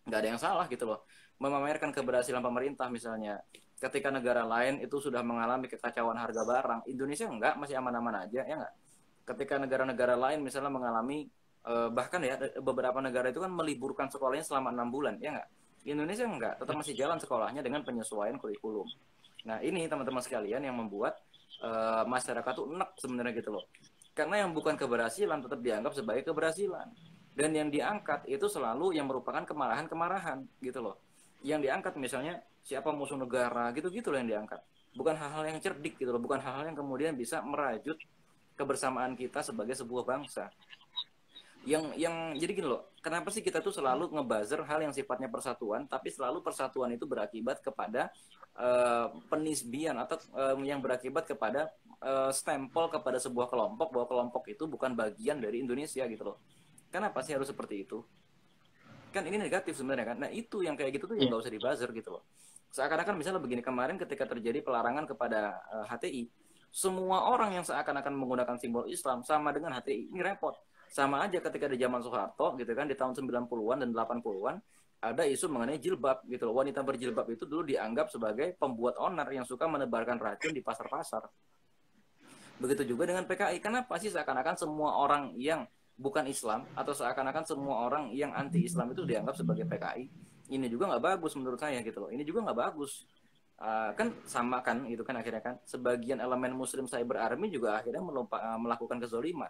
Nggak 0.04 0.18
ada 0.20 0.28
yang 0.28 0.40
salah 0.40 0.68
gitu 0.68 0.84
loh. 0.84 1.08
Memamerkan 1.40 1.90
keberhasilan 1.96 2.44
pemerintah 2.44 2.92
misalnya 2.92 3.40
ketika 3.80 4.12
negara 4.12 4.44
lain 4.44 4.84
itu 4.84 5.00
sudah 5.00 5.24
mengalami 5.24 5.66
kekacauan 5.66 6.20
harga 6.20 6.44
barang 6.46 6.80
Indonesia 6.86 7.26
enggak 7.26 7.58
masih 7.58 7.80
aman-aman 7.80 8.28
aja 8.28 8.46
ya 8.46 8.54
enggak 8.54 8.74
ketika 9.24 9.54
negara-negara 9.60 10.14
lain 10.14 10.44
misalnya 10.44 10.72
mengalami 10.72 11.28
eh, 11.64 11.88
bahkan 11.90 12.20
ya 12.20 12.36
beberapa 12.60 13.00
negara 13.00 13.32
itu 13.32 13.40
kan 13.40 13.52
meliburkan 13.52 14.06
sekolahnya 14.12 14.44
selama 14.44 14.72
enam 14.72 14.88
bulan 14.92 15.16
ya 15.20 15.36
enggak 15.36 15.48
Indonesia 15.84 16.24
enggak 16.24 16.54
tetap 16.56 16.74
masih 16.80 16.94
jalan 16.96 17.20
sekolahnya 17.20 17.60
dengan 17.60 17.84
penyesuaian 17.84 18.40
kurikulum. 18.40 18.88
Nah 19.44 19.60
ini 19.60 19.84
teman-teman 19.84 20.24
sekalian 20.24 20.64
yang 20.64 20.76
membuat 20.80 21.20
eh, 21.60 22.04
masyarakat 22.08 22.52
tuh 22.56 22.72
enak 22.72 22.96
sebenarnya 22.96 23.32
gitu 23.36 23.52
loh. 23.52 23.64
Karena 24.16 24.46
yang 24.46 24.56
bukan 24.56 24.80
keberhasilan 24.80 25.44
tetap 25.44 25.60
dianggap 25.60 25.92
sebagai 25.92 26.24
keberhasilan. 26.32 26.88
Dan 27.34 27.50
yang 27.50 27.68
diangkat 27.68 28.30
itu 28.30 28.46
selalu 28.46 28.94
yang 28.94 29.10
merupakan 29.10 29.42
kemarahan-kemarahan 29.42 30.46
gitu 30.62 30.80
loh. 30.80 30.96
Yang 31.42 31.68
diangkat 31.68 31.92
misalnya 31.98 32.40
siapa 32.64 32.94
musuh 32.94 33.18
negara 33.18 33.68
gitu-gitu 33.74 34.08
loh 34.08 34.22
yang 34.22 34.30
diangkat. 34.30 34.62
Bukan 34.94 35.18
hal-hal 35.18 35.44
yang 35.50 35.58
cerdik 35.60 35.98
gitu 36.00 36.14
loh 36.14 36.22
bukan 36.22 36.38
hal-hal 36.40 36.70
yang 36.70 36.78
kemudian 36.78 37.12
bisa 37.18 37.42
merajut 37.42 37.98
kebersamaan 38.54 39.18
kita 39.18 39.42
sebagai 39.42 39.74
sebuah 39.74 40.06
bangsa 40.06 40.46
yang 41.64 41.96
yang 41.96 42.36
jadi 42.36 42.52
gini 42.52 42.68
loh 42.68 42.92
kenapa 43.00 43.32
sih 43.32 43.40
kita 43.40 43.64
tuh 43.64 43.72
selalu 43.72 44.12
ngebuzzer 44.12 44.60
hal 44.68 44.84
yang 44.84 44.92
sifatnya 44.92 45.32
persatuan 45.32 45.88
tapi 45.88 46.12
selalu 46.12 46.44
persatuan 46.44 46.92
itu 46.92 47.08
berakibat 47.08 47.64
kepada 47.64 48.12
uh, 48.56 49.08
penisbian 49.32 49.96
atau 49.96 50.20
uh, 50.36 50.56
yang 50.60 50.84
berakibat 50.84 51.24
kepada 51.24 51.72
uh, 52.04 52.28
stempel 52.28 52.92
kepada 52.92 53.16
sebuah 53.16 53.48
kelompok 53.48 53.96
bahwa 53.96 54.06
kelompok 54.06 54.44
itu 54.52 54.68
bukan 54.68 54.92
bagian 54.92 55.40
dari 55.40 55.64
Indonesia 55.64 56.04
gitu 56.04 56.24
loh 56.32 56.38
Kenapa 56.94 57.26
sih 57.26 57.34
harus 57.34 57.50
seperti 57.50 57.82
itu? 57.82 58.06
Kan 59.10 59.26
ini 59.26 59.34
negatif 59.34 59.74
sebenarnya 59.74 60.14
kan. 60.14 60.16
Nah 60.22 60.30
itu 60.30 60.62
yang 60.62 60.78
kayak 60.78 60.94
gitu 60.94 61.10
tuh 61.10 61.18
yang 61.18 61.26
iya. 61.26 61.34
gak 61.34 61.42
usah 61.42 61.50
dibuzzer 61.50 61.90
gitu 61.90 62.14
loh. 62.14 62.22
Seakan-akan 62.70 63.18
misalnya 63.18 63.42
begini 63.42 63.66
kemarin 63.66 63.98
ketika 63.98 64.30
terjadi 64.30 64.62
pelarangan 64.62 65.02
kepada 65.10 65.58
uh, 65.74 65.86
HTI, 65.90 66.30
semua 66.70 67.26
orang 67.26 67.58
yang 67.58 67.66
seakan-akan 67.66 68.14
menggunakan 68.14 68.54
simbol 68.62 68.86
Islam 68.86 69.26
sama 69.26 69.50
dengan 69.50 69.74
HTI 69.74 70.14
ini 70.14 70.22
repot. 70.22 70.54
Sama 70.94 71.26
aja 71.26 71.42
ketika 71.42 71.66
di 71.66 71.74
zaman 71.74 71.98
Soeharto 71.98 72.54
gitu 72.54 72.70
kan 72.70 72.86
di 72.86 72.94
tahun 72.94 73.18
90-an 73.18 73.82
dan 73.82 73.90
80-an 73.90 74.56
ada 75.02 75.22
isu 75.26 75.50
mengenai 75.50 75.82
jilbab 75.82 76.22
gitu 76.30 76.46
loh. 76.46 76.62
Wanita 76.62 76.86
berjilbab 76.86 77.26
itu 77.34 77.50
dulu 77.50 77.66
dianggap 77.66 78.14
sebagai 78.14 78.54
pembuat 78.54 78.94
onar 79.02 79.26
yang 79.34 79.42
suka 79.42 79.66
menebarkan 79.66 80.22
racun 80.22 80.54
di 80.54 80.62
pasar-pasar. 80.62 81.26
Begitu 82.62 82.94
juga 82.94 83.10
dengan 83.10 83.26
PKI. 83.26 83.58
Kenapa 83.58 83.98
sih 83.98 84.14
seakan-akan 84.14 84.54
semua 84.54 84.94
orang 85.02 85.34
yang 85.34 85.66
bukan 85.98 86.30
Islam 86.30 86.62
atau 86.78 86.94
seakan-akan 86.94 87.42
semua 87.42 87.90
orang 87.90 88.14
yang 88.14 88.30
anti 88.30 88.62
Islam 88.62 88.94
itu 88.94 89.02
dianggap 89.02 89.34
sebagai 89.34 89.66
PKI 89.66 90.06
ini 90.50 90.66
juga 90.68 90.90
nggak 90.92 91.04
bagus 91.04 91.32
menurut 91.38 91.56
saya 91.56 91.80
gitu 91.80 92.04
loh 92.04 92.10
ini 92.10 92.26
juga 92.26 92.44
nggak 92.50 92.58
bagus 92.58 93.06
uh, 93.62 93.94
kan 93.96 94.10
sama 94.26 94.60
kan 94.60 94.84
gitu 94.90 95.06
kan 95.06 95.16
akhirnya 95.16 95.40
kan 95.40 95.54
sebagian 95.64 96.20
elemen 96.20 96.52
Muslim 96.52 96.84
Cyber 96.84 97.22
Army 97.22 97.48
juga 97.48 97.80
akhirnya 97.80 98.02
melompa, 98.04 98.36
uh, 98.42 98.58
melakukan 98.60 99.00
kezoliman 99.00 99.48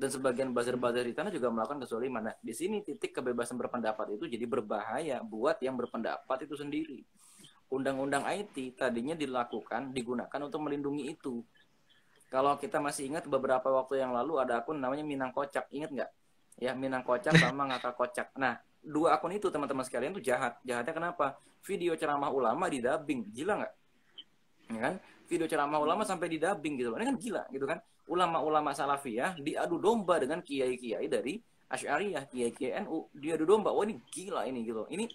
dan 0.00 0.08
sebagian 0.08 0.56
buzzer-buzzer 0.56 1.04
di 1.04 1.12
tanah 1.12 1.28
juga 1.28 1.52
melakukan 1.52 1.84
kezoliman 1.84 2.32
nah 2.32 2.34
di 2.40 2.56
sini 2.56 2.80
titik 2.80 3.12
kebebasan 3.20 3.60
berpendapat 3.60 4.16
itu 4.16 4.24
jadi 4.24 4.48
berbahaya 4.48 5.20
buat 5.20 5.60
yang 5.60 5.76
berpendapat 5.76 6.48
itu 6.48 6.56
sendiri 6.56 7.04
undang-undang 7.68 8.24
IT 8.24 8.80
tadinya 8.80 9.12
dilakukan 9.12 9.92
digunakan 9.92 10.40
untuk 10.40 10.64
melindungi 10.64 11.12
itu 11.12 11.44
kalau 12.30 12.54
kita 12.54 12.78
masih 12.78 13.10
ingat 13.10 13.26
beberapa 13.26 13.66
waktu 13.74 14.06
yang 14.06 14.14
lalu 14.14 14.38
ada 14.38 14.62
akun 14.62 14.78
namanya 14.78 15.02
Minang 15.02 15.34
Kocak, 15.34 15.66
ingat 15.74 15.90
nggak? 15.90 16.10
Ya 16.62 16.78
Minang 16.78 17.02
Kocak 17.02 17.34
sama 17.34 17.66
Ngaka 17.66 17.90
Kocak. 17.98 18.38
Nah 18.38 18.54
dua 18.78 19.18
akun 19.18 19.34
itu 19.34 19.50
teman-teman 19.50 19.82
sekalian 19.82 20.14
tuh 20.14 20.22
jahat. 20.22 20.54
Jahatnya 20.62 20.94
kenapa? 20.94 21.42
Video 21.66 21.92
ceramah 21.98 22.30
ulama 22.30 22.70
di 22.70 22.78
dubbing, 22.78 23.34
gila 23.34 23.58
nggak? 23.58 23.74
Ya 24.70 24.78
kan? 24.78 24.94
Video 25.30 25.46
ceramah 25.46 25.78
ulama 25.78 26.02
sampai 26.02 26.26
di 26.26 26.42
dubbing 26.42 26.74
gitu. 26.74 26.90
Ini 26.98 27.06
kan 27.06 27.16
gila 27.16 27.42
gitu 27.54 27.64
kan? 27.70 27.78
Ulama-ulama 28.10 28.74
salafiyah 28.74 29.38
diadu 29.38 29.78
domba 29.78 30.18
dengan 30.18 30.42
kiai-kiai 30.42 31.06
dari 31.06 31.38
Asy'ariyah, 31.70 32.26
kiai-kiai 32.26 32.82
NU, 32.82 33.06
diadu 33.14 33.46
domba. 33.46 33.70
Wah 33.70 33.86
ini 33.86 34.02
gila 34.10 34.42
ini 34.50 34.66
gitu. 34.66 34.90
Ini 34.90 35.06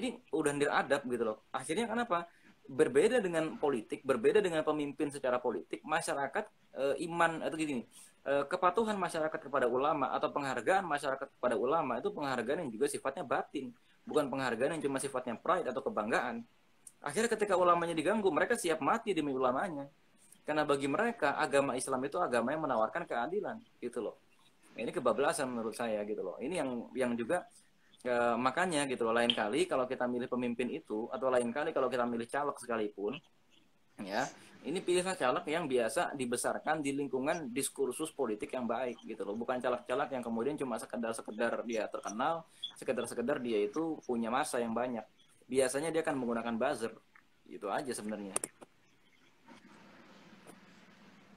ini 0.00 0.08
udah 0.32 0.52
niradab 0.56 1.04
gitu 1.04 1.24
loh. 1.28 1.44
Akhirnya 1.52 1.84
kenapa? 1.84 2.24
berbeda 2.68 3.24
dengan 3.24 3.56
politik, 3.56 4.04
berbeda 4.04 4.44
dengan 4.44 4.60
pemimpin 4.60 5.08
secara 5.08 5.40
politik, 5.40 5.80
masyarakat 5.80 6.44
e, 6.76 6.84
iman 7.08 7.40
atau 7.40 7.56
gini, 7.56 7.80
e, 8.20 8.32
kepatuhan 8.44 8.94
masyarakat 9.00 9.40
kepada 9.40 9.64
ulama 9.64 10.12
atau 10.12 10.28
penghargaan 10.28 10.84
masyarakat 10.84 11.32
kepada 11.32 11.56
ulama 11.56 11.96
itu 11.96 12.12
penghargaan 12.12 12.68
yang 12.68 12.70
juga 12.70 12.86
sifatnya 12.92 13.24
batin, 13.24 13.72
bukan 14.04 14.28
penghargaan 14.28 14.76
yang 14.76 14.84
cuma 14.84 15.00
sifatnya 15.00 15.40
pride 15.40 15.72
atau 15.72 15.80
kebanggaan. 15.80 16.44
Akhirnya 17.02 17.30
ketika 17.30 17.54
ulamanya 17.54 17.94
diganggu, 17.94 18.28
mereka 18.30 18.58
siap 18.58 18.82
mati 18.82 19.14
demi 19.14 19.30
ulamanya. 19.30 19.86
Karena 20.42 20.64
bagi 20.64 20.88
mereka 20.88 21.36
agama 21.36 21.76
Islam 21.76 22.00
itu 22.08 22.16
agama 22.18 22.50
yang 22.50 22.64
menawarkan 22.64 23.04
keadilan, 23.04 23.60
gitu 23.78 24.00
loh. 24.00 24.16
Ini 24.78 24.88
kebablasan 24.94 25.50
menurut 25.50 25.74
saya 25.74 26.02
gitu 26.06 26.22
loh. 26.22 26.36
Ini 26.38 26.54
yang 26.62 26.70
yang 26.94 27.12
juga 27.18 27.46
E, 27.98 28.14
makanya 28.38 28.86
gitu 28.86 29.02
loh, 29.02 29.10
lain 29.10 29.34
kali 29.34 29.66
kalau 29.66 29.82
kita 29.82 30.06
milih 30.06 30.30
pemimpin 30.30 30.70
itu 30.70 31.10
atau 31.10 31.34
lain 31.34 31.50
kali 31.50 31.74
kalau 31.74 31.90
kita 31.90 32.06
milih 32.06 32.30
caleg 32.30 32.54
sekalipun, 32.54 33.18
ya 33.98 34.22
ini 34.62 34.78
pilihlah 34.78 35.18
caleg 35.18 35.42
yang 35.50 35.66
biasa 35.66 36.14
dibesarkan 36.14 36.78
di 36.78 36.94
lingkungan 36.94 37.50
diskursus 37.50 38.14
politik 38.14 38.54
yang 38.54 38.70
baik 38.70 39.02
gitu 39.02 39.26
loh, 39.26 39.34
bukan 39.34 39.58
caleg-caleg 39.58 40.14
yang 40.14 40.22
kemudian 40.22 40.54
cuma 40.54 40.78
sekedar-sekedar 40.78 41.66
dia 41.66 41.90
terkenal, 41.90 42.46
sekedar-sekedar 42.78 43.42
dia 43.42 43.66
itu 43.66 43.98
punya 44.06 44.30
masa 44.30 44.62
yang 44.62 44.78
banyak. 44.78 45.02
Biasanya 45.48 45.88
dia 45.88 46.04
akan 46.04 46.16
menggunakan 46.20 46.54
buzzer, 46.60 46.92
itu 47.48 47.66
aja 47.72 47.92
sebenarnya. 47.96 48.36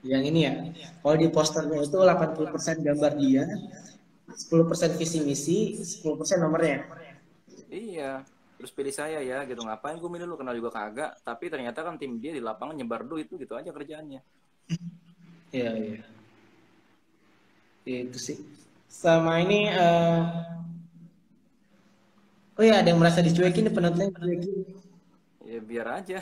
Yang 0.04 0.24
ini 0.34 0.40
ya, 0.44 0.54
kalau 1.00 1.16
di 1.16 1.28
posternya 1.32 1.80
itu 1.80 1.96
80% 1.96 2.84
gambar 2.84 3.12
dia, 3.16 3.46
10% 4.28 5.00
visi 5.00 5.20
misi, 5.24 5.80
10% 5.80 6.44
nomornya. 6.44 6.84
Iya, 7.72 8.28
terus 8.60 8.76
pilih 8.76 8.92
saya 8.92 9.24
ya 9.24 9.48
gitu. 9.48 9.64
Ngapain 9.64 9.96
gue 9.96 10.10
milih 10.12 10.28
lu 10.28 10.36
kenal 10.36 10.58
juga 10.58 10.76
kagak, 10.76 11.24
tapi 11.24 11.48
ternyata 11.48 11.80
kan 11.86 11.96
tim 11.96 12.20
dia 12.20 12.36
di 12.36 12.44
lapangan 12.44 12.76
nyebar 12.76 13.08
duit 13.08 13.32
itu 13.32 13.40
gitu 13.40 13.56
aja 13.56 13.72
kerjaannya. 13.72 14.22
Iya, 15.52 15.76
iya. 15.76 16.00
Itu 17.84 18.16
sih. 18.16 18.40
Sama 18.88 19.44
ini 19.44 19.68
uh... 19.68 20.24
Oh 22.62 22.66
ya, 22.70 22.78
ada 22.78 22.94
yang 22.94 23.02
merasa 23.02 23.26
dicuekin 23.26 23.74
penontonnya 23.74 24.14
dicuekin. 24.14 24.54
Ya 25.42 25.58
biar 25.66 25.98
aja. 25.98 26.22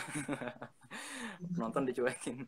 Nonton 1.59 1.83
dicuekin. 1.83 2.47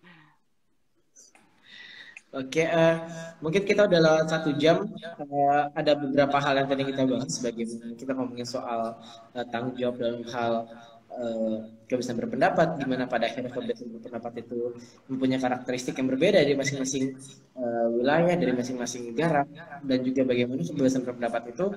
Oke, 2.31 2.63
uh, 2.63 2.95
mungkin 3.43 3.67
kita 3.67 3.91
udah 3.91 3.99
lewat 3.99 4.31
satu 4.31 4.55
jam. 4.55 4.87
Uh, 5.19 5.67
ada 5.75 5.91
beberapa 5.99 6.39
hal 6.39 6.63
yang 6.63 6.71
tadi 6.71 6.87
kita 6.87 7.03
bahas, 7.03 7.35
sebagai 7.35 7.67
kita 7.99 8.15
ngomongin 8.15 8.47
soal 8.47 8.95
uh, 9.35 9.45
tanggung 9.51 9.75
jawab 9.75 9.99
dalam 9.99 10.23
hal 10.31 10.71
uh, 11.11 11.67
kebebasan 11.91 12.15
berpendapat, 12.15 12.79
di 12.79 12.87
mana 12.87 13.11
pada 13.11 13.27
akhirnya 13.27 13.51
kebebasan 13.51 13.91
berpendapat 13.91 14.47
itu 14.47 14.71
mempunyai 15.11 15.43
karakteristik 15.43 15.99
yang 15.99 16.07
berbeda 16.07 16.39
dari 16.39 16.55
masing-masing 16.55 17.19
uh, 17.59 17.91
wilayah, 17.91 18.39
dari 18.39 18.55
masing-masing 18.55 19.11
negara, 19.11 19.43
dan 19.83 19.99
juga 19.99 20.23
bagaimana 20.23 20.63
kebebasan 20.63 21.03
berpendapat 21.03 21.51
itu 21.51 21.67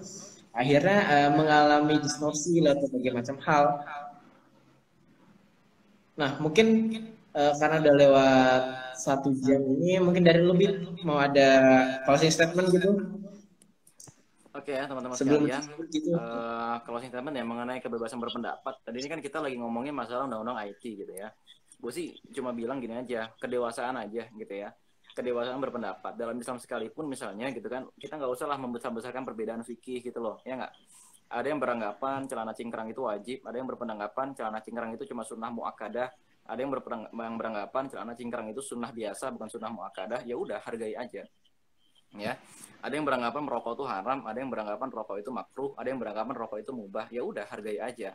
akhirnya 0.55 0.99
uh, 1.11 1.31
mengalami 1.35 1.99
distorsi 1.99 2.63
lewat 2.63 2.79
berbagai 2.87 3.13
macam 3.13 3.37
hal. 3.43 3.65
Nah, 6.15 6.39
mungkin 6.39 6.67
uh, 7.35 7.53
karena 7.59 7.83
udah 7.83 7.95
lewat 7.99 8.63
satu 8.95 9.35
jam 9.43 9.59
ini 9.59 9.99
mungkin 9.99 10.23
dari 10.23 10.39
lebih 10.39 11.03
mau 11.03 11.19
ada 11.19 11.51
closing 12.07 12.31
statement 12.31 12.71
gitu 12.71 12.95
Oke 14.55 14.71
ya 14.71 14.87
teman-teman 14.87 15.19
sekalian, 15.19 15.67
gitu. 15.91 16.15
uh, 16.15 16.79
closing 16.87 17.11
statement 17.11 17.35
ya 17.35 17.43
mengenai 17.43 17.83
kebebasan 17.83 18.23
berpendapat. 18.23 18.87
Tadi 18.87 19.03
ini 19.03 19.11
kan 19.11 19.19
kita 19.19 19.43
lagi 19.43 19.59
ngomongin 19.59 19.91
masalah 19.91 20.31
undang-undang 20.31 20.63
IT 20.71 20.79
gitu 20.79 21.11
ya. 21.11 21.35
Gue 21.83 21.91
sih 21.91 22.15
cuma 22.31 22.55
bilang 22.55 22.79
gini 22.79 22.95
aja, 22.95 23.35
kedewasaan 23.43 23.99
aja 23.99 24.31
gitu 24.31 24.55
ya. 24.55 24.71
Kedewasaan 25.15 25.63
berpendapat. 25.63 26.19
Dalam 26.19 26.35
Islam 26.35 26.59
sekalipun 26.59 27.07
misalnya 27.07 27.55
gitu 27.55 27.71
kan, 27.71 27.87
kita 27.95 28.19
nggak 28.19 28.33
usah 28.35 28.51
lah 28.51 28.59
membesar-besarkan 28.59 29.23
perbedaan 29.23 29.63
fikih 29.63 30.03
gitu 30.03 30.19
loh, 30.19 30.43
ya 30.43 30.59
nggak? 30.59 30.75
Ada 31.31 31.47
yang 31.55 31.63
beranggapan 31.63 32.27
celana 32.27 32.51
cingkrang 32.51 32.91
itu 32.91 33.07
wajib, 33.07 33.47
ada 33.47 33.57
yang 33.57 33.71
berpendapat 33.71 34.35
celana 34.35 34.59
cingkrang 34.59 34.91
itu 34.99 35.07
cuma 35.07 35.23
sunnah 35.23 35.55
muakkadah, 35.55 36.11
ada 36.45 36.61
yang, 36.61 36.71
beranggapan 37.39 37.89
celana 37.89 38.13
cingkrang 38.13 38.53
itu 38.53 38.61
sunnah 38.61 38.93
biasa 38.93 39.33
bukan 39.33 39.49
sunnah 39.49 39.73
muakadah 39.73 40.29
ya 40.29 40.37
udah 40.37 40.61
hargai 40.61 40.93
aja 40.93 41.25
ya 42.15 42.33
ada 42.85 42.93
yang 42.93 43.09
beranggapan 43.09 43.43
merokok 43.43 43.81
itu 43.81 43.85
haram 43.89 44.29
ada 44.29 44.39
yang 44.39 44.53
beranggapan 44.53 44.89
rokok 44.93 45.17
itu 45.19 45.31
makruh 45.33 45.73
ada 45.81 45.89
yang 45.89 45.99
beranggapan 45.99 46.35
rokok 46.37 46.59
itu 46.61 46.73
mubah 46.77 47.09
ya 47.09 47.25
udah 47.25 47.49
hargai 47.49 47.81
aja 47.81 48.13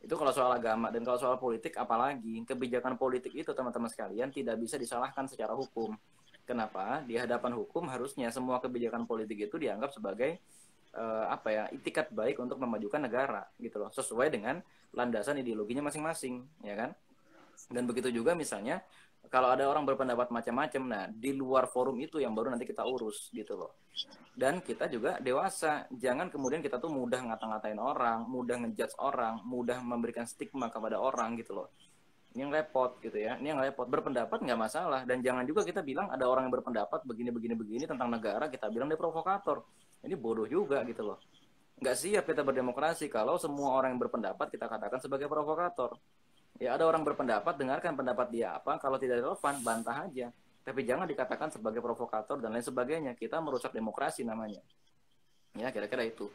itu 0.00 0.14
kalau 0.14 0.30
soal 0.30 0.52
agama 0.54 0.92
dan 0.92 1.02
kalau 1.02 1.18
soal 1.18 1.36
politik 1.40 1.74
apalagi 1.80 2.44
kebijakan 2.44 2.94
politik 3.00 3.32
itu 3.32 3.50
teman-teman 3.56 3.88
sekalian 3.88 4.28
tidak 4.30 4.60
bisa 4.60 4.76
disalahkan 4.76 5.24
secara 5.26 5.56
hukum. 5.56 5.96
Kenapa? 6.46 7.02
Di 7.02 7.18
hadapan 7.18 7.58
hukum 7.58 7.90
harusnya 7.90 8.30
semua 8.30 8.62
kebijakan 8.62 9.02
politik 9.08 9.50
itu 9.50 9.58
dianggap 9.58 9.90
sebagai 9.90 10.38
uh, 10.94 11.26
apa 11.26 11.48
ya 11.50 11.64
itikat 11.74 12.14
baik 12.14 12.38
untuk 12.38 12.60
memajukan 12.62 13.02
negara 13.02 13.42
gitu 13.58 13.82
loh. 13.82 13.90
Sesuai 13.90 14.30
dengan 14.30 14.62
landasan 14.94 15.42
ideologinya 15.42 15.90
masing-masing 15.90 16.46
ya 16.62 16.78
kan? 16.78 16.90
Dan 17.66 17.88
begitu 17.88 18.12
juga 18.14 18.38
misalnya 18.38 18.84
kalau 19.28 19.52
ada 19.52 19.66
orang 19.66 19.84
berpendapat 19.84 20.30
macam-macam, 20.32 20.82
nah 20.86 21.04
di 21.10 21.34
luar 21.34 21.68
forum 21.70 21.98
itu 22.00 22.22
yang 22.22 22.32
baru 22.32 22.54
nanti 22.54 22.64
kita 22.64 22.86
urus 22.86 23.30
gitu 23.30 23.54
loh. 23.58 23.78
Dan 24.36 24.60
kita 24.60 24.86
juga 24.86 25.16
dewasa, 25.18 25.88
jangan 25.92 26.28
kemudian 26.28 26.60
kita 26.60 26.76
tuh 26.76 26.92
mudah 26.92 27.24
ngata-ngatain 27.24 27.80
orang, 27.80 28.28
mudah 28.28 28.60
ngejudge 28.62 28.96
orang, 29.00 29.40
mudah 29.48 29.80
memberikan 29.80 30.28
stigma 30.28 30.68
kepada 30.68 31.00
orang 31.00 31.34
gitu 31.40 31.56
loh. 31.56 31.68
Ini 32.36 32.44
yang 32.44 32.52
repot 32.52 33.00
gitu 33.00 33.16
ya, 33.16 33.40
ini 33.40 33.48
yang 33.48 33.60
repot. 33.64 33.88
Berpendapat 33.88 34.44
nggak 34.44 34.60
masalah, 34.60 35.08
dan 35.08 35.24
jangan 35.24 35.48
juga 35.48 35.64
kita 35.64 35.80
bilang 35.80 36.12
ada 36.12 36.28
orang 36.28 36.46
yang 36.48 36.54
berpendapat 36.60 37.00
begini-begini-begini 37.08 37.88
tentang 37.88 38.12
negara, 38.12 38.52
kita 38.52 38.68
bilang 38.68 38.92
dia 38.92 39.00
provokator. 39.00 39.64
Ini 40.04 40.12
bodoh 40.20 40.44
juga 40.44 40.84
gitu 40.84 41.02
loh. 41.02 41.18
Nggak 41.80 41.96
siap 41.96 42.24
kita 42.28 42.40
berdemokrasi 42.40 43.08
kalau 43.12 43.36
semua 43.36 43.76
orang 43.76 43.96
yang 43.96 44.00
berpendapat 44.00 44.48
kita 44.48 44.64
katakan 44.64 44.96
sebagai 45.00 45.28
provokator 45.28 45.96
Ya 46.56 46.72
ada 46.76 46.88
orang 46.88 47.04
berpendapat, 47.04 47.56
dengarkan 47.60 47.92
pendapat 47.96 48.32
dia 48.32 48.56
apa. 48.56 48.80
Kalau 48.80 48.96
tidak 48.96 49.20
relevan, 49.20 49.54
bantah 49.60 50.08
aja. 50.08 50.32
Tapi 50.66 50.82
jangan 50.82 51.06
dikatakan 51.06 51.52
sebagai 51.52 51.78
provokator 51.84 52.40
dan 52.42 52.50
lain 52.56 52.64
sebagainya. 52.64 53.12
Kita 53.14 53.38
merusak 53.38 53.70
demokrasi 53.76 54.24
namanya. 54.26 54.64
Ya 55.54 55.68
kira-kira 55.70 56.02
itu. 56.02 56.26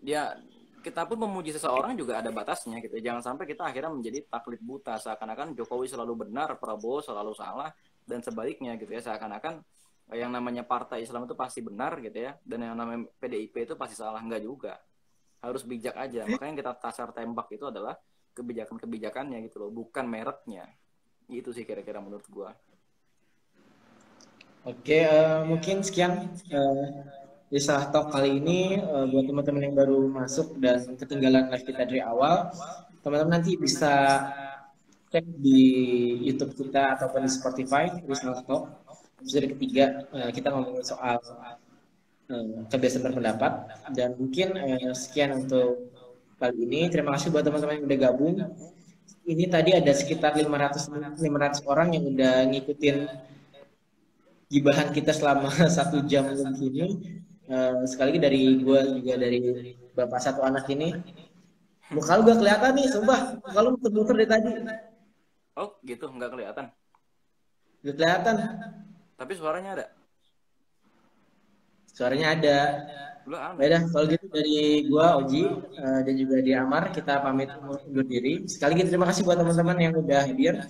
Ya 0.00 0.38
kita 0.80 1.04
pun 1.04 1.18
memuji 1.18 1.50
seseorang 1.50 1.98
juga 1.98 2.22
ada 2.22 2.30
batasnya 2.30 2.78
gitu. 2.80 3.02
Jangan 3.02 3.34
sampai 3.34 3.44
kita 3.50 3.66
akhirnya 3.66 3.90
menjadi 3.90 4.24
taklid 4.30 4.62
buta 4.62 4.94
seakan-akan 4.96 5.58
Jokowi 5.58 5.90
selalu 5.90 6.26
benar, 6.26 6.54
Prabowo 6.56 7.02
selalu 7.02 7.34
salah 7.34 7.74
dan 8.06 8.22
sebaliknya 8.22 8.78
gitu 8.78 8.94
ya. 8.94 9.02
Seakan-akan 9.02 9.60
yang 10.16 10.32
namanya 10.32 10.64
partai 10.64 11.04
Islam 11.04 11.28
itu 11.28 11.36
pasti 11.36 11.60
benar 11.60 12.00
gitu 12.00 12.16
ya 12.16 12.32
dan 12.40 12.64
yang 12.64 12.72
namanya 12.72 13.04
PDIP 13.20 13.68
itu 13.68 13.74
pasti 13.76 13.98
salah 13.98 14.22
enggak 14.22 14.40
juga. 14.40 14.80
Harus 15.42 15.62
bijak 15.66 15.94
aja. 15.98 16.24
Makanya 16.24 16.54
kita 16.64 16.72
tasar 16.78 17.12
tembak 17.12 17.50
itu 17.52 17.68
adalah 17.68 17.98
kebijakan-kebijakannya 18.38 19.42
gitu 19.50 19.66
loh, 19.66 19.70
bukan 19.74 20.06
mereknya. 20.06 20.70
Itu 21.26 21.50
sih 21.50 21.66
kira-kira 21.66 21.98
menurut 21.98 22.24
gua. 22.30 22.54
Oke, 24.66 25.06
uh, 25.06 25.42
mungkin 25.48 25.80
sekian 25.82 26.28
uh, 26.52 26.86
di 27.48 27.56
salah 27.56 27.88
talk 27.88 28.12
kali 28.12 28.36
ini 28.36 28.76
uh, 28.76 29.08
buat 29.08 29.24
teman-teman 29.24 29.64
yang 29.64 29.76
baru 29.76 30.12
masuk 30.12 30.60
dan 30.60 30.98
ketinggalan 31.00 31.48
live 31.48 31.64
kita 31.64 31.88
dari 31.88 32.04
awal, 32.04 32.52
teman-teman 33.00 33.40
nanti 33.40 33.56
bisa 33.56 34.20
cek 35.08 35.24
di 35.40 35.62
YouTube 36.28 36.52
kita 36.52 37.00
ataupun 37.00 37.24
di 37.24 37.32
Spotify 37.32 37.88
di 37.88 38.12
salah 38.12 38.44
talk. 38.44 38.68
Episode 39.24 39.56
ketiga 39.56 40.04
uh, 40.12 40.28
kita 40.28 40.52
ngomongin 40.52 40.84
soal 40.84 41.16
uh, 42.28 42.68
kebiasaan 42.68 43.08
berpendapat 43.08 43.52
dan 43.96 44.14
mungkin 44.20 44.52
uh, 44.52 44.92
sekian 44.92 45.32
untuk 45.32 45.88
kali 46.38 46.64
ini. 46.64 46.80
Terima 46.86 47.18
kasih 47.18 47.34
buat 47.34 47.42
teman-teman 47.42 47.82
yang 47.82 47.86
udah 47.90 47.98
gabung. 47.98 48.36
Ini 49.28 49.44
tadi 49.50 49.76
ada 49.76 49.92
sekitar 49.92 50.32
500 50.38 50.88
500 51.20 51.66
orang 51.68 51.92
yang 51.92 52.04
udah 52.08 52.48
ngikutin 52.48 52.96
gibahan 54.48 54.88
kita 54.94 55.12
selama 55.12 55.52
satu 55.76 56.06
jam 56.06 56.30
lebih 56.30 56.68
ini. 56.72 56.86
Uh, 57.48 57.84
sekali 57.88 58.16
lagi 58.16 58.20
dari 58.20 58.42
gue 58.60 58.80
juga 59.00 59.14
dari 59.20 59.40
bapak 59.92 60.20
satu 60.22 60.40
anak 60.46 60.64
ini. 60.72 60.94
Muka 61.88 62.20
lu 62.20 62.28
gak 62.28 62.38
kelihatan 62.44 62.72
nih, 62.76 62.86
sumpah. 62.92 63.20
Muka 63.40 63.58
lu 63.64 63.68
muter-muter 63.76 64.14
dari 64.20 64.28
tadi. 64.28 64.50
Oh 65.56 65.80
gitu, 65.80 66.04
nggak 66.12 66.30
kelihatan? 66.36 66.64
Gak 67.80 67.94
kelihatan. 67.96 68.34
Tapi 69.16 69.32
suaranya 69.32 69.70
ada? 69.72 69.86
Suaranya 71.88 72.36
ada. 72.36 72.58
Beda, 73.28 73.84
kalau 73.92 74.08
gitu 74.08 74.24
dari 74.32 74.88
gua 74.88 75.20
Oji 75.20 75.44
uh, 75.76 76.00
dan 76.00 76.14
juga 76.16 76.40
di 76.40 76.56
Amar 76.56 76.88
kita 76.96 77.20
pamit 77.20 77.52
undur 77.60 78.06
diri. 78.08 78.48
Sekali 78.48 78.72
lagi 78.72 78.84
terima 78.88 79.04
kasih 79.04 79.22
buat 79.28 79.36
teman-teman 79.36 79.76
yang 79.76 79.94
udah 80.00 80.20
hadir 80.24 80.64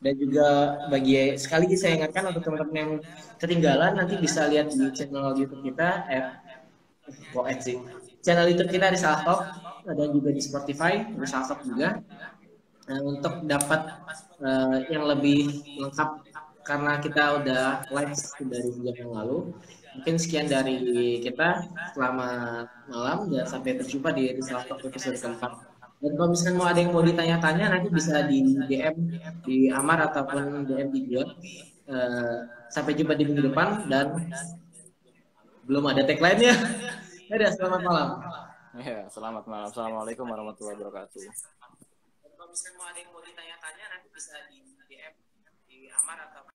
dan 0.00 0.14
juga 0.18 0.46
bagi 0.90 1.38
sekali 1.38 1.70
lagi 1.70 1.76
saya 1.78 1.92
ingatkan 2.02 2.34
untuk 2.34 2.42
teman-teman 2.42 2.76
yang 2.76 2.92
ketinggalan 3.38 3.92
nanti 3.94 4.18
bisa 4.18 4.48
lihat 4.50 4.74
di 4.74 4.90
channel 4.90 5.38
YouTube 5.38 5.62
kita 5.62 5.88
eh 6.10 6.26
kok 7.30 7.46
sih. 7.62 7.78
Channel 8.26 8.46
YouTube 8.50 8.74
kita 8.74 8.90
di 8.90 8.98
Saltok 8.98 9.40
dan 9.86 10.08
juga 10.10 10.30
di 10.34 10.42
Spotify 10.42 11.06
di 11.06 11.26
Saltok 11.30 11.62
juga. 11.62 12.02
Nah, 12.90 13.00
untuk 13.06 13.46
dapat 13.46 13.86
uh, 14.42 14.82
yang 14.90 15.06
lebih 15.06 15.62
lengkap 15.78 16.26
karena 16.66 16.98
kita 16.98 17.38
udah 17.38 17.64
live 17.86 18.14
dari 18.50 18.70
jam 18.82 18.94
yang 18.98 19.12
lalu 19.14 19.54
Mungkin 19.96 20.14
sekian 20.22 20.46
dari 20.46 20.78
kita. 21.22 21.66
Selamat 21.94 22.70
malam 22.86 23.26
dan 23.30 23.46
sampai 23.46 23.74
berjumpa 23.74 24.14
di 24.14 24.38
salah 24.42 24.64
satu 24.66 24.86
episode 24.86 25.18
keempat. 25.18 25.52
Dan 26.00 26.16
kalau 26.16 26.28
misalkan 26.32 26.56
mau 26.56 26.68
ada 26.70 26.80
yang 26.80 26.92
mau 26.96 27.04
ditanya-tanya 27.04 27.66
nanti 27.76 27.88
bisa 27.92 28.24
di 28.24 28.56
DM 28.70 28.96
di 29.44 29.68
Amar 29.68 30.00
ataupun 30.08 30.64
DM 30.64 30.88
di 30.94 31.00
gue. 31.10 31.24
Uh, 31.90 32.46
sampai 32.70 32.94
jumpa 32.94 33.18
di 33.18 33.26
minggu 33.26 33.50
depan 33.50 33.90
dan 33.90 34.14
belum 35.66 35.84
ada 35.90 36.06
tagline-nya. 36.06 36.54
Ya, 37.30 37.46
selamat 37.46 37.86
malam. 37.86 38.08
Ya, 38.74 39.06
selamat 39.06 39.46
malam. 39.46 39.70
Assalamualaikum 39.70 40.26
warahmatullahi 40.26 40.82
wabarakatuh. 40.82 41.22
Kalau 42.26 42.46
misalkan 42.50 42.74
mau 42.74 42.90
ada 42.90 42.98
yang 42.98 43.10
mau 43.14 43.22
ditanya-tanya 43.22 43.86
nanti 43.86 44.10
bisa 44.10 44.34
di 44.50 44.66
DM 44.90 45.14
di 45.70 45.86
Amar 45.94 46.26
atau 46.26 46.49